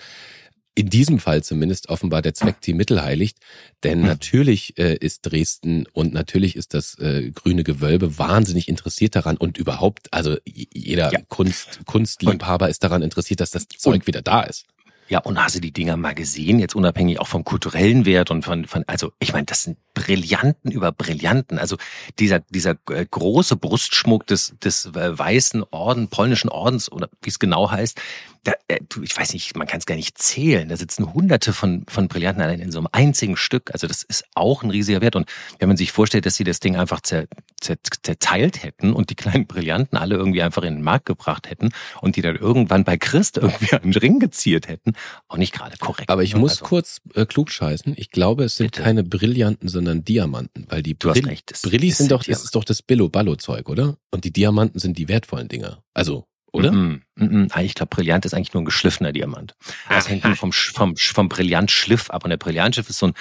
in 0.76 0.90
diesem 0.90 1.18
Fall 1.18 1.42
zumindest 1.42 1.88
offenbar 1.88 2.20
der 2.20 2.34
Zweck 2.34 2.60
die 2.60 2.74
Mittel 2.74 3.02
heiligt. 3.02 3.38
Denn 3.82 4.00
mhm. 4.00 4.06
natürlich 4.06 4.78
äh, 4.78 4.94
ist 4.94 5.22
Dresden 5.22 5.86
und 5.92 6.12
natürlich 6.12 6.54
ist 6.54 6.74
das 6.74 6.98
äh, 6.98 7.30
grüne 7.30 7.64
Gewölbe 7.64 8.18
wahnsinnig 8.18 8.68
interessiert 8.68 9.16
daran 9.16 9.38
und 9.38 9.56
überhaupt, 9.56 10.12
also 10.12 10.36
jeder 10.44 11.12
ja. 11.12 11.20
Kunst, 11.28 11.80
Kunstliebhaber 11.86 12.68
ist 12.68 12.84
daran 12.84 13.02
interessiert, 13.02 13.40
dass 13.40 13.50
das 13.50 13.68
Zeug 13.68 14.06
wieder 14.06 14.20
da 14.20 14.42
ist. 14.42 14.66
Ja, 15.08 15.20
und 15.20 15.42
hast 15.42 15.54
du 15.54 15.60
die 15.60 15.72
Dinger 15.72 15.96
mal 15.96 16.14
gesehen, 16.14 16.58
jetzt 16.58 16.74
unabhängig 16.74 17.20
auch 17.20 17.28
vom 17.28 17.44
kulturellen 17.44 18.06
Wert 18.06 18.30
und 18.30 18.44
von, 18.44 18.64
von 18.64 18.82
also 18.88 19.12
ich 19.20 19.32
meine, 19.32 19.46
das 19.46 19.62
sind 19.62 19.78
Brillanten 19.94 20.72
über 20.72 20.90
Brillanten. 20.90 21.58
Also 21.58 21.76
dieser, 22.18 22.40
dieser 22.40 22.76
äh, 22.90 23.06
große 23.08 23.56
Brustschmuck 23.56 24.26
des, 24.26 24.54
des 24.62 24.86
äh, 24.86 25.18
weißen 25.18 25.64
Orden, 25.70 26.08
polnischen 26.08 26.50
Ordens 26.50 26.90
oder 26.90 27.08
wie 27.22 27.30
es 27.30 27.38
genau 27.38 27.70
heißt, 27.70 28.00
da, 28.46 28.52
äh, 28.68 28.78
ich 29.02 29.16
weiß 29.16 29.32
nicht, 29.32 29.56
man 29.56 29.66
kann 29.66 29.78
es 29.78 29.86
gar 29.86 29.96
nicht 29.96 30.18
zählen. 30.18 30.68
Da 30.68 30.76
sitzen 30.76 31.12
hunderte 31.12 31.52
von, 31.52 31.84
von 31.88 32.06
Brillanten 32.06 32.42
allein 32.42 32.60
in 32.60 32.70
so 32.70 32.78
einem 32.78 32.88
einzigen 32.92 33.36
Stück. 33.36 33.72
Also 33.72 33.88
das 33.88 34.04
ist 34.04 34.24
auch 34.34 34.62
ein 34.62 34.70
riesiger 34.70 35.00
Wert. 35.00 35.16
Und 35.16 35.28
wenn 35.58 35.68
man 35.68 35.76
sich 35.76 35.90
vorstellt, 35.90 36.26
dass 36.26 36.36
sie 36.36 36.44
das 36.44 36.60
Ding 36.60 36.76
einfach 36.76 37.00
zer, 37.00 37.26
zer, 37.60 37.76
zerteilt 38.02 38.62
hätten 38.62 38.92
und 38.92 39.10
die 39.10 39.16
kleinen 39.16 39.46
Brillanten 39.46 39.98
alle 39.98 40.14
irgendwie 40.14 40.42
einfach 40.42 40.62
in 40.62 40.74
den 40.74 40.82
Markt 40.82 41.06
gebracht 41.06 41.50
hätten 41.50 41.70
und 42.00 42.14
die 42.16 42.22
dann 42.22 42.36
irgendwann 42.36 42.84
bei 42.84 42.96
Christ 42.96 43.36
irgendwie 43.38 43.72
einen 43.82 43.94
Ring 43.94 44.20
geziert 44.20 44.68
hätten, 44.68 44.92
auch 45.26 45.38
nicht 45.38 45.52
gerade 45.52 45.76
korrekt. 45.78 46.08
Aber 46.08 46.22
ich 46.22 46.34
ne? 46.34 46.40
muss 46.40 46.52
also, 46.52 46.66
kurz 46.66 47.00
äh, 47.14 47.26
klugscheißen. 47.26 47.94
Ich 47.96 48.10
glaube, 48.10 48.44
es 48.44 48.56
sind 48.56 48.70
bitte. 48.72 48.82
keine 48.82 49.02
Brillanten, 49.02 49.68
sondern 49.68 50.04
Diamanten, 50.04 50.66
weil 50.68 50.82
die 50.82 50.94
du 50.94 51.10
Brill 51.10 51.22
hast 51.22 51.30
recht, 51.30 51.62
Brillis 51.62 51.98
sind 51.98 52.12
doch, 52.12 52.24
ist 52.26 52.54
doch 52.54 52.64
das 52.64 52.82
Billo-Ballo-Zeug, 52.82 53.68
oder? 53.68 53.96
Und 54.12 54.24
die 54.24 54.32
Diamanten 54.32 54.78
sind 54.78 54.98
die 54.98 55.08
wertvollen 55.08 55.48
Dinger. 55.48 55.82
Also 55.92 56.26
oder? 56.56 56.72
Mm 56.72 57.02
-mm. 57.18 57.60
Ich 57.62 57.74
glaube, 57.74 57.90
Brillant 57.94 58.24
ist 58.24 58.34
eigentlich 58.34 58.54
nur 58.54 58.62
ein 58.62 58.66
geschliffener 58.66 59.12
Diamant. 59.12 59.54
Das 59.88 60.08
hängt 60.08 60.24
nur 60.24 60.36
vom, 60.36 60.52
vom, 60.52 60.96
vom 60.96 61.28
Brillantschliff 61.28 62.10
ab. 62.10 62.24
Und 62.24 62.30
der 62.30 62.36
Brillantschliff 62.36 62.88
ist 62.88 62.98
so 62.98 63.08
ein 63.08 63.14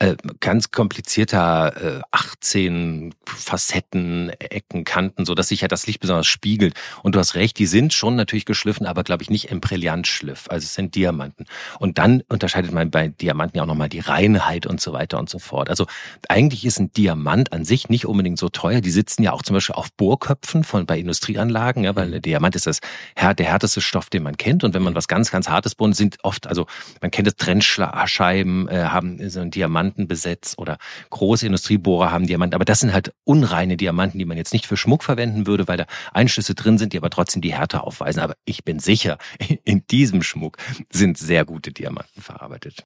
äh, 0.00 0.16
ganz 0.40 0.70
komplizierter 0.70 1.98
äh, 1.98 2.00
18 2.10 3.14
Facetten, 3.26 4.30
Ecken, 4.38 4.84
Kanten, 4.84 5.26
so 5.26 5.34
dass 5.34 5.48
sich 5.48 5.60
ja 5.60 5.68
das 5.68 5.86
Licht 5.86 6.00
besonders 6.00 6.26
spiegelt. 6.26 6.74
Und 7.02 7.14
du 7.14 7.18
hast 7.18 7.34
recht, 7.34 7.58
die 7.58 7.66
sind 7.66 7.92
schon 7.92 8.16
natürlich 8.16 8.46
geschliffen, 8.46 8.86
aber 8.86 9.04
glaube 9.04 9.22
ich 9.22 9.28
nicht 9.28 9.50
im 9.50 9.60
Brillantschliff. 9.60 10.46
Also 10.48 10.64
es 10.64 10.72
sind 10.72 10.94
Diamanten. 10.94 11.44
Und 11.78 11.98
dann 11.98 12.22
unterscheidet 12.30 12.72
man 12.72 12.90
bei 12.90 13.08
Diamanten 13.08 13.58
ja 13.58 13.64
auch 13.64 13.66
nochmal 13.66 13.90
die 13.90 14.00
Reinheit 14.00 14.64
und 14.64 14.80
so 14.80 14.94
weiter 14.94 15.18
und 15.18 15.28
so 15.28 15.38
fort. 15.38 15.68
Also 15.68 15.84
eigentlich 16.30 16.64
ist 16.64 16.78
ein 16.78 16.90
Diamant 16.94 17.52
an 17.52 17.66
sich 17.66 17.90
nicht 17.90 18.06
unbedingt 18.06 18.38
so 18.38 18.48
teuer. 18.48 18.80
Die 18.80 18.90
sitzen 18.90 19.22
ja 19.22 19.32
auch 19.32 19.42
zum 19.42 19.52
Beispiel 19.52 19.74
auf 19.74 19.92
Bohrköpfen 19.92 20.64
von 20.64 20.86
bei 20.86 20.98
Industrieanlagen, 20.98 21.84
ja, 21.84 21.94
weil 21.94 22.08
mhm. 22.08 22.22
Diamant 22.22 22.56
ist 22.56 22.66
das 22.66 22.80
der 23.20 23.46
härteste 23.46 23.82
Stoff, 23.82 24.08
den 24.08 24.22
man 24.22 24.38
kennt. 24.38 24.64
Und 24.64 24.72
wenn 24.72 24.82
man 24.82 24.94
was 24.94 25.08
ganz, 25.08 25.30
ganz 25.30 25.50
hartes 25.50 25.74
bohren, 25.74 25.92
sind 25.92 26.16
oft, 26.22 26.46
also 26.46 26.66
man 27.02 27.10
kennt 27.10 27.26
das 27.26 27.36
Trennscheiben, 27.36 28.66
äh, 28.68 28.84
haben 28.84 29.28
so 29.28 29.40
ein 29.40 29.50
Diamant 29.50 29.89
Diamantenbesetz 29.90 30.54
oder 30.56 30.78
große 31.10 31.46
Industriebohrer 31.46 32.10
haben 32.10 32.26
Diamanten. 32.26 32.54
Aber 32.54 32.64
das 32.64 32.80
sind 32.80 32.92
halt 32.92 33.12
unreine 33.24 33.76
Diamanten, 33.76 34.18
die 34.18 34.24
man 34.24 34.36
jetzt 34.36 34.52
nicht 34.52 34.66
für 34.66 34.76
Schmuck 34.76 35.04
verwenden 35.04 35.46
würde, 35.46 35.68
weil 35.68 35.76
da 35.76 35.86
Einschlüsse 36.12 36.54
drin 36.54 36.78
sind, 36.78 36.92
die 36.92 36.98
aber 36.98 37.10
trotzdem 37.10 37.42
die 37.42 37.54
Härte 37.54 37.82
aufweisen. 37.82 38.20
Aber 38.20 38.36
ich 38.44 38.64
bin 38.64 38.78
sicher, 38.78 39.18
in 39.64 39.86
diesem 39.90 40.22
Schmuck 40.22 40.58
sind 40.90 41.18
sehr 41.18 41.44
gute 41.44 41.72
Diamanten 41.72 42.22
verarbeitet. 42.22 42.84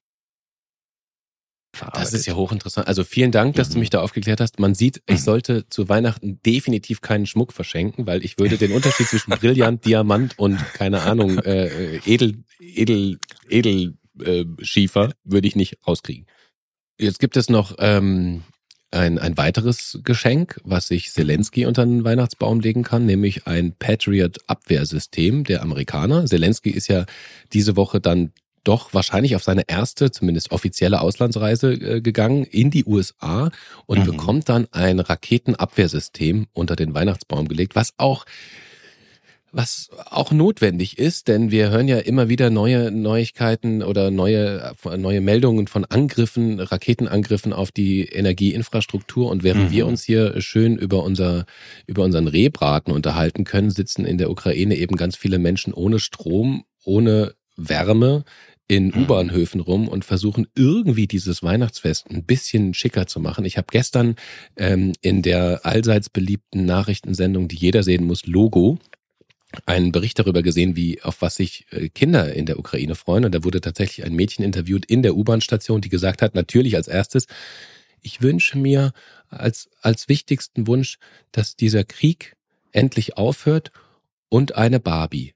Das 1.93 2.13
ist 2.13 2.25
ja 2.25 2.35
hochinteressant. 2.35 2.87
Also 2.87 3.03
vielen 3.03 3.33
Dank, 3.33 3.57
dass 3.57 3.67
mhm. 3.69 3.73
du 3.73 3.79
mich 3.79 3.89
da 3.89 3.99
aufgeklärt 3.99 4.39
hast. 4.39 4.59
Man 4.59 4.75
sieht, 4.75 5.01
ich 5.07 5.19
mhm. 5.19 5.23
sollte 5.23 5.67
zu 5.67 5.89
Weihnachten 5.89 6.39
definitiv 6.45 7.01
keinen 7.01 7.25
Schmuck 7.25 7.51
verschenken, 7.51 8.07
weil 8.07 8.23
ich 8.23 8.39
würde 8.39 8.57
den 8.57 8.71
Unterschied 8.71 9.07
zwischen 9.07 9.31
Brillant, 9.31 9.83
Diamant 9.83 10.39
und 10.39 10.57
keine 10.73 11.01
Ahnung 11.01 11.37
äh, 11.39 11.97
Edel, 12.05 12.45
Edel, 12.59 13.19
Edel 13.49 13.97
äh, 14.23 14.45
Schiefer 14.61 15.11
würde 15.25 15.49
ich 15.49 15.57
nicht 15.57 15.77
rauskriegen. 15.85 16.27
Jetzt 16.97 17.19
gibt 17.19 17.37
es 17.37 17.49
noch 17.49 17.75
ähm, 17.79 18.43
ein, 18.91 19.19
ein 19.19 19.37
weiteres 19.37 19.99
Geschenk, 20.03 20.59
was 20.63 20.87
sich 20.87 21.11
Zelensky 21.11 21.65
unter 21.65 21.85
den 21.85 22.03
Weihnachtsbaum 22.03 22.59
legen 22.61 22.83
kann, 22.83 23.05
nämlich 23.05 23.47
ein 23.47 23.73
Patriot-Abwehrsystem 23.73 25.43
der 25.43 25.61
Amerikaner. 25.61 26.25
Zelensky 26.25 26.69
ist 26.69 26.87
ja 26.87 27.05
diese 27.51 27.75
Woche 27.75 27.99
dann 27.99 28.31
doch 28.63 28.93
wahrscheinlich 28.93 29.35
auf 29.35 29.43
seine 29.43 29.63
erste, 29.67 30.11
zumindest 30.11 30.51
offizielle 30.51 31.01
Auslandsreise 31.01 31.73
äh, 31.73 32.01
gegangen 32.01 32.45
in 32.45 32.71
die 32.71 32.85
USA 32.85 33.51
und 33.85 33.99
mhm. 33.99 34.05
bekommt 34.05 34.49
dann 34.49 34.67
ein 34.71 34.99
Raketenabwehrsystem 34.99 36.47
unter 36.53 36.75
den 36.75 36.93
Weihnachtsbaum 36.93 37.47
gelegt, 37.47 37.75
was 37.75 37.93
auch 37.97 38.25
was 39.55 39.89
auch 40.09 40.31
notwendig 40.33 40.97
ist, 40.97 41.29
denn 41.29 41.49
wir 41.49 41.69
hören 41.69 41.87
ja 41.87 41.99
immer 41.99 42.27
wieder 42.27 42.49
neue 42.49 42.91
Neuigkeiten 42.91 43.83
oder 43.83 44.11
neue, 44.11 44.73
neue 44.97 45.21
Meldungen 45.21 45.67
von 45.67 45.85
Angriffen, 45.85 46.59
Raketenangriffen 46.59 47.53
auf 47.53 47.71
die 47.71 48.03
Energieinfrastruktur. 48.03 49.31
Und 49.31 49.43
während 49.43 49.69
mhm. 49.69 49.71
wir 49.71 49.87
uns 49.87 50.03
hier 50.03 50.41
schön 50.41 50.77
über 50.77 51.03
unser, 51.03 51.45
über 51.87 52.03
unseren 52.03 52.27
Rehbraten 52.27 52.91
unterhalten 52.91 53.45
können, 53.45 53.69
sitzen 53.69 54.05
in 54.05 54.17
der 54.17 54.29
Ukraine 54.29 54.75
eben 54.75 54.97
ganz 54.97 55.15
viele 55.15 55.39
Menschen 55.39 55.73
ohne 55.73 55.99
Strom, 55.99 56.65
ohne 56.83 57.33
Wärme 57.55 58.25
in 58.67 58.87
mhm. 58.87 59.03
U-Bahnhöfen 59.03 59.61
rum 59.61 59.87
und 59.87 60.03
versuchen 60.03 60.47
irgendwie 60.55 61.07
dieses 61.07 61.43
Weihnachtsfest 61.43 62.09
ein 62.09 62.25
bisschen 62.25 62.73
schicker 62.73 63.07
zu 63.07 63.21
machen. 63.21 63.45
Ich 63.45 63.57
habe 63.57 63.67
gestern 63.71 64.15
ähm, 64.57 64.91
in 64.99 65.21
der 65.21 65.61
allseits 65.63 66.09
beliebten 66.09 66.65
Nachrichtensendung, 66.65 67.47
die 67.47 67.55
jeder 67.55 67.83
sehen 67.83 68.03
muss, 68.03 68.25
Logo, 68.25 68.79
einen 69.65 69.91
Bericht 69.91 70.19
darüber 70.19 70.41
gesehen, 70.43 70.75
wie 70.75 71.01
auf 71.01 71.21
was 71.21 71.35
sich 71.35 71.65
äh, 71.71 71.89
Kinder 71.89 72.33
in 72.33 72.45
der 72.45 72.59
Ukraine 72.59 72.95
freuen. 72.95 73.25
Und 73.25 73.33
da 73.33 73.43
wurde 73.43 73.61
tatsächlich 73.61 74.05
ein 74.05 74.13
Mädchen 74.13 74.43
interviewt 74.43 74.85
in 74.85 75.03
der 75.03 75.15
U-Bahn-Station, 75.15 75.81
die 75.81 75.89
gesagt 75.89 76.21
hat, 76.21 76.35
natürlich 76.35 76.75
als 76.75 76.87
erstes, 76.87 77.27
ich 78.01 78.21
wünsche 78.21 78.57
mir 78.57 78.93
als, 79.29 79.69
als 79.81 80.07
wichtigsten 80.07 80.67
Wunsch, 80.67 80.97
dass 81.31 81.55
dieser 81.55 81.83
Krieg 81.83 82.35
endlich 82.71 83.17
aufhört 83.17 83.71
und 84.29 84.55
eine 84.55 84.79
Barbie. 84.79 85.33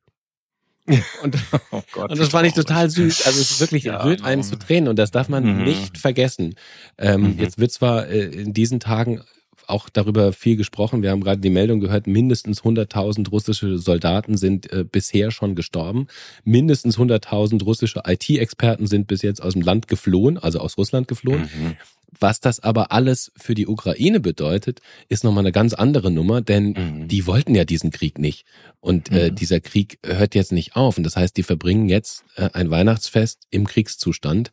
Und, 1.22 1.38
oh 1.70 1.84
Gott, 1.92 2.10
und 2.10 2.20
das 2.20 2.30
fand 2.30 2.48
ich 2.48 2.54
total 2.54 2.90
süß. 2.90 3.28
Also 3.28 3.40
es 3.40 3.52
ist 3.52 3.60
wirklich, 3.60 3.84
ja, 3.84 4.04
rührt 4.04 4.24
einen 4.24 4.42
zu 4.42 4.56
Tränen 4.56 4.88
und 4.88 4.96
das 4.98 5.12
darf 5.12 5.30
man 5.30 5.44
mhm. 5.44 5.64
nicht 5.64 6.00
vergessen. 6.00 6.56
Ähm, 6.98 7.34
mhm. 7.34 7.40
Jetzt 7.40 7.60
wird 7.60 7.72
zwar 7.72 8.08
äh, 8.08 8.26
in 8.26 8.54
diesen 8.54 8.80
Tagen 8.80 9.22
auch 9.70 9.90
darüber 9.90 10.34
viel 10.34 10.56
gesprochen. 10.56 11.02
Wir 11.02 11.12
haben 11.12 11.22
gerade 11.22 11.42
die 11.42 11.50
Meldung 11.50 11.80
gehört, 11.80 12.08
mindestens 12.08 12.62
100.000 12.62 13.30
russische 13.30 13.78
Soldaten 13.78 14.38
sind 14.38 14.72
äh, 14.72 14.84
bisher 14.84 15.32
schon 15.32 15.56
gestorben. 15.56 16.08
Mindestens 16.44 16.98
100.000 16.98 17.64
russische 17.64 18.04
IT-Experten 18.06 18.88
sind 18.88 19.08
bis 19.08 19.22
jetzt 19.22 19.42
aus 19.42 19.54
dem 19.54 19.62
Land 19.62 19.88
geflohen, 19.88 20.38
also 20.38 20.60
aus 20.60 20.78
Russland 20.78 21.08
geflohen. 21.08 21.42
Mhm. 21.42 21.76
Was 22.18 22.40
das 22.40 22.60
aber 22.60 22.92
alles 22.92 23.32
für 23.38 23.54
die 23.54 23.68
Ukraine 23.68 24.20
bedeutet, 24.20 24.82
ist 25.10 25.24
nochmal 25.24 25.44
eine 25.44 25.52
ganz 25.52 25.74
andere 25.74 26.10
Nummer, 26.10 26.42
denn 26.42 26.72
mhm. 26.72 27.08
die 27.08 27.28
wollten 27.28 27.54
ja 27.54 27.66
diesen 27.66 27.92
Krieg 27.92 28.18
nicht. 28.18 28.46
Und 28.80 29.12
äh, 29.12 29.30
mhm. 29.30 29.36
dieser 29.36 29.60
Krieg 29.60 30.00
hört 30.06 30.36
jetzt 30.36 30.52
nicht 30.52 30.76
auf. 30.76 30.98
Und 30.98 31.04
das 31.04 31.16
heißt, 31.16 31.38
die 31.38 31.44
verbringen 31.44 31.88
jetzt 31.88 32.24
äh, 32.36 32.50
ein 32.54 32.72
Weihnachtsfest 32.72 33.44
im 33.52 33.68
Kriegszustand. 33.68 34.52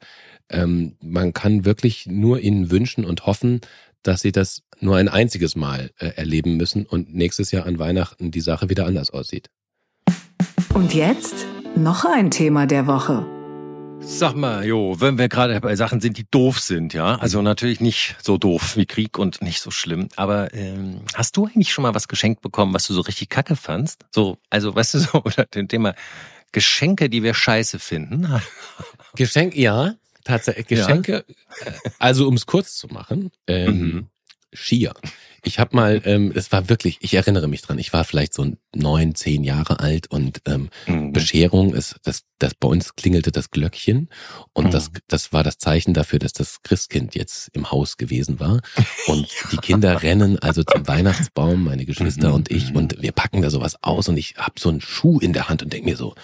Ähm, 0.51 0.97
man 1.01 1.33
kann 1.33 1.65
wirklich 1.65 2.07
nur 2.07 2.41
ihnen 2.41 2.71
wünschen 2.71 3.05
und 3.05 3.27
hoffen, 3.27 3.61
dass 4.07 4.21
sie 4.21 4.33
das 4.33 4.63
nur 4.81 4.97
ein 4.97 5.09
einziges 5.09 5.57
Mal 5.57 5.91
äh, 5.99 6.09
erleben 6.09 6.57
müssen 6.57 6.87
und 6.87 7.15
nächstes 7.15 7.51
Jahr 7.51 7.67
an 7.67 7.79
Weihnachten 7.79 8.31
die 8.31 8.41
Sache 8.41 8.69
wieder 8.69 8.87
anders 8.87 9.11
aussieht. 9.11 9.51
Und 10.75 10.95
jetzt 10.95 11.47
noch 11.77 12.05
ein 12.05 12.31
Thema 12.31 12.67
der 12.67 12.87
Woche. 12.87 13.27
Sag 14.01 14.37
mal, 14.37 14.65
jo, 14.65 15.01
wenn 15.01 15.19
wir 15.19 15.29
gerade 15.29 15.61
bei 15.61 15.75
Sachen 15.75 16.01
sind, 16.01 16.19
die 16.19 16.27
doof 16.31 16.61
sind, 16.61 16.95
ja, 16.95 17.17
also 17.17 17.43
natürlich 17.43 17.81
nicht 17.81 18.17
so 18.23 18.37
doof 18.37 18.77
wie 18.77 18.87
Krieg 18.87 19.19
und 19.19 19.43
nicht 19.43 19.61
so 19.61 19.71
schlimm, 19.71 20.09
aber 20.17 20.55
ähm, 20.55 21.01
hast 21.15 21.37
du 21.37 21.47
eigentlich 21.47 21.73
schon 21.73 21.83
mal 21.83 21.95
was 21.95 22.07
geschenkt 22.07 22.43
bekommen, 22.43 22.75
was 22.75 22.87
du 22.87 22.95
so 22.95 23.01
richtig 23.01 23.31
kacke 23.31 23.57
fandst? 23.57 24.05
So, 24.15 24.39
also 24.51 24.75
weißt 24.75 24.95
du 24.95 24.99
so, 24.99 25.09
oder 25.25 25.47
dem 25.47 25.67
Thema 25.67 25.95
Geschenke, 26.53 27.09
die 27.09 27.23
wir 27.23 27.35
scheiße 27.35 27.79
finden? 27.79 28.29
Geschenk, 29.17 29.57
ja, 29.57 29.95
tatsächlich 30.27 30.67
Geschenke, 30.67 31.25
ja. 31.27 31.67
Äh, 31.67 31.73
also 31.99 32.27
um 32.29 32.35
es 32.35 32.47
kurz 32.47 32.77
zu 32.77 32.89
machen, 32.89 33.31
ähm, 33.47 33.79
mhm. 33.79 34.07
Skier. 34.53 34.95
Ich 35.43 35.61
habe 35.61 35.77
mal, 35.77 36.03
ähm, 36.05 36.33
es 36.35 36.51
war 36.51 36.69
wirklich, 36.69 36.99
ich 37.03 37.15
erinnere 37.15 37.47
mich 37.47 37.63
dran, 37.63 37.79
ich 37.79 37.93
war 37.93 38.03
vielleicht 38.05 38.35
so 38.35 38.51
neun, 38.75 39.15
zehn 39.15 39.45
Jahre 39.45 39.79
alt 39.79 40.11
und 40.11 40.43
ähm, 40.47 40.71
mhm. 40.87 41.13
Bescherung 41.13 41.73
ist, 41.73 41.97
das, 42.03 42.25
das 42.41 42.55
bei 42.55 42.67
uns 42.67 42.97
klingelte 42.97 43.31
das 43.31 43.51
Glöckchen 43.51 44.09
und 44.55 44.67
mhm. 44.67 44.71
das, 44.71 44.91
das 45.07 45.33
war 45.33 45.45
das 45.45 45.59
Zeichen 45.59 45.95
dafür, 45.95 46.19
dass 46.19 46.33
das 46.33 46.63
Christkind 46.63 47.15
jetzt 47.15 47.51
im 47.53 47.71
Haus 47.71 47.97
gewesen 47.97 48.41
war. 48.41 48.61
Und 49.07 49.29
die 49.53 49.59
Kinder 49.59 50.03
rennen 50.03 50.39
also 50.41 50.65
zum 50.65 50.89
Weihnachtsbaum, 50.89 51.63
meine 51.63 51.87
Geschwister 51.87 52.29
mhm. 52.29 52.35
und 52.35 52.51
ich, 52.51 52.75
und 52.75 53.01
wir 53.01 53.13
packen 53.13 53.41
da 53.41 53.51
sowas 53.51 53.77
aus 53.83 54.09
und 54.09 54.17
ich 54.17 54.35
hab 54.37 54.59
so 54.59 54.69
einen 54.69 54.81
Schuh 54.81 55.21
in 55.21 55.33
der 55.33 55.49
Hand 55.49 55.63
und 55.63 55.73
denk 55.73 55.85
mir 55.85 55.97
so, 55.97 56.15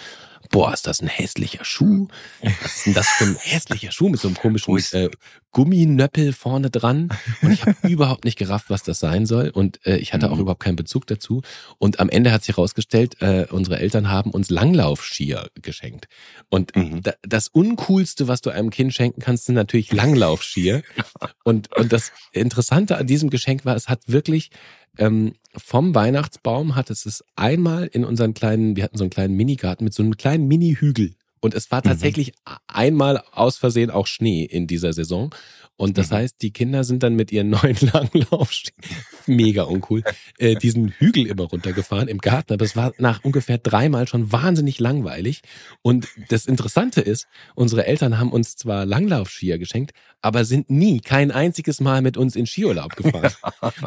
boah, 0.53 0.71
ist 0.71 0.85
das 0.85 1.01
ein 1.01 1.07
hässlicher 1.07 1.65
Schuh? 1.65 2.07
Was 2.41 2.75
ist 2.75 2.85
denn 2.85 2.93
das 2.93 3.07
für 3.07 3.25
ein 3.25 3.35
hässlicher 3.35 3.91
Schuh 3.91 4.07
mit 4.07 4.19
so 4.21 4.27
einem 4.27 4.37
komischen 4.37 4.77
äh, 4.93 5.09
Gumminöppel 5.51 6.31
vorne 6.31 6.69
dran? 6.69 7.09
Und 7.41 7.51
ich 7.51 7.63
habe 7.65 7.75
überhaupt 7.89 8.23
nicht 8.23 8.37
gerafft, 8.37 8.69
was 8.69 8.83
das 8.83 8.99
sein 8.99 9.25
soll. 9.25 9.49
Und 9.49 9.83
äh, 9.87 9.97
ich 9.97 10.13
hatte 10.13 10.29
auch 10.29 10.35
mhm. 10.35 10.41
überhaupt 10.41 10.61
keinen 10.61 10.75
Bezug 10.75 11.07
dazu. 11.07 11.41
Und 11.79 11.99
am 11.99 12.07
Ende 12.07 12.31
hat 12.31 12.43
sich 12.43 12.55
herausgestellt, 12.55 13.19
äh, 13.21 13.47
unsere 13.49 13.79
Eltern 13.79 14.09
haben 14.09 14.29
uns 14.29 14.51
Langlaufskier 14.51 15.49
geschenkt. 15.59 16.07
Und 16.49 16.75
mhm. 16.75 17.01
da, 17.01 17.13
das 17.23 17.47
Uncoolste, 17.47 18.27
was 18.27 18.41
du 18.41 18.51
einem 18.51 18.69
Kind 18.69 18.93
schenken 18.93 19.21
kannst, 19.21 19.45
sind 19.45 19.55
natürlich 19.55 19.91
Langlaufskier. 19.91 20.83
und, 21.43 21.75
und 21.75 21.91
das 21.91 22.11
Interessante 22.31 22.97
an 22.97 23.07
diesem 23.07 23.31
Geschenk 23.31 23.65
war, 23.65 23.75
es 23.75 23.89
hat 23.89 24.01
wirklich 24.05 24.51
ähm, 24.97 25.33
vom 25.55 25.95
Weihnachtsbaum 25.95 26.75
hat 26.75 26.89
es 26.89 27.05
es 27.05 27.23
einmal 27.35 27.87
in 27.87 28.05
unseren 28.05 28.33
kleinen, 28.33 28.75
wir 28.75 28.83
hatten 28.83 28.97
so 28.97 29.03
einen 29.03 29.11
kleinen 29.11 29.35
Minigarten 29.35 29.83
mit 29.83 29.93
so 29.93 30.03
einem 30.03 30.17
kleinen 30.17 30.47
Mini-Hügel. 30.47 31.15
Und 31.43 31.53
es 31.53 31.69
war 31.71 31.79
mhm. 31.79 31.89
tatsächlich 31.89 32.29
mhm. 32.29 32.55
einmal 32.67 33.21
aus 33.33 33.57
Versehen 33.57 33.91
auch 33.91 34.07
Schnee 34.07 34.45
in 34.45 34.65
dieser 34.65 34.93
Saison. 34.93 35.35
Und 35.75 35.97
das 35.97 36.11
mhm. 36.11 36.15
heißt, 36.15 36.41
die 36.41 36.53
Kinder 36.53 36.85
sind 36.85 37.03
dann 37.03 37.15
mit 37.15 37.33
ihren 37.33 37.49
neuen 37.61 37.75
Langlaufstiegen, 37.81 38.81
mega 39.25 39.63
uncool, 39.63 40.03
äh, 40.37 40.55
diesen 40.55 40.89
Hügel 40.89 41.27
immer 41.27 41.43
runtergefahren 41.43 42.07
im 42.07 42.19
Garten. 42.19 42.53
Aber 42.53 42.63
es 42.63 42.77
war 42.77 42.93
nach 42.97 43.25
ungefähr 43.25 43.57
dreimal 43.57 44.07
schon 44.07 44.31
wahnsinnig 44.31 44.79
langweilig. 44.79 45.41
Und 45.81 46.07
das 46.29 46.45
Interessante 46.45 47.01
ist, 47.01 47.27
unsere 47.55 47.87
Eltern 47.87 48.19
haben 48.19 48.31
uns 48.31 48.55
zwar 48.55 48.85
Langlaufskier 48.85 49.57
geschenkt, 49.57 49.91
aber 50.21 50.45
sind 50.45 50.69
nie, 50.69 51.01
kein 51.01 51.29
einziges 51.29 51.81
Mal 51.81 52.01
mit 52.01 52.15
uns 52.15 52.37
in 52.37 52.45
Skiurlaub 52.47 52.95
gefahren. 52.95 53.33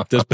Das, 0.09 0.25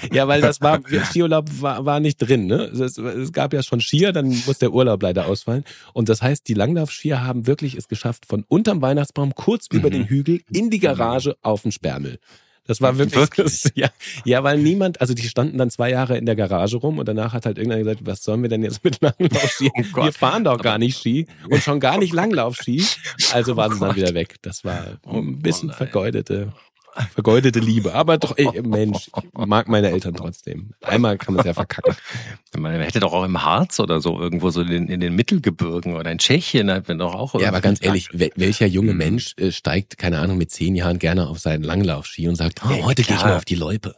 ja, 0.12 0.28
weil 0.28 0.40
das 0.40 0.60
war, 0.60 0.80
Skiurlaub 0.86 1.48
war, 1.60 1.84
war 1.84 2.00
nicht 2.00 2.18
drin. 2.18 2.46
Ne? 2.46 2.64
Es, 2.64 2.98
es, 2.98 3.32
gab 3.32 3.52
ja 3.52 3.62
schon 3.62 3.80
Skier, 3.80 4.12
dann 4.12 4.28
muss 4.46 4.58
der 4.58 4.72
Urlaub 4.72 5.02
leider 5.02 5.26
ausfallen. 5.26 5.64
Und 5.92 6.08
das 6.08 6.22
heißt, 6.22 6.46
die 6.48 6.54
Langlaufskier 6.54 7.22
haben 7.24 7.46
wirklich 7.46 7.74
es 7.74 7.88
geschafft, 7.88 8.26
von 8.26 8.44
unterm 8.48 8.82
Weihnachtsbaum 8.82 9.34
kurz 9.34 9.68
mhm. 9.70 9.78
über 9.78 9.90
den 9.90 10.04
Hügel 10.04 10.40
in 10.52 10.70
die 10.70 10.78
Garage 10.78 11.36
auf 11.42 11.62
den 11.62 11.72
Sperrmüll. 11.72 12.18
Das 12.64 12.80
war 12.80 12.96
wirklich, 12.96 13.16
wirklich? 13.16 13.62
Das, 13.62 13.72
ja, 13.74 13.88
ja, 14.24 14.44
weil 14.44 14.58
niemand, 14.58 15.00
also 15.00 15.14
die 15.14 15.28
standen 15.28 15.58
dann 15.58 15.70
zwei 15.70 15.90
Jahre 15.90 16.16
in 16.16 16.26
der 16.26 16.36
Garage 16.36 16.76
rum 16.76 16.98
und 16.98 17.08
danach 17.08 17.32
hat 17.32 17.44
halt 17.44 17.58
irgendeiner 17.58 17.82
gesagt, 17.82 18.06
was 18.06 18.22
sollen 18.22 18.42
wir 18.42 18.48
denn 18.48 18.62
jetzt 18.62 18.84
mit 18.84 19.00
Langlaufski? 19.00 19.70
Oh 19.94 20.04
wir 20.04 20.12
fahren 20.12 20.44
doch 20.44 20.60
gar 20.62 20.78
nicht 20.78 20.98
Ski 20.98 21.26
und 21.50 21.62
schon 21.62 21.80
gar 21.80 21.98
nicht 21.98 22.12
Langlaufski. 22.12 22.84
Also 23.32 23.56
waren 23.56 23.72
oh 23.72 23.74
sie 23.74 23.80
dann 23.80 23.96
wieder 23.96 24.14
weg. 24.14 24.36
Das 24.42 24.64
war 24.64 24.86
ein 24.86 24.98
oh 25.04 25.22
bisschen 25.22 25.70
oh 25.70 25.74
vergeudete 25.74 26.52
Vergeudete 27.14 27.58
Liebe. 27.58 27.94
Aber 27.94 28.18
doch, 28.18 28.36
ey, 28.36 28.60
Mensch, 28.62 29.10
ich 29.16 29.46
mag 29.46 29.68
meine 29.68 29.90
Eltern 29.90 30.14
trotzdem. 30.14 30.72
Einmal 30.82 31.16
kann 31.16 31.34
man 31.34 31.40
es 31.40 31.46
ja 31.46 31.54
verkacken. 31.54 31.96
Man 32.56 32.80
hätte 32.80 33.00
doch 33.00 33.12
auch 33.12 33.24
im 33.24 33.42
Harz 33.42 33.80
oder 33.80 34.00
so 34.00 34.20
irgendwo 34.20 34.50
so 34.50 34.60
in, 34.60 34.88
in 34.88 35.00
den 35.00 35.14
Mittelgebirgen 35.14 35.96
oder 35.96 36.10
in 36.10 36.18
Tschechien 36.18 36.70
hat 36.70 36.88
man 36.88 36.98
doch 36.98 37.14
auch. 37.14 37.40
Ja, 37.40 37.48
aber 37.48 37.60
ganz 37.60 37.82
ehrlich, 37.82 38.08
welcher 38.12 38.66
junge 38.66 38.92
mhm. 38.92 38.98
Mensch 38.98 39.34
äh, 39.38 39.52
steigt, 39.52 39.96
keine 39.96 40.18
Ahnung, 40.18 40.36
mit 40.36 40.50
zehn 40.50 40.74
Jahren 40.74 40.98
gerne 40.98 41.28
auf 41.28 41.38
seinen 41.38 41.62
Langlaufski 41.62 42.28
und 42.28 42.36
sagt, 42.36 42.60
oh, 42.64 42.70
ja, 42.70 42.84
heute 42.84 43.02
gehe 43.02 43.16
ich 43.16 43.22
mal 43.22 43.36
auf 43.36 43.44
die 43.44 43.54
Loipe. 43.54 43.94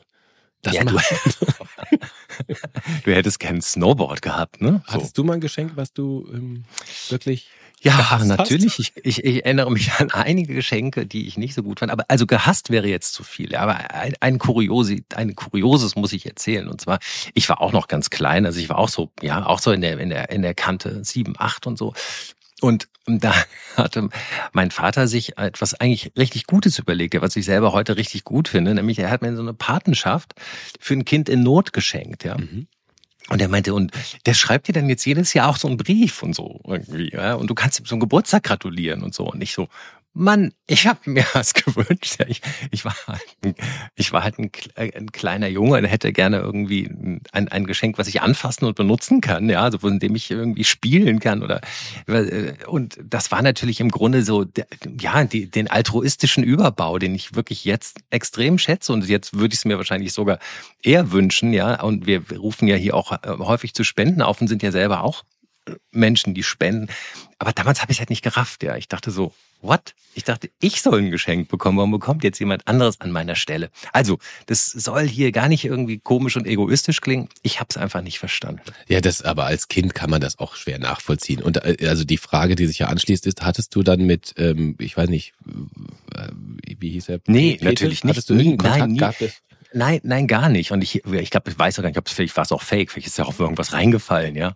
Das 0.63 0.75
ja, 0.75 0.85
du, 0.85 0.97
du 3.05 3.15
hättest 3.15 3.39
kein 3.39 3.61
Snowboard 3.61 4.23
gehabt, 4.23 4.63
ne? 4.63 4.83
So. 4.87 4.95
Hattest 4.95 5.19
du 5.19 5.25
mal 5.25 5.35
ein 5.35 5.41
Geschenk, 5.41 5.73
was 5.75 5.93
du 5.93 6.27
ähm, 6.33 6.65
wirklich 7.11 7.49
ja, 7.85 8.19
natürlich. 8.25 8.79
Ich, 8.79 8.93
ich, 8.97 9.25
ich 9.25 9.45
erinnere 9.45 9.71
mich 9.71 9.93
an 9.93 10.11
einige 10.11 10.55
Geschenke, 10.55 11.07
die 11.07 11.27
ich 11.27 11.37
nicht 11.37 11.55
so 11.55 11.63
gut 11.63 11.81
fand. 11.81 11.93
Aber 11.93 12.07
also 12.09 12.27
gehasst 12.27 12.71
wäre 12.71 12.89
jetzt 12.89 13.13
zu 13.13 13.23
viel. 13.23 13.55
Aber 13.57 13.91
ein, 13.93 14.15
ein, 14.21 14.39
Kuriosi, 14.39 15.05
ein 15.15 15.35
Kurioses 15.35 15.95
muss 15.95 16.15
ich 16.15 16.25
erzählen. 16.25 16.69
Und 16.69 16.81
zwar, 16.81 16.99
ich 17.35 17.49
war 17.51 17.61
auch 17.61 17.73
noch 17.73 17.87
ganz 17.87 18.09
klein. 18.09 18.47
Also 18.47 18.59
ich 18.59 18.71
war 18.71 18.79
auch 18.79 18.89
so, 18.89 19.13
ja, 19.21 19.45
auch 19.45 19.59
so 19.59 19.71
in 19.71 19.83
der, 19.83 19.99
in 19.99 20.09
der, 20.09 20.31
in 20.31 20.41
der 20.41 20.55
Kante 20.55 21.05
sieben, 21.05 21.35
acht 21.39 21.67
und 21.67 21.77
so. 21.77 21.93
Und 22.63 22.89
da 23.07 23.35
hatte 23.77 24.09
mein 24.53 24.71
Vater 24.71 25.07
sich 25.07 25.37
etwas 25.37 25.75
eigentlich 25.75 26.13
richtig 26.17 26.47
Gutes 26.47 26.79
überlegt, 26.79 27.21
was 27.21 27.37
ich 27.37 27.45
selber 27.45 27.73
heute 27.73 27.99
richtig 27.99 28.25
gut 28.25 28.49
finde. 28.49 28.75
Nämlich, 28.75 28.99
er 28.99 29.11
hat 29.11 29.21
mir 29.21 29.37
so 29.37 29.43
eine 29.43 29.53
Patenschaft 29.53 30.35
für 30.81 30.95
ein 30.95 31.05
Kind 31.05 31.29
in 31.29 31.43
Not 31.43 31.75
geschenkt, 31.75 32.25
ja. 32.25 32.39
Mhm. 32.39 32.67
Und 33.31 33.41
er 33.41 33.49
meinte, 33.49 33.73
und 33.73 33.93
der 34.27 34.35
schreibt 34.35 34.69
dir 34.69 34.73
dann 34.73 34.89
jetzt 34.89 35.05
jedes 35.07 35.33
Jahr 35.33 35.49
auch 35.49 35.57
so 35.57 35.67
einen 35.67 35.79
Brief 35.79 36.23
und 36.23 36.35
so 36.35 36.61
irgendwie, 36.67 37.11
ja, 37.13 37.35
und 37.35 37.49
du 37.49 37.55
kannst 37.55 37.81
ihm 37.81 37.87
zum 37.87 38.01
Geburtstag 38.01 38.43
gratulieren 38.43 39.03
und 39.03 39.15
so. 39.15 39.31
Und 39.31 39.41
ich 39.41 39.55
so, 39.55 39.69
Mann, 40.17 40.53
ich 40.69 40.87
habe 40.87 41.11
mir 41.11 41.27
was 41.35 41.55
gewünscht. 41.55 42.25
Ich, 42.29 42.41
ich, 42.71 42.85
war 42.85 42.95
halt 43.07 43.21
ein, 43.45 43.55
ich 43.97 44.13
war 44.13 44.23
halt 44.23 44.39
ein, 44.39 44.51
ein 44.77 45.13
kleiner 45.13 45.49
Junge 45.49 45.79
und 45.79 45.85
hätte 45.85 46.13
gerne 46.13 46.39
irgendwie 46.39 46.89
ein, 47.33 47.49
ein 47.49 47.67
Geschenk, 47.67 47.99
was 47.99 48.07
ich 48.07 48.23
anfassen 48.23 48.65
und 48.65 48.77
benutzen 48.77 49.21
kann, 49.21 49.51
ja, 49.51 49.63
also 49.63 49.87
in 49.89 49.99
dem 49.99 50.15
ich 50.15 50.31
irgendwie 50.31 50.65
spielen 50.65 51.19
kann 51.19 51.43
oder 51.43 51.61
und 52.69 52.99
das 53.03 53.33
war 53.33 53.43
natürlich 53.43 53.81
im 53.81 53.91
Grunde 53.91 54.23
so, 54.23 54.47
ja, 55.01 55.25
die, 55.25 55.51
den 55.51 55.69
altruistischen 55.69 56.45
Überbau, 56.45 56.99
den 56.99 57.15
ich 57.15 57.35
wirklich 57.35 57.65
jetzt 57.65 57.99
extrem 58.11 58.59
schätze 58.59 58.93
und 58.93 59.07
jetzt 59.09 59.35
würde 59.35 59.53
ich 59.53 59.61
es 59.61 59.65
mir 59.65 59.79
wahrscheinlich 59.79 60.13
sogar 60.13 60.39
eher 60.83 61.11
wünschen, 61.11 61.53
ja. 61.53 61.83
Und 61.83 62.07
wir 62.07 62.23
rufen 62.37 62.69
ja 62.69 62.77
hier 62.77 62.95
auch 62.95 63.13
äh, 63.13 63.19
häufig 63.39 63.75
zu 63.75 63.83
Spenden 63.83 64.23
auf 64.23 64.41
und 64.41 64.47
sind 64.47 64.63
ja 64.63 64.71
selber 64.71 65.03
auch 65.03 65.25
Menschen, 65.91 66.35
die 66.35 66.43
spenden. 66.43 66.89
Aber 67.39 67.53
damals 67.53 67.83
habe 67.83 67.93
ich 67.93 67.99
halt 67.99 68.11
nicht 68.11 68.23
gerafft, 68.23 68.63
ja. 68.63 68.77
Ich 68.77 68.89
dachte 68.89 69.11
so, 69.11 69.33
what? 69.65 69.95
Ich 70.17 70.23
dachte, 70.23 70.49
ich 70.61 70.81
soll 70.81 71.01
ein 71.01 71.11
Geschenk 71.11 71.49
bekommen. 71.49 71.79
Warum 71.79 71.91
bekommt 71.91 72.23
jetzt 72.23 72.39
jemand 72.39 72.69
anderes 72.69 73.01
an 73.01 73.11
meiner 73.11 73.35
Stelle? 73.35 73.71
Also, 73.93 74.19
das 74.47 74.67
soll 74.67 75.09
hier 75.09 75.33
gar 75.33 75.49
nicht 75.49 75.65
irgendwie 75.65 75.99
komisch 75.99 76.37
und 76.37 76.47
egoistisch 76.47 77.01
klingen. 77.01 77.29
Ich 77.43 77.59
habe 77.59 77.69
es 77.71 77.77
einfach 77.77 78.01
nicht 78.01 78.21
verstanden. 78.21 78.63
Ja, 78.87 79.01
das 79.01 79.23
aber 79.23 79.47
als 79.47 79.67
Kind 79.67 79.95
kann 79.95 80.11
man 80.11 80.21
das 80.21 80.39
auch 80.39 80.55
schwer 80.55 80.79
nachvollziehen. 80.79 81.43
Und 81.43 81.65
äh, 81.65 81.89
also 81.89 82.05
die 82.05 82.19
Frage, 82.19 82.55
die 82.55 82.67
sich 82.67 82.79
ja 82.79 82.87
anschließt, 82.87 83.27
ist, 83.27 83.43
hattest 83.43 83.75
du 83.75 83.83
dann 83.83 84.07
mit, 84.07 84.35
ähm, 84.37 84.77
ich 84.79 84.97
weiß 84.97 85.09
nicht, 85.09 85.33
äh, 86.15 86.29
wie 86.79 86.91
hieß 86.91 87.09
er? 87.09 87.21
Nee, 87.27 87.55
Peter? 87.55 87.65
natürlich 87.65 88.05
nicht. 88.05 88.13
Hattest 88.13 88.31
du 88.31 88.35
nie, 88.35 88.57
Kontakt? 88.57 88.79
Nein, 88.79 88.93
nie. 88.93 89.31
Nein, 89.77 90.01
nein, 90.05 90.29
gar 90.29 90.49
nicht. 90.49 90.71
Und 90.71 90.85
ich, 90.85 91.05
ich 91.05 91.31
glaube, 91.31 91.51
ich 91.51 91.59
weiß 91.59 91.79
auch 91.79 91.83
gar 91.83 91.89
nicht, 91.89 91.99
ob 91.99 92.07
es 92.07 92.13
vielleicht 92.13 92.37
war 92.37 92.45
es 92.45 92.53
auch 92.53 92.63
fake, 92.63 92.93
vielleicht 92.93 93.09
ist 93.09 93.19
ja 93.19 93.25
auch 93.25 93.39
irgendwas 93.41 93.73
reingefallen, 93.73 94.37
ja. 94.37 94.55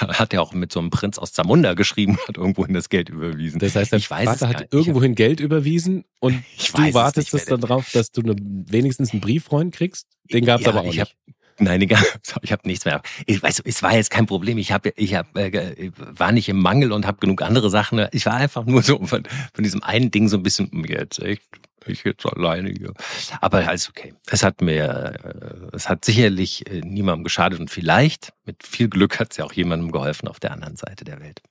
Hat 0.00 0.32
er 0.32 0.40
auch 0.40 0.54
mit 0.54 0.72
so 0.72 0.80
einem 0.80 0.88
Prinz 0.88 1.18
aus 1.18 1.34
Zamunda 1.34 1.74
geschrieben, 1.74 2.16
hat 2.28 2.38
irgendwohin 2.38 2.72
das 2.72 2.88
Geld 2.88 3.10
überwiesen. 3.10 3.58
Das 3.58 3.76
heißt, 3.76 3.92
der 3.92 3.98
ich 3.98 4.10
weiß 4.10 4.24
Vater 4.24 4.48
hat 4.48 4.72
irgendwohin 4.72 5.14
Geld 5.14 5.40
überwiesen 5.40 6.04
und 6.18 6.42
du 6.74 6.94
wartest 6.94 7.34
es 7.34 7.44
dann 7.44 7.60
drauf, 7.60 7.90
dass 7.92 8.10
du 8.10 8.22
eine, 8.22 8.36
wenigstens 8.38 9.12
einen 9.12 9.20
Brieffreund 9.20 9.74
kriegst? 9.74 10.06
Den 10.32 10.46
gab 10.46 10.60
es 10.60 10.66
ja, 10.66 10.72
aber 10.72 10.80
auch 10.80 10.86
nicht. 10.86 11.00
Hab, 11.00 11.08
Nein, 11.58 11.82
egal. 11.82 12.02
Ich 12.42 12.50
habe 12.50 12.66
nichts 12.66 12.86
mehr. 12.86 13.02
Ich 13.26 13.42
weiß, 13.42 13.62
es 13.64 13.82
war 13.82 13.94
jetzt 13.94 14.10
kein 14.10 14.26
Problem. 14.26 14.56
Ich 14.56 14.72
habe, 14.72 14.92
ich 14.96 15.14
hab, 15.14 15.36
äh, 15.36 15.92
war 15.96 16.32
nicht 16.32 16.48
im 16.48 16.58
Mangel 16.58 16.90
und 16.90 17.06
habe 17.06 17.18
genug 17.18 17.42
andere 17.42 17.68
Sachen. 17.68 18.06
Ich 18.12 18.24
war 18.24 18.34
einfach 18.34 18.64
nur 18.64 18.82
so 18.82 18.98
von, 19.04 19.24
von 19.52 19.62
diesem 19.62 19.82
einen 19.82 20.10
Ding 20.10 20.28
so 20.28 20.38
ein 20.38 20.42
bisschen 20.42 20.70
jetzt 20.88 21.20
echt 21.20 21.42
ich 21.86 22.04
jetzt 22.04 22.26
alleine 22.26 22.70
hier. 22.70 22.92
Aber 23.40 23.66
alles 23.66 23.88
okay. 23.88 24.14
Es 24.26 24.42
hat 24.42 24.60
mir, 24.60 25.14
äh, 25.24 25.74
es 25.76 25.88
hat 25.88 26.04
sicherlich 26.04 26.70
äh, 26.70 26.80
niemandem 26.80 27.24
geschadet 27.24 27.60
und 27.60 27.70
vielleicht 27.70 28.32
mit 28.46 28.66
viel 28.66 28.88
Glück 28.88 29.18
hat 29.18 29.32
es 29.32 29.36
ja 29.38 29.44
auch 29.44 29.52
jemandem 29.52 29.92
geholfen 29.92 30.28
auf 30.28 30.40
der 30.40 30.52
anderen 30.52 30.76
Seite 30.76 31.04
der 31.04 31.20
Welt. 31.20 31.42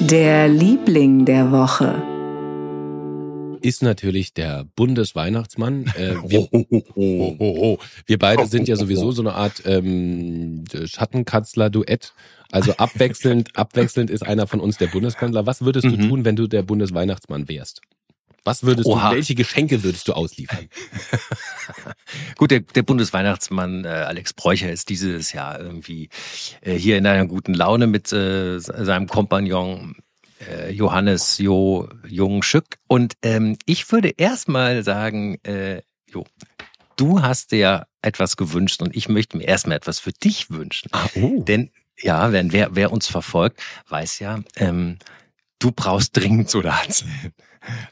Der 0.00 0.48
Liebling 0.48 1.24
der 1.24 1.50
Woche 1.50 2.02
ist 3.64 3.82
natürlich 3.82 4.34
der 4.34 4.66
Bundesweihnachtsmann. 4.76 5.86
Äh, 5.96 6.16
wir, 6.26 6.46
oh, 6.52 6.66
oh, 6.94 7.36
oh, 7.38 7.78
wir 8.04 8.18
beide 8.18 8.46
sind 8.46 8.68
ja 8.68 8.76
sowieso 8.76 9.10
so 9.12 9.22
eine 9.22 9.32
Art 9.32 9.62
ähm, 9.64 10.64
Schattenkanzler-Duett. 10.84 12.12
Also 12.52 12.72
abwechselnd, 12.74 13.50
abwechselnd 13.56 14.10
ist 14.10 14.22
einer 14.22 14.46
von 14.46 14.60
uns 14.60 14.76
der 14.76 14.88
Bundeskanzler. 14.88 15.46
Was 15.46 15.62
würdest 15.62 15.86
du 15.86 15.96
mhm. 15.96 16.08
tun, 16.08 16.24
wenn 16.26 16.36
du 16.36 16.46
der 16.46 16.62
Bundesweihnachtsmann 16.62 17.48
wärst? 17.48 17.80
Was 18.44 18.62
würdest 18.62 18.86
Oha. 18.86 19.10
du, 19.10 19.16
welche 19.16 19.34
Geschenke 19.34 19.82
würdest 19.82 20.06
du 20.08 20.12
ausliefern? 20.12 20.68
Gut, 22.36 22.50
der, 22.50 22.60
der 22.60 22.82
Bundesweihnachtsmann 22.82 23.84
äh, 23.84 23.88
Alex 23.88 24.34
Bräucher 24.34 24.70
ist 24.70 24.90
dieses 24.90 25.32
Jahr 25.32 25.58
irgendwie 25.58 26.10
äh, 26.60 26.74
hier 26.74 26.98
in 26.98 27.06
einer 27.06 27.26
guten 27.26 27.54
Laune 27.54 27.86
mit 27.86 28.12
äh, 28.12 28.58
seinem 28.58 29.08
Kompagnon 29.08 29.96
äh, 30.46 30.70
Johannes 30.70 31.38
Jo 31.38 31.88
Jungschück. 32.06 32.78
Und 32.86 33.14
ähm, 33.22 33.56
ich 33.64 33.90
würde 33.90 34.10
erstmal 34.10 34.84
sagen, 34.84 35.38
äh, 35.44 35.80
Jo, 36.06 36.26
du 36.96 37.22
hast 37.22 37.50
dir 37.50 37.86
etwas 38.02 38.36
gewünscht 38.36 38.82
und 38.82 38.94
ich 38.94 39.08
möchte 39.08 39.38
mir 39.38 39.44
erstmal 39.44 39.76
etwas 39.76 39.98
für 39.98 40.12
dich 40.12 40.50
wünschen. 40.50 40.90
Ah, 40.92 41.08
oh. 41.16 41.42
Denn 41.42 41.70
ja, 42.00 42.32
wenn 42.32 42.52
wer, 42.52 42.74
wer 42.76 42.92
uns 42.92 43.06
verfolgt, 43.06 43.60
weiß 43.88 44.18
ja, 44.18 44.40
ähm, 44.56 44.98
du 45.58 45.72
brauchst 45.72 46.16
dringend 46.16 46.50
Soldat. 46.50 47.04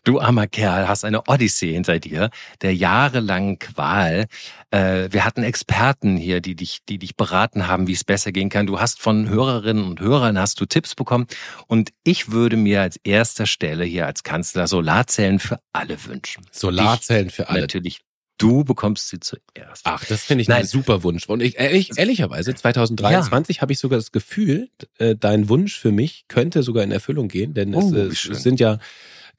Du 0.04 0.20
armer 0.20 0.46
Kerl, 0.46 0.86
hast 0.86 1.04
eine 1.04 1.22
Odyssee 1.28 1.72
hinter 1.72 1.98
dir, 1.98 2.30
der 2.60 2.74
jahrelangen 2.74 3.58
Qual. 3.58 4.26
Äh, 4.70 5.08
wir 5.10 5.24
hatten 5.24 5.42
Experten 5.42 6.16
hier, 6.16 6.40
die 6.40 6.54
dich, 6.54 6.80
die 6.88 6.98
dich 6.98 7.16
beraten 7.16 7.66
haben, 7.68 7.86
wie 7.86 7.92
es 7.92 8.04
besser 8.04 8.32
gehen 8.32 8.50
kann. 8.50 8.66
Du 8.66 8.80
hast 8.80 9.00
von 9.00 9.28
Hörerinnen 9.28 9.84
und 9.84 10.00
Hörern 10.00 10.38
hast 10.38 10.60
du 10.60 10.66
Tipps 10.66 10.94
bekommen. 10.94 11.26
Und 11.68 11.90
ich 12.04 12.30
würde 12.30 12.56
mir 12.56 12.82
als 12.82 12.98
erster 13.02 13.46
Stelle 13.46 13.84
hier 13.84 14.06
als 14.06 14.22
Kanzler 14.22 14.66
Solarzellen 14.66 15.38
für 15.38 15.58
alle 15.72 16.04
wünschen. 16.04 16.44
Solarzellen 16.50 17.30
für 17.30 17.48
alle. 17.48 17.62
Natürlich 17.62 18.02
Du 18.38 18.64
bekommst 18.64 19.08
sie 19.08 19.20
zuerst. 19.20 19.82
Ach, 19.84 20.04
das 20.04 20.24
finde 20.24 20.42
ich 20.42 20.48
Nein. 20.48 20.62
ein 20.62 20.66
super 20.66 21.02
Wunsch. 21.02 21.28
Und 21.28 21.42
ich, 21.42 21.58
ehrlich, 21.58 21.90
ehrlicherweise, 21.96 22.54
2023 22.54 23.56
ja. 23.56 23.62
habe 23.62 23.72
ich 23.72 23.78
sogar 23.78 23.98
das 23.98 24.10
Gefühl, 24.10 24.68
äh, 24.98 25.14
dein 25.14 25.48
Wunsch 25.48 25.78
für 25.78 25.92
mich 25.92 26.24
könnte 26.28 26.62
sogar 26.62 26.82
in 26.82 26.90
Erfüllung 26.90 27.28
gehen, 27.28 27.54
denn 27.54 27.74
oh, 27.74 27.94
es, 27.94 28.24
es 28.24 28.42
sind 28.42 28.58
ja 28.58 28.78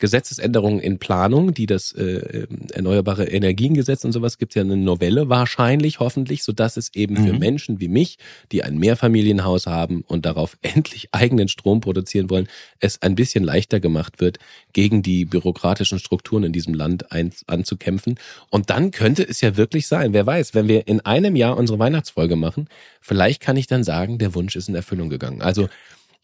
Gesetzesänderungen 0.04 0.82
in 0.82 1.00
Planung, 1.00 1.54
die 1.54 1.66
das 1.66 1.94
äh, 1.94 2.46
Erneuerbare 2.74 3.24
Energiengesetz 3.24 4.04
und 4.04 4.12
sowas 4.12 4.38
gibt 4.38 4.54
ja 4.54 4.62
eine 4.62 4.76
Novelle 4.76 5.30
wahrscheinlich, 5.30 6.02
hoffentlich, 6.02 6.44
so 6.44 6.52
dass 6.52 6.76
es 6.76 6.94
eben 6.94 7.16
mhm. 7.16 7.26
für 7.26 7.34
Menschen 7.40 7.80
wie 7.80 7.88
mich, 7.88 8.18
die 8.52 8.66
ein 8.66 8.78
Mehrfamilienhaus 8.78 9.66
haben 9.66 10.04
und 10.06 10.26
darauf 10.26 10.58
endlich 10.62 11.08
eigenen 11.14 11.48
Strom 11.48 11.80
produzieren 11.80 12.30
wollen, 12.30 12.50
es 12.82 13.02
ein 13.02 13.16
bisschen 13.16 13.46
leichter 13.46 13.80
gemacht 13.80 14.20
wird, 14.20 14.40
gegen 14.74 15.04
die 15.04 15.24
bürokratischen 15.24 16.00
Strukturen 16.00 16.44
in 16.44 16.52
diesem 16.52 16.74
Land 16.74 17.14
ein, 17.14 17.32
anzukämpfen. 17.48 18.20
Und 18.50 18.72
dann 18.72 18.92
könnte 18.92 19.24
es 19.24 19.40
ja 19.40 19.56
wirklich 19.56 19.88
sein, 19.88 20.12
wer 20.12 20.26
weiß, 20.26 20.54
wenn 20.54 20.68
wir 20.68 20.86
in 20.86 21.00
einem 21.00 21.38
Jahr 21.38 21.56
unsere 21.56 21.80
Weihnachtsfolge 21.80 22.36
machen, 22.36 22.68
vielleicht 23.00 23.42
kann 23.42 23.56
ich 23.56 23.68
dann 23.68 23.86
sagen, 23.86 24.18
der 24.18 24.36
Wunsch 24.36 24.58
ist 24.58 24.68
in 24.68 24.76
Erfüllung 24.76 25.08
gegangen. 25.08 25.42
Also 25.42 25.70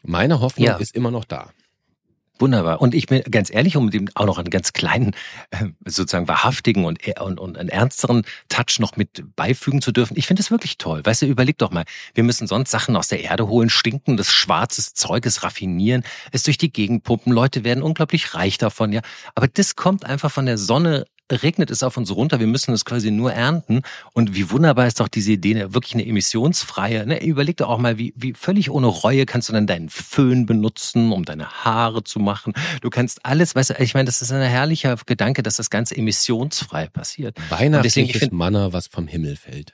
meine 0.02 0.40
Hoffnung 0.40 0.66
ja. 0.66 0.76
ist 0.76 0.94
immer 0.94 1.10
noch 1.10 1.24
da. 1.24 1.50
Wunderbar. 2.40 2.80
Und 2.80 2.94
ich 2.94 3.06
bin 3.06 3.22
ganz 3.30 3.50
ehrlich, 3.52 3.76
um 3.76 3.90
dem 3.90 4.08
auch 4.14 4.24
noch 4.24 4.38
einen 4.38 4.48
ganz 4.48 4.72
kleinen, 4.72 5.14
äh, 5.50 5.66
sozusagen 5.84 6.26
wahrhaftigen 6.26 6.86
und, 6.86 6.98
und, 7.20 7.38
und 7.38 7.58
einen 7.58 7.68
ernsteren 7.68 8.22
Touch 8.48 8.78
noch 8.78 8.96
mit 8.96 9.22
beifügen 9.36 9.82
zu 9.82 9.92
dürfen. 9.92 10.16
Ich 10.16 10.26
finde 10.26 10.40
es 10.40 10.50
wirklich 10.50 10.78
toll. 10.78 11.02
Weißt 11.04 11.20
du, 11.20 11.26
überleg 11.26 11.58
doch 11.58 11.70
mal. 11.70 11.84
Wir 12.14 12.24
müssen 12.24 12.46
sonst 12.46 12.70
Sachen 12.70 12.96
aus 12.96 13.08
der 13.08 13.22
Erde 13.22 13.46
holen, 13.46 13.68
stinkendes, 13.68 14.32
schwarzes 14.32 14.94
Zeuges 14.94 15.42
raffinieren, 15.42 16.02
es 16.32 16.42
durch 16.42 16.56
die 16.56 16.72
Gegend 16.72 17.04
pumpen. 17.04 17.32
Leute 17.32 17.62
werden 17.62 17.82
unglaublich 17.82 18.34
reich 18.34 18.56
davon, 18.56 18.92
ja. 18.92 19.02
Aber 19.34 19.46
das 19.46 19.76
kommt 19.76 20.06
einfach 20.06 20.30
von 20.30 20.46
der 20.46 20.56
Sonne 20.56 21.04
regnet 21.30 21.70
es 21.70 21.82
auf 21.82 21.96
uns 21.96 22.14
runter, 22.14 22.40
wir 22.40 22.46
müssen 22.46 22.72
es 22.72 22.84
quasi 22.84 23.10
nur 23.10 23.32
ernten. 23.32 23.82
Und 24.12 24.34
wie 24.34 24.50
wunderbar 24.50 24.86
ist 24.86 25.00
doch 25.00 25.08
diese 25.08 25.32
Idee, 25.32 25.54
ne, 25.54 25.74
wirklich 25.74 25.94
eine 25.94 26.06
emissionsfreie, 26.06 27.06
ne, 27.06 27.24
überleg 27.24 27.56
doch 27.56 27.68
auch 27.68 27.78
mal, 27.78 27.98
wie, 27.98 28.12
wie 28.16 28.34
völlig 28.34 28.70
ohne 28.70 28.86
Reue 28.86 29.26
kannst 29.26 29.48
du 29.48 29.52
dann 29.52 29.66
deinen 29.66 29.88
Föhn 29.88 30.46
benutzen, 30.46 31.12
um 31.12 31.24
deine 31.24 31.64
Haare 31.64 32.04
zu 32.04 32.18
machen. 32.18 32.52
Du 32.80 32.90
kannst 32.90 33.24
alles, 33.24 33.54
weißt 33.54 33.70
du, 33.70 33.74
ich 33.78 33.94
meine, 33.94 34.06
das 34.06 34.22
ist 34.22 34.32
ein 34.32 34.42
herrlicher 34.42 34.96
Gedanke, 35.06 35.42
dass 35.42 35.56
das 35.56 35.70
Ganze 35.70 35.96
emissionsfrei 35.96 36.88
passiert. 36.88 37.36
Weihnachtliches 37.50 38.30
Manner, 38.30 38.72
was 38.72 38.86
vom 38.86 39.06
Himmel 39.06 39.36
fällt. 39.36 39.72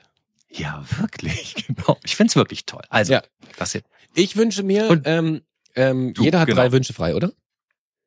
Ja, 0.51 0.85
wirklich, 0.99 1.55
genau. 1.67 1.99
Ich 2.05 2.17
find's 2.17 2.37
wirklich 2.37 2.67
toll. 2.67 2.83
Also, 2.89 3.15
ja. 3.15 3.23
das 3.59 3.73
jetzt. 3.73 3.89
Ich 4.15 4.37
wünsche 4.37 4.63
mir, 4.63 4.89
Und, 4.89 5.03
ähm, 5.05 5.43
ähm, 5.75 6.15
du, 6.15 6.25
jeder 6.25 6.41
hat 6.41 6.49
genau. 6.49 6.63
drei 6.63 6.73
Wünsche 6.73 6.95
frei, 6.95 7.15
oder? 7.15 7.33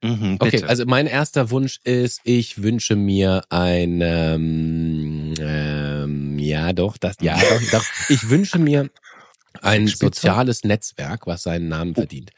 Mhm, 0.01 0.37
okay, 0.39 0.63
also 0.63 0.85
mein 0.85 1.07
erster 1.07 1.51
Wunsch 1.51 1.79
ist, 1.83 2.21
ich 2.23 2.63
wünsche 2.63 2.95
mir 2.95 3.43
ein, 3.49 3.99
ähm, 4.01 5.33
ähm, 5.39 6.39
ja 6.39 6.71
doch, 6.71 6.97
das, 6.97 7.17
ja 7.21 7.37
doch, 7.49 7.71
doch, 7.71 7.85
ich 8.07 8.29
wünsche 8.29 8.59
mir 8.59 8.89
ein 9.61 9.87
soziales 9.87 10.63
Netzwerk, 10.63 11.27
was 11.27 11.43
seinen 11.43 11.67
Namen 11.67 11.91
oh. 11.91 12.01
verdient. 12.01 12.31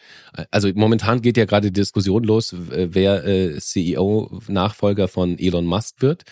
Also 0.49 0.69
momentan 0.73 1.21
geht 1.21 1.37
ja 1.37 1.45
gerade 1.45 1.71
die 1.71 1.79
Diskussion 1.79 2.23
los, 2.23 2.55
wer 2.57 3.25
äh, 3.25 3.59
CEO-Nachfolger 3.59 5.07
von 5.07 5.37
Elon 5.37 5.65
Musk 5.65 6.01
wird. 6.01 6.23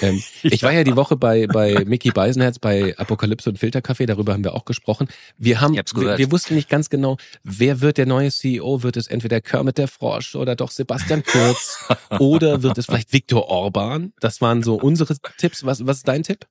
Ähm, 0.00 0.22
ich 0.42 0.62
war 0.62 0.72
ja 0.72 0.84
die 0.84 0.96
Woche 0.96 1.16
bei, 1.16 1.46
bei 1.46 1.84
Mickey 1.84 2.10
Beisenherz 2.10 2.58
bei 2.58 2.96
Apokalypse 2.96 3.50
und 3.50 3.58
Filterkaffee, 3.58 4.06
darüber 4.06 4.32
haben 4.34 4.44
wir 4.44 4.54
auch 4.54 4.64
gesprochen. 4.64 5.08
Wir 5.38 5.60
haben, 5.60 5.74
wir, 5.74 6.18
wir, 6.18 6.32
wussten 6.32 6.54
nicht 6.54 6.68
ganz 6.68 6.90
genau, 6.90 7.16
wer 7.42 7.80
wird 7.80 7.98
der 7.98 8.06
neue 8.06 8.30
CEO? 8.30 8.82
Wird 8.82 8.96
es 8.96 9.06
entweder 9.06 9.40
Kermit 9.40 9.78
der 9.78 9.88
Frosch 9.88 10.34
oder 10.34 10.54
doch 10.54 10.70
Sebastian 10.70 11.22
Kurz 11.24 11.84
oder 12.18 12.62
wird 12.62 12.78
es 12.78 12.86
vielleicht 12.86 13.12
Viktor 13.12 13.48
Orban? 13.48 14.12
Das 14.20 14.40
waren 14.40 14.62
so 14.62 14.74
unsere 14.74 15.16
Tipps. 15.38 15.64
Was, 15.64 15.86
was 15.86 15.98
ist 15.98 16.08
dein 16.08 16.22
Tipp? 16.22 16.46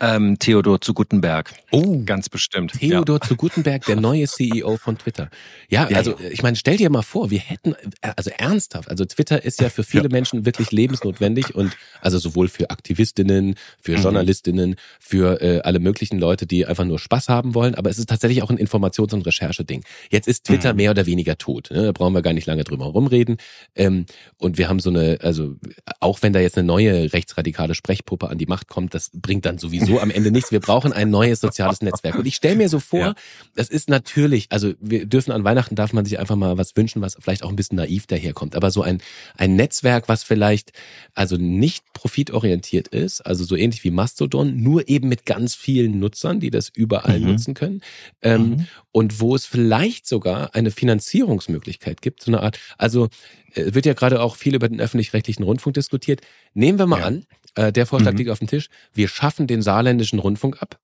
Ähm, 0.00 0.38
Theodor 0.38 0.80
zu 0.80 0.94
Gutenberg. 0.94 1.52
Oh, 1.70 2.02
ganz 2.04 2.28
bestimmt. 2.28 2.72
Theodor 2.72 3.18
ja. 3.20 3.28
zu 3.28 3.36
Gutenberg, 3.36 3.84
der 3.84 3.96
neue 3.96 4.26
CEO 4.26 4.76
von 4.76 4.96
Twitter. 4.96 5.28
Ja, 5.68 5.88
ja 5.88 5.96
also 5.98 6.16
ich 6.30 6.42
meine, 6.42 6.56
stell 6.56 6.78
dir 6.78 6.90
mal 6.90 7.02
vor, 7.02 7.30
wir 7.30 7.38
hätten, 7.38 7.74
also 8.00 8.30
ernsthaft, 8.30 8.88
also 8.88 9.04
Twitter 9.04 9.44
ist 9.44 9.60
ja 9.60 9.68
für 9.68 9.84
viele 9.84 10.04
ja. 10.04 10.08
Menschen 10.10 10.46
wirklich 10.46 10.70
lebensnotwendig 10.70 11.54
und 11.54 11.76
also 12.00 12.18
sowohl 12.18 12.48
für 12.48 12.70
Aktivistinnen, 12.70 13.56
für 13.78 13.96
mhm. 13.96 14.02
Journalistinnen, 14.02 14.76
für 14.98 15.40
äh, 15.42 15.60
alle 15.60 15.80
möglichen 15.80 16.18
Leute, 16.18 16.46
die 16.46 16.66
einfach 16.66 16.84
nur 16.84 16.98
Spaß 16.98 17.28
haben 17.28 17.54
wollen, 17.54 17.74
aber 17.74 17.90
es 17.90 17.98
ist 17.98 18.08
tatsächlich 18.08 18.42
auch 18.42 18.50
ein 18.50 18.58
Informations- 18.58 19.12
und 19.12 19.26
Rechercheding. 19.26 19.84
Jetzt 20.10 20.28
ist 20.28 20.46
Twitter 20.46 20.72
mhm. 20.72 20.76
mehr 20.78 20.90
oder 20.92 21.06
weniger 21.06 21.36
tot, 21.36 21.70
ne? 21.70 21.84
da 21.84 21.92
brauchen 21.92 22.14
wir 22.14 22.22
gar 22.22 22.32
nicht 22.32 22.46
lange 22.46 22.64
drüber 22.64 22.86
rumreden. 22.86 23.36
Ähm, 23.76 24.06
und 24.38 24.56
wir 24.56 24.68
haben 24.68 24.80
so 24.80 24.88
eine, 24.90 25.18
also 25.22 25.56
auch 26.00 26.22
wenn 26.22 26.32
da 26.32 26.40
jetzt 26.40 26.56
eine 26.56 26.66
neue 26.66 27.12
rechtsradikale 27.12 27.74
Sprechpuppe 27.74 28.28
an 28.28 28.38
die 28.38 28.46
Macht 28.46 28.68
kommt, 28.68 28.94
das 28.94 29.10
bringt 29.12 29.44
dann 29.50 29.58
sowieso 29.58 30.00
am 30.00 30.10
Ende 30.10 30.30
nichts. 30.30 30.52
Wir 30.52 30.60
brauchen 30.60 30.92
ein 30.92 31.10
neues 31.10 31.40
soziales 31.40 31.82
Netzwerk. 31.82 32.14
Und 32.14 32.26
ich 32.26 32.36
stelle 32.36 32.56
mir 32.56 32.68
so 32.68 32.78
vor, 32.78 33.00
ja. 33.00 33.14
das 33.54 33.68
ist 33.68 33.88
natürlich, 33.88 34.46
also 34.50 34.72
wir 34.80 35.06
dürfen 35.06 35.32
an 35.32 35.44
Weihnachten 35.44 35.74
darf 35.74 35.92
man 35.92 36.04
sich 36.04 36.18
einfach 36.18 36.36
mal 36.36 36.56
was 36.56 36.76
wünschen, 36.76 37.02
was 37.02 37.16
vielleicht 37.20 37.42
auch 37.42 37.50
ein 37.50 37.56
bisschen 37.56 37.76
naiv 37.76 38.06
daherkommt. 38.06 38.54
Aber 38.54 38.70
so 38.70 38.82
ein, 38.82 39.02
ein 39.36 39.56
Netzwerk, 39.56 40.08
was 40.08 40.22
vielleicht 40.22 40.72
also 41.14 41.36
nicht 41.36 41.84
profitorientiert 41.92 42.88
ist, 42.88 43.20
also 43.22 43.44
so 43.44 43.56
ähnlich 43.56 43.82
wie 43.84 43.90
Mastodon, 43.90 44.62
nur 44.62 44.88
eben 44.88 45.08
mit 45.08 45.26
ganz 45.26 45.54
vielen 45.54 45.98
Nutzern, 45.98 46.40
die 46.40 46.50
das 46.50 46.68
überall 46.68 47.18
mhm. 47.18 47.26
nutzen 47.26 47.54
können. 47.54 47.82
Ähm, 48.22 48.42
mhm. 48.42 48.66
Und 48.92 49.20
wo 49.20 49.34
es 49.34 49.46
vielleicht 49.46 50.06
sogar 50.06 50.54
eine 50.54 50.70
Finanzierungsmöglichkeit 50.70 52.02
gibt, 52.02 52.22
so 52.22 52.30
eine 52.30 52.40
Art, 52.40 52.58
also 52.78 53.08
äh, 53.54 53.74
wird 53.74 53.86
ja 53.86 53.94
gerade 53.94 54.20
auch 54.20 54.36
viel 54.36 54.54
über 54.54 54.68
den 54.68 54.80
öffentlich-rechtlichen 54.80 55.42
Rundfunk 55.42 55.74
diskutiert. 55.74 56.20
Nehmen 56.54 56.78
wir 56.78 56.86
mal 56.86 57.00
ja. 57.00 57.06
an, 57.06 57.24
äh, 57.60 57.72
der 57.72 57.86
Vorschlag 57.86 58.12
mhm. 58.12 58.18
liegt 58.18 58.30
auf 58.30 58.38
dem 58.38 58.48
Tisch, 58.48 58.68
wir 58.94 59.08
schaffen 59.08 59.46
den 59.46 59.60
saarländischen 59.62 60.18
Rundfunk 60.18 60.62
ab. 60.62 60.78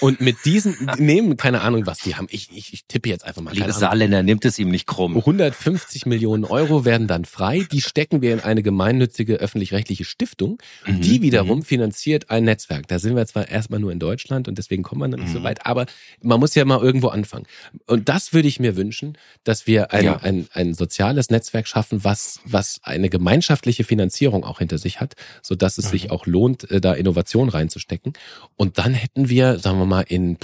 Und 0.00 0.20
mit 0.20 0.44
diesen 0.44 0.90
nehmen, 0.98 1.36
keine 1.36 1.60
Ahnung, 1.62 1.86
was 1.86 1.98
die 1.98 2.16
haben. 2.16 2.26
Ich, 2.30 2.50
ich, 2.52 2.72
ich 2.72 2.84
tippe 2.86 3.08
jetzt 3.08 3.24
einfach 3.24 3.42
mal. 3.42 3.54
Liebe 3.54 3.72
Saarländer, 3.72 4.22
nimmt 4.22 4.44
es 4.44 4.58
ihm 4.58 4.70
nicht 4.70 4.86
krumm. 4.86 5.16
150 5.16 6.06
Millionen 6.06 6.44
Euro 6.44 6.84
werden 6.84 7.06
dann 7.06 7.24
frei. 7.24 7.66
Die 7.70 7.80
stecken 7.80 8.22
wir 8.22 8.32
in 8.32 8.40
eine 8.40 8.62
gemeinnützige 8.62 9.36
öffentlich-rechtliche 9.36 10.04
Stiftung. 10.04 10.58
Mhm. 10.86 11.00
Die 11.00 11.22
wiederum 11.22 11.58
mhm. 11.58 11.64
finanziert 11.64 12.30
ein 12.30 12.44
Netzwerk. 12.44 12.88
Da 12.88 12.98
sind 12.98 13.16
wir 13.16 13.26
zwar 13.26 13.48
erstmal 13.48 13.80
nur 13.80 13.92
in 13.92 13.98
Deutschland 13.98 14.48
und 14.48 14.58
deswegen 14.58 14.82
kommen 14.82 15.00
wir 15.00 15.08
noch 15.08 15.18
nicht 15.18 15.28
mhm. 15.28 15.38
so 15.38 15.42
weit, 15.42 15.66
aber 15.66 15.86
man 16.22 16.40
muss 16.40 16.54
ja 16.54 16.64
mal 16.64 16.80
irgendwo 16.80 17.08
anfangen. 17.08 17.46
Und 17.86 18.08
das 18.08 18.32
würde 18.32 18.48
ich 18.48 18.60
mir 18.60 18.76
wünschen, 18.76 19.16
dass 19.44 19.66
wir 19.66 19.92
ein, 19.92 20.04
ja. 20.04 20.16
ein, 20.16 20.48
ein 20.52 20.74
soziales 20.74 21.30
Netzwerk 21.30 21.66
schaffen, 21.66 22.04
was, 22.04 22.40
was 22.44 22.80
eine 22.82 23.08
gemeinschaftliche 23.08 23.84
Finanzierung 23.84 24.44
auch 24.44 24.58
hinter 24.58 24.78
sich 24.78 25.00
hat, 25.00 25.14
so 25.42 25.54
dass 25.54 25.78
es 25.78 25.90
sich 25.90 26.04
mhm. 26.04 26.10
auch 26.10 26.26
lohnt, 26.26 26.70
äh, 26.70 26.80
da 26.80 26.94
Innovation 26.94 27.48
reinzustecken. 27.48 28.12
Und 28.56 28.78
dann 28.78 28.94
hätten 28.94 29.28
wir, 29.28 29.58
sagen 29.70 29.78
wir 29.80 29.86
mal, 29.86 30.04
in 30.08 30.36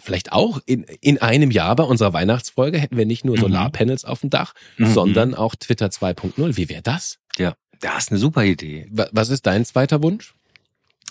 vielleicht 0.00 0.32
auch 0.32 0.60
in, 0.64 0.84
in 1.00 1.20
einem 1.20 1.50
Jahr 1.50 1.74
bei 1.74 1.82
unserer 1.82 2.12
Weihnachtsfolge 2.12 2.78
hätten 2.78 2.96
wir 2.96 3.06
nicht 3.06 3.24
nur 3.24 3.36
mhm. 3.36 3.40
Solarpanels 3.40 4.04
auf 4.04 4.20
dem 4.20 4.30
Dach, 4.30 4.54
mhm. 4.78 4.92
sondern 4.92 5.34
auch 5.34 5.56
Twitter 5.56 5.86
2.0. 5.86 6.56
Wie 6.56 6.68
wäre 6.68 6.82
das? 6.82 7.18
Ja, 7.36 7.54
das 7.80 8.04
ist 8.04 8.10
eine 8.12 8.20
super 8.20 8.44
Idee. 8.44 8.86
Was 8.90 9.28
ist 9.28 9.46
dein 9.46 9.64
zweiter 9.64 10.02
Wunsch? 10.02 10.34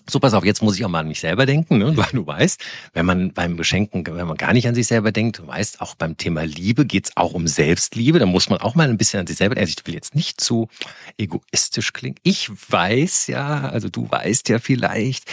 So, 0.10 0.20
pass 0.20 0.34
auf, 0.34 0.44
jetzt 0.44 0.62
muss 0.62 0.78
ich 0.78 0.84
auch 0.84 0.90
mal 0.90 1.00
an 1.00 1.08
mich 1.08 1.20
selber 1.20 1.46
denken, 1.46 1.78
ne? 1.78 1.96
weil 1.98 2.10
du 2.12 2.26
weißt, 2.26 2.62
wenn 2.94 3.06
man 3.06 3.34
beim 3.34 3.56
Beschenken, 3.56 4.06
wenn 4.06 4.28
man 4.28 4.38
gar 4.38 4.54
nicht 4.54 4.68
an 4.68 4.76
sich 4.76 4.88
selber 4.88 5.12
denkt, 5.12 5.40
du 5.40 5.48
weißt, 5.48 5.82
auch 5.82 5.96
beim 5.96 6.18
Thema 6.18 6.44
Liebe 6.44 6.86
geht's 6.86 7.12
auch 7.16 7.34
um 7.34 7.48
Selbstliebe, 7.48 8.20
da 8.20 8.26
muss 8.26 8.50
man 8.50 8.60
auch 8.60 8.76
mal 8.76 8.90
ein 8.90 8.98
bisschen 8.98 9.22
an 9.22 9.28
sich 9.28 9.38
selber 9.38 9.56
denken. 9.56 9.70
Also 9.70 9.80
ich 9.80 9.88
will 9.88 9.94
jetzt 9.96 10.16
nicht 10.16 10.42
zu 10.42 10.68
egoistisch 11.18 11.94
klingen. 11.94 12.18
Ich 12.24 12.50
weiß 12.50 13.28
ja, 13.28 13.70
also 13.70 13.90
du 13.90 14.10
weißt 14.10 14.50
ja 14.50 14.60
vielleicht, 14.60 15.26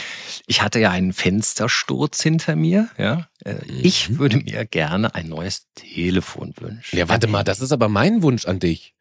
ich 0.47 0.61
hatte 0.61 0.79
ja 0.79 0.91
einen 0.91 1.13
Fenstersturz 1.13 2.21
hinter 2.21 2.55
mir, 2.55 2.89
ja. 2.97 3.27
Äh, 3.43 3.55
ich 3.81 4.09
mhm. 4.09 4.19
würde 4.19 4.37
mir 4.37 4.65
gerne 4.65 5.15
ein 5.15 5.27
neues 5.27 5.67
Telefon 5.75 6.53
wünschen. 6.59 6.97
Ja, 6.97 7.09
warte 7.09 7.27
mal, 7.27 7.43
das 7.43 7.59
ist 7.59 7.71
aber 7.71 7.89
mein 7.89 8.21
Wunsch 8.21 8.45
an 8.45 8.59
dich. 8.59 8.93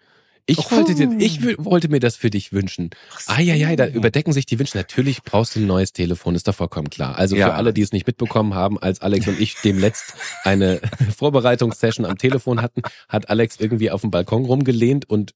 Ich, 0.47 0.59
oh. 0.59 0.71
wollte, 0.71 0.95
dir, 0.95 1.11
ich 1.19 1.43
wollte 1.59 1.89
mir 1.89 2.01
das 2.01 2.17
für 2.17 2.31
dich 2.31 2.53
wünschen. 2.53 2.91
So. 3.19 3.33
Ah 3.33 3.41
ja, 3.41 3.55
ja, 3.55 3.75
da 3.77 3.87
überdecken 3.87 4.33
sich 4.33 4.47
die 4.47 4.59
Wünsche. 4.59 4.77
Natürlich 4.77 5.23
brauchst 5.23 5.55
du 5.55 5.61
ein 5.61 5.67
neues 5.67 5.93
Telefon, 5.93 6.35
ist 6.35 6.49
doch 6.49 6.55
vollkommen 6.55 6.91
klar. 6.91 7.17
Also 7.17 7.37
ja. 7.37 7.47
für 7.47 7.55
alle, 7.55 7.73
die 7.73 7.83
es 7.83 7.93
nicht 7.93 8.07
mitbekommen 8.07 8.55
haben, 8.55 8.79
als 8.79 9.01
Alex 9.01 9.29
und 9.29 9.41
ich 9.41 9.57
demletzt 9.63 10.15
eine 10.45 10.81
Vorbereitungssession 11.17 12.07
am 12.07 12.19
Telefon 12.19 12.63
hatten, 12.63 12.83
hat 13.09 13.29
Alex 13.31 13.57
irgendwie 13.59 13.91
auf 13.91 14.01
dem 14.01 14.11
Balkon 14.11 14.45
rumgelehnt 14.45 15.09
und 15.09 15.35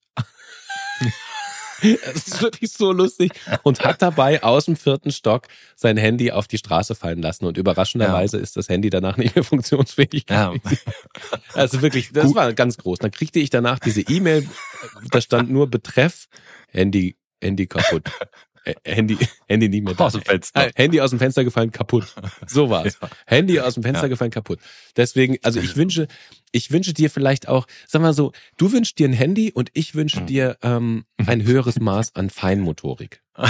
Es 1.85 2.29
ist 2.29 2.43
wirklich 2.43 2.73
so 2.73 2.93
lustig. 2.93 3.33
Und 3.63 3.85
hat 3.85 4.03
dabei 4.03 4.43
aus 4.43 4.65
dem 4.67 4.77
vierten 4.77 5.13
Stock 5.13 5.49
sein 5.77 5.97
Handy 5.97 6.33
auf 6.33 6.49
die 6.49 6.59
Straße 6.59 6.95
fallen 6.95 7.23
lassen. 7.23 7.45
Und 7.45 7.59
überraschenderweise 7.59 8.39
ja. 8.39 8.43
ist 8.43 8.57
das 8.57 8.69
Handy 8.69 8.91
danach 8.91 9.17
nicht 9.17 9.35
mehr 9.35 9.45
funktionsfähig. 9.45 10.27
Ja. 10.29 10.55
Also 11.53 11.83
wirklich, 11.83 12.13
das 12.13 12.27
Gut. 12.27 12.37
war 12.37 12.53
ganz 12.53 12.77
groß. 12.79 12.99
Dann 12.99 13.11
kriegte 13.11 13.39
ich 13.39 13.51
danach 13.51 13.79
diese 13.79 14.01
E-Mail, 14.01 14.49
da 15.11 15.21
stand 15.21 15.51
nur 15.51 15.69
Betreff 15.69 16.29
Handy, 16.69 17.17
Handy 17.41 17.67
kaputt. 17.67 18.11
Äh, 18.65 18.75
Handy, 18.85 19.19
Handy 19.49 19.69
nicht 19.69 19.85
mehr 19.85 19.95
da. 19.95 20.07
Aus 20.07 20.13
dem 20.13 20.23
Fenster. 20.23 20.71
Handy 20.75 21.01
aus 21.01 21.11
dem 21.11 21.19
Fenster 21.19 21.45
gefallen, 21.45 21.71
kaputt. 21.71 22.07
So 22.47 22.71
war's. 22.71 22.99
Ja. 23.01 23.09
Handy 23.27 23.61
aus 23.61 23.75
dem 23.75 23.83
Fenster 23.83 24.05
ja. 24.05 24.09
gefallen, 24.09 24.31
kaputt. 24.31 24.59
Deswegen, 24.97 25.37
also 25.43 25.61
ich 25.61 25.77
wünsche, 25.77 26.09
ich 26.53 26.71
wünsche 26.71 26.93
dir 26.95 27.11
vielleicht 27.11 27.49
auch, 27.49 27.67
sag 27.87 28.03
mal 28.03 28.15
so, 28.15 28.33
du 28.57 28.73
wünschst 28.73 28.99
dir 28.99 29.09
ein 29.09 29.13
Handy 29.13 29.53
und 29.53 29.71
ich 29.75 29.95
wünsche 29.95 30.21
mhm. 30.21 30.27
dir 30.27 30.57
ähm, 30.63 31.05
ein 31.27 31.45
höheres 31.45 31.79
Maß 31.79 32.15
an 32.15 32.31
Feinmotorik. 32.31 33.21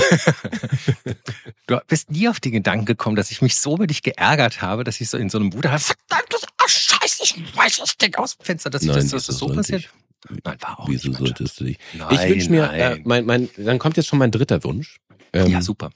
du 1.66 1.78
bist 1.88 2.10
nie 2.10 2.28
auf 2.28 2.40
den 2.40 2.52
Gedanken 2.52 2.86
gekommen, 2.86 3.16
dass 3.16 3.30
ich 3.30 3.42
mich 3.42 3.56
so 3.56 3.74
über 3.74 3.86
dich 3.86 4.02
geärgert 4.02 4.62
habe, 4.62 4.82
dass 4.82 5.00
ich 5.00 5.10
so 5.10 5.18
in 5.18 5.28
so 5.28 5.38
einem 5.38 5.50
Bruder 5.50 5.78
verdammtes, 5.78 6.46
oh 6.62 6.66
Scheiße, 7.04 7.22
ich 7.22 7.56
weiß 7.56 7.76
das 7.78 7.96
Ding 7.96 8.14
aus 8.16 8.36
dem 8.36 8.44
Fenster, 8.44 8.70
dass 8.70 8.82
Nein, 8.82 9.04
ich 9.04 9.10
das, 9.10 9.26
das 9.26 9.38
so 9.38 9.48
passiert. 9.48 9.82
Ich. 9.82 10.40
Nein, 10.44 10.56
war 10.60 10.80
auch 10.80 10.88
Wieso 10.88 11.08
nicht, 11.08 11.18
solltest 11.18 11.60
du 11.60 11.64
dich? 11.64 11.78
Nein, 11.92 12.08
ich 12.12 12.28
wünsche 12.28 12.50
mir, 12.50 12.72
äh, 12.72 12.98
mein, 13.04 13.26
mein, 13.26 13.50
dann 13.56 13.78
kommt 13.78 13.96
jetzt 13.96 14.06
schon 14.06 14.18
mein 14.18 14.30
dritter 14.30 14.64
Wunsch. 14.64 14.98
Ähm, 15.32 15.48
ja, 15.48 15.60
super. 15.60 15.90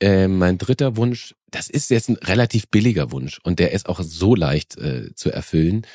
Äh, 0.00 0.28
mein 0.28 0.56
dritter 0.56 0.96
Wunsch, 0.96 1.34
das 1.50 1.68
ist 1.68 1.90
jetzt 1.90 2.08
ein 2.08 2.16
relativ 2.16 2.68
billiger 2.68 3.12
Wunsch 3.12 3.38
und 3.42 3.58
der 3.58 3.72
ist 3.72 3.88
auch 3.88 4.00
so 4.02 4.34
leicht 4.34 4.78
äh, 4.78 5.14
zu 5.14 5.30
erfüllen 5.30 5.86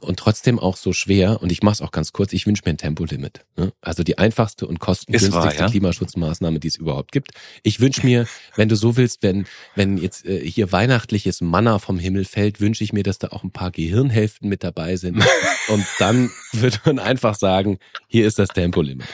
und 0.00 0.18
trotzdem 0.18 0.58
auch 0.58 0.76
so 0.76 0.92
schwer. 0.92 1.40
Und 1.40 1.52
ich 1.52 1.62
mache 1.62 1.74
es 1.74 1.82
auch 1.82 1.90
ganz 1.90 2.12
kurz. 2.12 2.32
Ich 2.32 2.46
wünsche 2.46 2.62
mir 2.64 2.70
ein 2.70 2.78
Tempolimit. 2.78 3.44
Ne? 3.56 3.72
Also 3.80 4.02
die 4.02 4.18
einfachste 4.18 4.66
und 4.66 4.80
kostengünstigste 4.80 5.38
wahr, 5.38 5.54
ja? 5.54 5.68
Klimaschutzmaßnahme, 5.68 6.58
die 6.60 6.68
es 6.68 6.76
überhaupt 6.76 7.12
gibt. 7.12 7.30
Ich 7.62 7.80
wünsche 7.80 8.04
mir, 8.04 8.26
wenn 8.56 8.68
du 8.68 8.76
so 8.76 8.96
willst, 8.96 9.22
wenn 9.22 9.46
wenn 9.74 9.98
jetzt 9.98 10.26
äh, 10.26 10.40
hier 10.44 10.72
weihnachtliches 10.72 11.40
Manna 11.40 11.78
vom 11.78 11.98
Himmel 11.98 12.24
fällt, 12.24 12.60
wünsche 12.60 12.84
ich 12.84 12.92
mir, 12.92 13.02
dass 13.02 13.18
da 13.18 13.28
auch 13.28 13.44
ein 13.44 13.52
paar 13.52 13.70
Gehirnhälften 13.70 14.48
mit 14.48 14.64
dabei 14.64 14.96
sind. 14.96 15.24
und 15.68 15.86
dann 15.98 16.30
wird 16.52 16.84
man 16.84 16.98
einfach 16.98 17.36
sagen, 17.36 17.78
hier 18.08 18.26
ist 18.26 18.38
das 18.38 18.48
Tempolimit. 18.48 19.06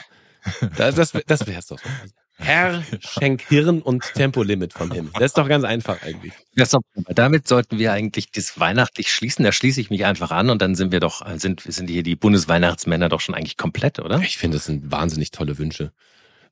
Das, 0.77 0.95
das, 0.95 1.13
das 1.27 1.47
wär's 1.47 1.69
doch. 1.69 1.81
Herr, 2.37 2.83
schenk 3.01 3.43
Hirn 3.49 3.81
und 3.81 4.03
Tempolimit 4.15 4.73
vom 4.73 4.91
Himmel. 4.91 5.13
Das 5.15 5.27
ist 5.27 5.39
doch 5.39 5.49
ganz 5.49 5.65
einfach 5.65 6.03
eigentlich. 6.03 6.33
Ja, 6.57 6.67
so, 6.67 6.81
damit 7.09 7.47
sollten 7.47 7.79
wir 7.79 7.93
eigentlich 7.93 8.33
das 8.33 8.59
weihnachtlich 8.59 9.13
schließen. 9.13 9.45
Da 9.45 9.53
schließe 9.53 9.81
ich 9.81 9.91
mich 9.91 10.05
einfach 10.05 10.31
an 10.31 10.51
und 10.51 10.61
dann 10.61 10.75
sind 10.75 10.91
wir 10.93 11.01
doch, 11.01 11.25
sind, 11.39 11.61
sind 11.61 11.89
hier 11.89 12.03
die 12.03 12.17
Bundesweihnachtsmänner 12.17 13.09
doch 13.09 13.21
schon 13.21 13.35
eigentlich 13.35 13.57
komplett, 13.57 14.01
oder? 14.01 14.21
Ich 14.21 14.37
finde, 14.37 14.57
das 14.57 14.67
sind 14.67 14.91
wahnsinnig 14.91 15.31
tolle 15.31 15.59
Wünsche. 15.59 15.93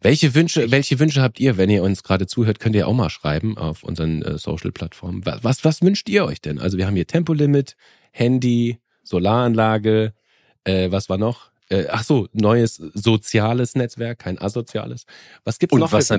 Welche 0.00 0.34
Wünsche, 0.34 0.70
welche 0.72 0.98
Wünsche 0.98 1.22
habt 1.22 1.38
ihr, 1.38 1.56
wenn 1.56 1.70
ihr 1.70 1.84
uns 1.84 2.02
gerade 2.02 2.26
zuhört, 2.26 2.58
könnt 2.58 2.74
ihr 2.74 2.88
auch 2.88 2.94
mal 2.94 3.10
schreiben 3.10 3.56
auf 3.56 3.84
unseren 3.84 4.22
äh, 4.22 4.36
Social-Plattformen. 4.36 5.24
Was, 5.24 5.44
was, 5.44 5.64
was 5.64 5.82
wünscht 5.82 6.08
ihr 6.08 6.24
euch 6.24 6.40
denn? 6.40 6.58
Also 6.58 6.76
wir 6.76 6.86
haben 6.88 6.96
hier 6.96 7.06
Tempolimit, 7.06 7.76
Handy, 8.10 8.78
Solaranlage, 9.04 10.12
äh, 10.64 10.90
was 10.90 11.08
war 11.08 11.18
noch? 11.18 11.51
Äh, 11.72 11.86
ach 11.90 12.04
so, 12.04 12.28
neues 12.32 12.76
soziales 12.76 13.74
Netzwerk, 13.74 14.18
kein 14.18 14.38
asoziales. 14.38 15.06
Was 15.44 15.58
gibt's 15.58 15.72
und 15.72 15.80
noch? 15.80 15.92
Was, 15.92 16.12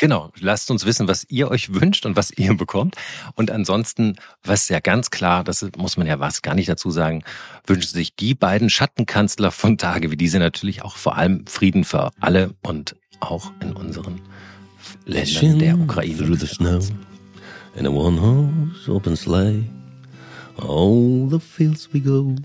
Genau, 0.00 0.30
lasst 0.38 0.70
uns 0.70 0.86
wissen, 0.86 1.08
was 1.08 1.26
ihr 1.28 1.50
euch 1.50 1.74
wünscht 1.74 2.06
und 2.06 2.14
was 2.14 2.30
ihr 2.30 2.56
bekommt. 2.56 2.94
Und 3.34 3.50
ansonsten, 3.50 4.14
was 4.44 4.68
ja 4.68 4.78
ganz 4.78 5.10
klar, 5.10 5.42
das 5.42 5.66
muss 5.76 5.96
man 5.96 6.06
ja 6.06 6.20
was 6.20 6.40
gar 6.42 6.54
nicht 6.54 6.68
dazu 6.68 6.92
sagen, 6.92 7.24
wünschen 7.66 7.94
sich 7.94 8.14
die 8.14 8.36
beiden 8.36 8.70
Schattenkanzler 8.70 9.50
von 9.50 9.76
Tage 9.76 10.12
wie 10.12 10.16
diese 10.16 10.38
natürlich 10.38 10.82
auch 10.82 10.96
vor 10.96 11.16
allem 11.16 11.46
Frieden 11.48 11.82
für 11.82 12.12
alle 12.20 12.54
und 12.62 12.94
auch 13.18 13.50
in 13.60 13.72
unseren 13.72 14.20
Ländern 15.04 15.58
der 15.58 15.76
Ukraine. 15.76 16.16
Through 16.16 16.36
the 16.38 16.46
snow, 16.46 16.80
in 17.74 17.84
a 17.84 17.90
one 17.90 18.20
horse 18.20 18.88
open 18.88 19.16
sleigh, 19.16 19.64
all 20.58 21.28
the 21.28 21.40
fields 21.40 21.92
we 21.92 22.00
go, 22.00 22.36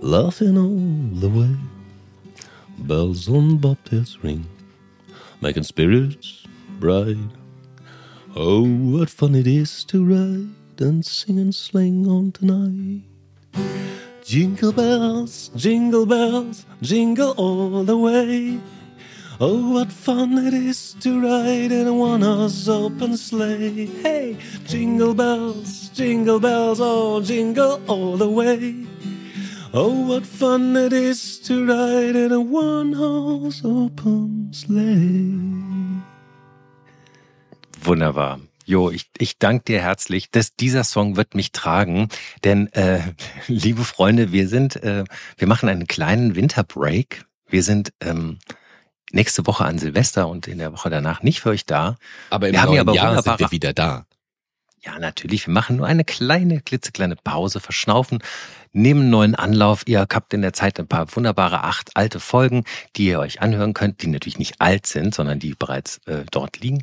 laughing 0.00 0.56
all 0.56 1.20
the 1.20 1.28
way, 1.28 1.54
bells 2.78 3.28
on 3.28 3.58
bobtails 3.58 4.22
ring. 4.22 4.46
making 5.42 5.62
spirits 5.62 6.44
bright. 6.78 7.16
Oh, 8.36 8.64
what 8.64 9.10
fun 9.10 9.34
it 9.34 9.46
is 9.46 9.84
to 9.84 10.04
ride 10.04 10.80
and 10.80 11.04
sing 11.04 11.38
and 11.38 11.54
sling 11.54 12.06
on 12.06 12.32
tonight. 12.32 13.02
Jingle 14.24 14.72
bells, 14.72 15.50
jingle 15.56 16.06
bells, 16.06 16.64
jingle 16.80 17.32
all 17.36 17.84
the 17.84 17.96
way. 17.96 18.58
Oh, 19.40 19.72
what 19.72 19.90
fun 19.90 20.38
it 20.46 20.54
is 20.54 20.94
to 21.00 21.20
ride 21.20 21.72
in 21.72 21.86
a 21.86 21.94
one 21.94 22.22
horse 22.22 22.68
open 22.68 23.16
sleigh. 23.16 23.86
Hey, 23.86 24.36
jingle 24.66 25.14
bells, 25.14 25.88
jingle 25.88 26.38
bells, 26.38 26.78
oh, 26.80 27.20
jingle 27.22 27.80
all 27.88 28.16
the 28.16 28.28
way. 28.28 28.86
Oh, 29.72 30.08
what 30.08 30.26
fun 30.26 30.74
it 30.74 30.92
is 30.92 31.40
to 31.42 31.64
ride 31.64 32.16
in 32.16 32.32
a 32.32 32.40
one-horse 32.40 33.64
open 33.64 34.52
sleigh. 34.52 36.02
Wunderbar. 37.80 38.40
Jo, 38.66 38.90
ich, 38.90 39.08
ich 39.16 39.38
danke 39.38 39.64
dir 39.66 39.80
herzlich. 39.80 40.32
dass 40.32 40.56
dieser 40.56 40.82
Song 40.82 41.16
wird 41.16 41.36
mich 41.36 41.52
tragen, 41.52 42.08
denn 42.42 42.66
äh, 42.72 43.00
liebe 43.46 43.84
Freunde, 43.84 44.32
wir 44.32 44.48
sind, 44.48 44.74
äh, 44.82 45.04
wir 45.36 45.46
machen 45.46 45.68
einen 45.68 45.86
kleinen 45.86 46.34
Winterbreak. 46.34 47.24
Wir 47.48 47.62
sind 47.62 47.92
ähm, 48.00 48.38
nächste 49.12 49.46
Woche 49.46 49.64
an 49.64 49.78
Silvester 49.78 50.28
und 50.28 50.48
in 50.48 50.58
der 50.58 50.72
Woche 50.72 50.90
danach 50.90 51.22
nicht 51.22 51.40
für 51.40 51.50
euch 51.50 51.64
da. 51.64 51.94
Aber 52.30 52.48
im 52.48 52.54
wir 52.54 52.64
neuen 52.64 52.80
aber 52.80 52.94
Jahr 52.94 53.22
sind 53.22 53.38
wir 53.38 53.52
wieder 53.52 53.72
da. 53.72 54.04
Ja, 54.82 54.98
natürlich. 54.98 55.46
Wir 55.46 55.52
machen 55.52 55.76
nur 55.76 55.86
eine 55.86 56.04
kleine, 56.04 56.60
klitzekleine 56.62 57.16
Pause, 57.16 57.60
verschnaufen, 57.60 58.22
nehmen 58.72 59.02
einen 59.02 59.10
neuen 59.10 59.34
Anlauf. 59.34 59.82
Ihr 59.86 60.00
habt 60.00 60.32
in 60.32 60.40
der 60.40 60.54
Zeit 60.54 60.80
ein 60.80 60.86
paar 60.86 61.14
wunderbare 61.14 61.64
acht 61.64 61.96
alte 61.96 62.18
Folgen, 62.18 62.64
die 62.96 63.06
ihr 63.06 63.20
euch 63.20 63.42
anhören 63.42 63.74
könnt, 63.74 64.02
die 64.02 64.06
natürlich 64.06 64.38
nicht 64.38 64.60
alt 64.60 64.86
sind, 64.86 65.14
sondern 65.14 65.38
die 65.38 65.54
bereits 65.54 65.98
äh, 66.06 66.24
dort 66.30 66.60
liegen. 66.60 66.82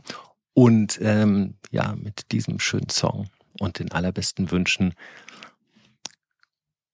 Und 0.53 0.99
ähm, 1.01 1.55
ja, 1.71 1.95
mit 1.95 2.31
diesem 2.31 2.59
schönen 2.59 2.89
Song 2.89 3.29
und 3.59 3.79
den 3.79 3.91
allerbesten 3.91 4.51
Wünschen 4.51 4.93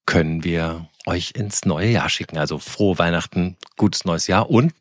können 0.05 0.43
wir 0.43 0.87
euch 1.05 1.31
ins 1.35 1.65
neue 1.65 1.89
Jahr 1.89 2.09
schicken. 2.09 2.37
Also 2.37 2.59
frohe 2.59 2.97
Weihnachten, 2.97 3.57
gutes 3.75 4.05
neues 4.05 4.27
Jahr 4.27 4.49
und 4.49 4.73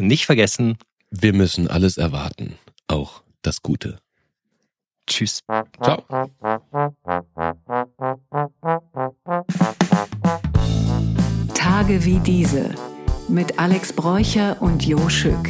nicht 0.00 0.26
vergessen, 0.26 0.76
wir 1.10 1.32
müssen 1.32 1.68
alles 1.68 1.98
erwarten, 1.98 2.58
auch 2.88 3.22
das 3.42 3.62
Gute. 3.62 4.01
Tschüss. 5.06 5.40
Ciao. 5.82 6.02
Tage 11.54 12.04
wie 12.04 12.18
diese 12.20 12.70
mit 13.28 13.58
Alex 13.58 13.92
Bräucher 13.92 14.56
und 14.60 14.86
Jo 14.86 15.08
Schück. 15.08 15.48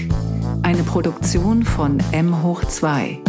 Eine 0.63 0.83
Produktion 0.83 1.65
von 1.65 1.99
M 2.13 2.43
hoch 2.43 2.65
2. 2.65 3.21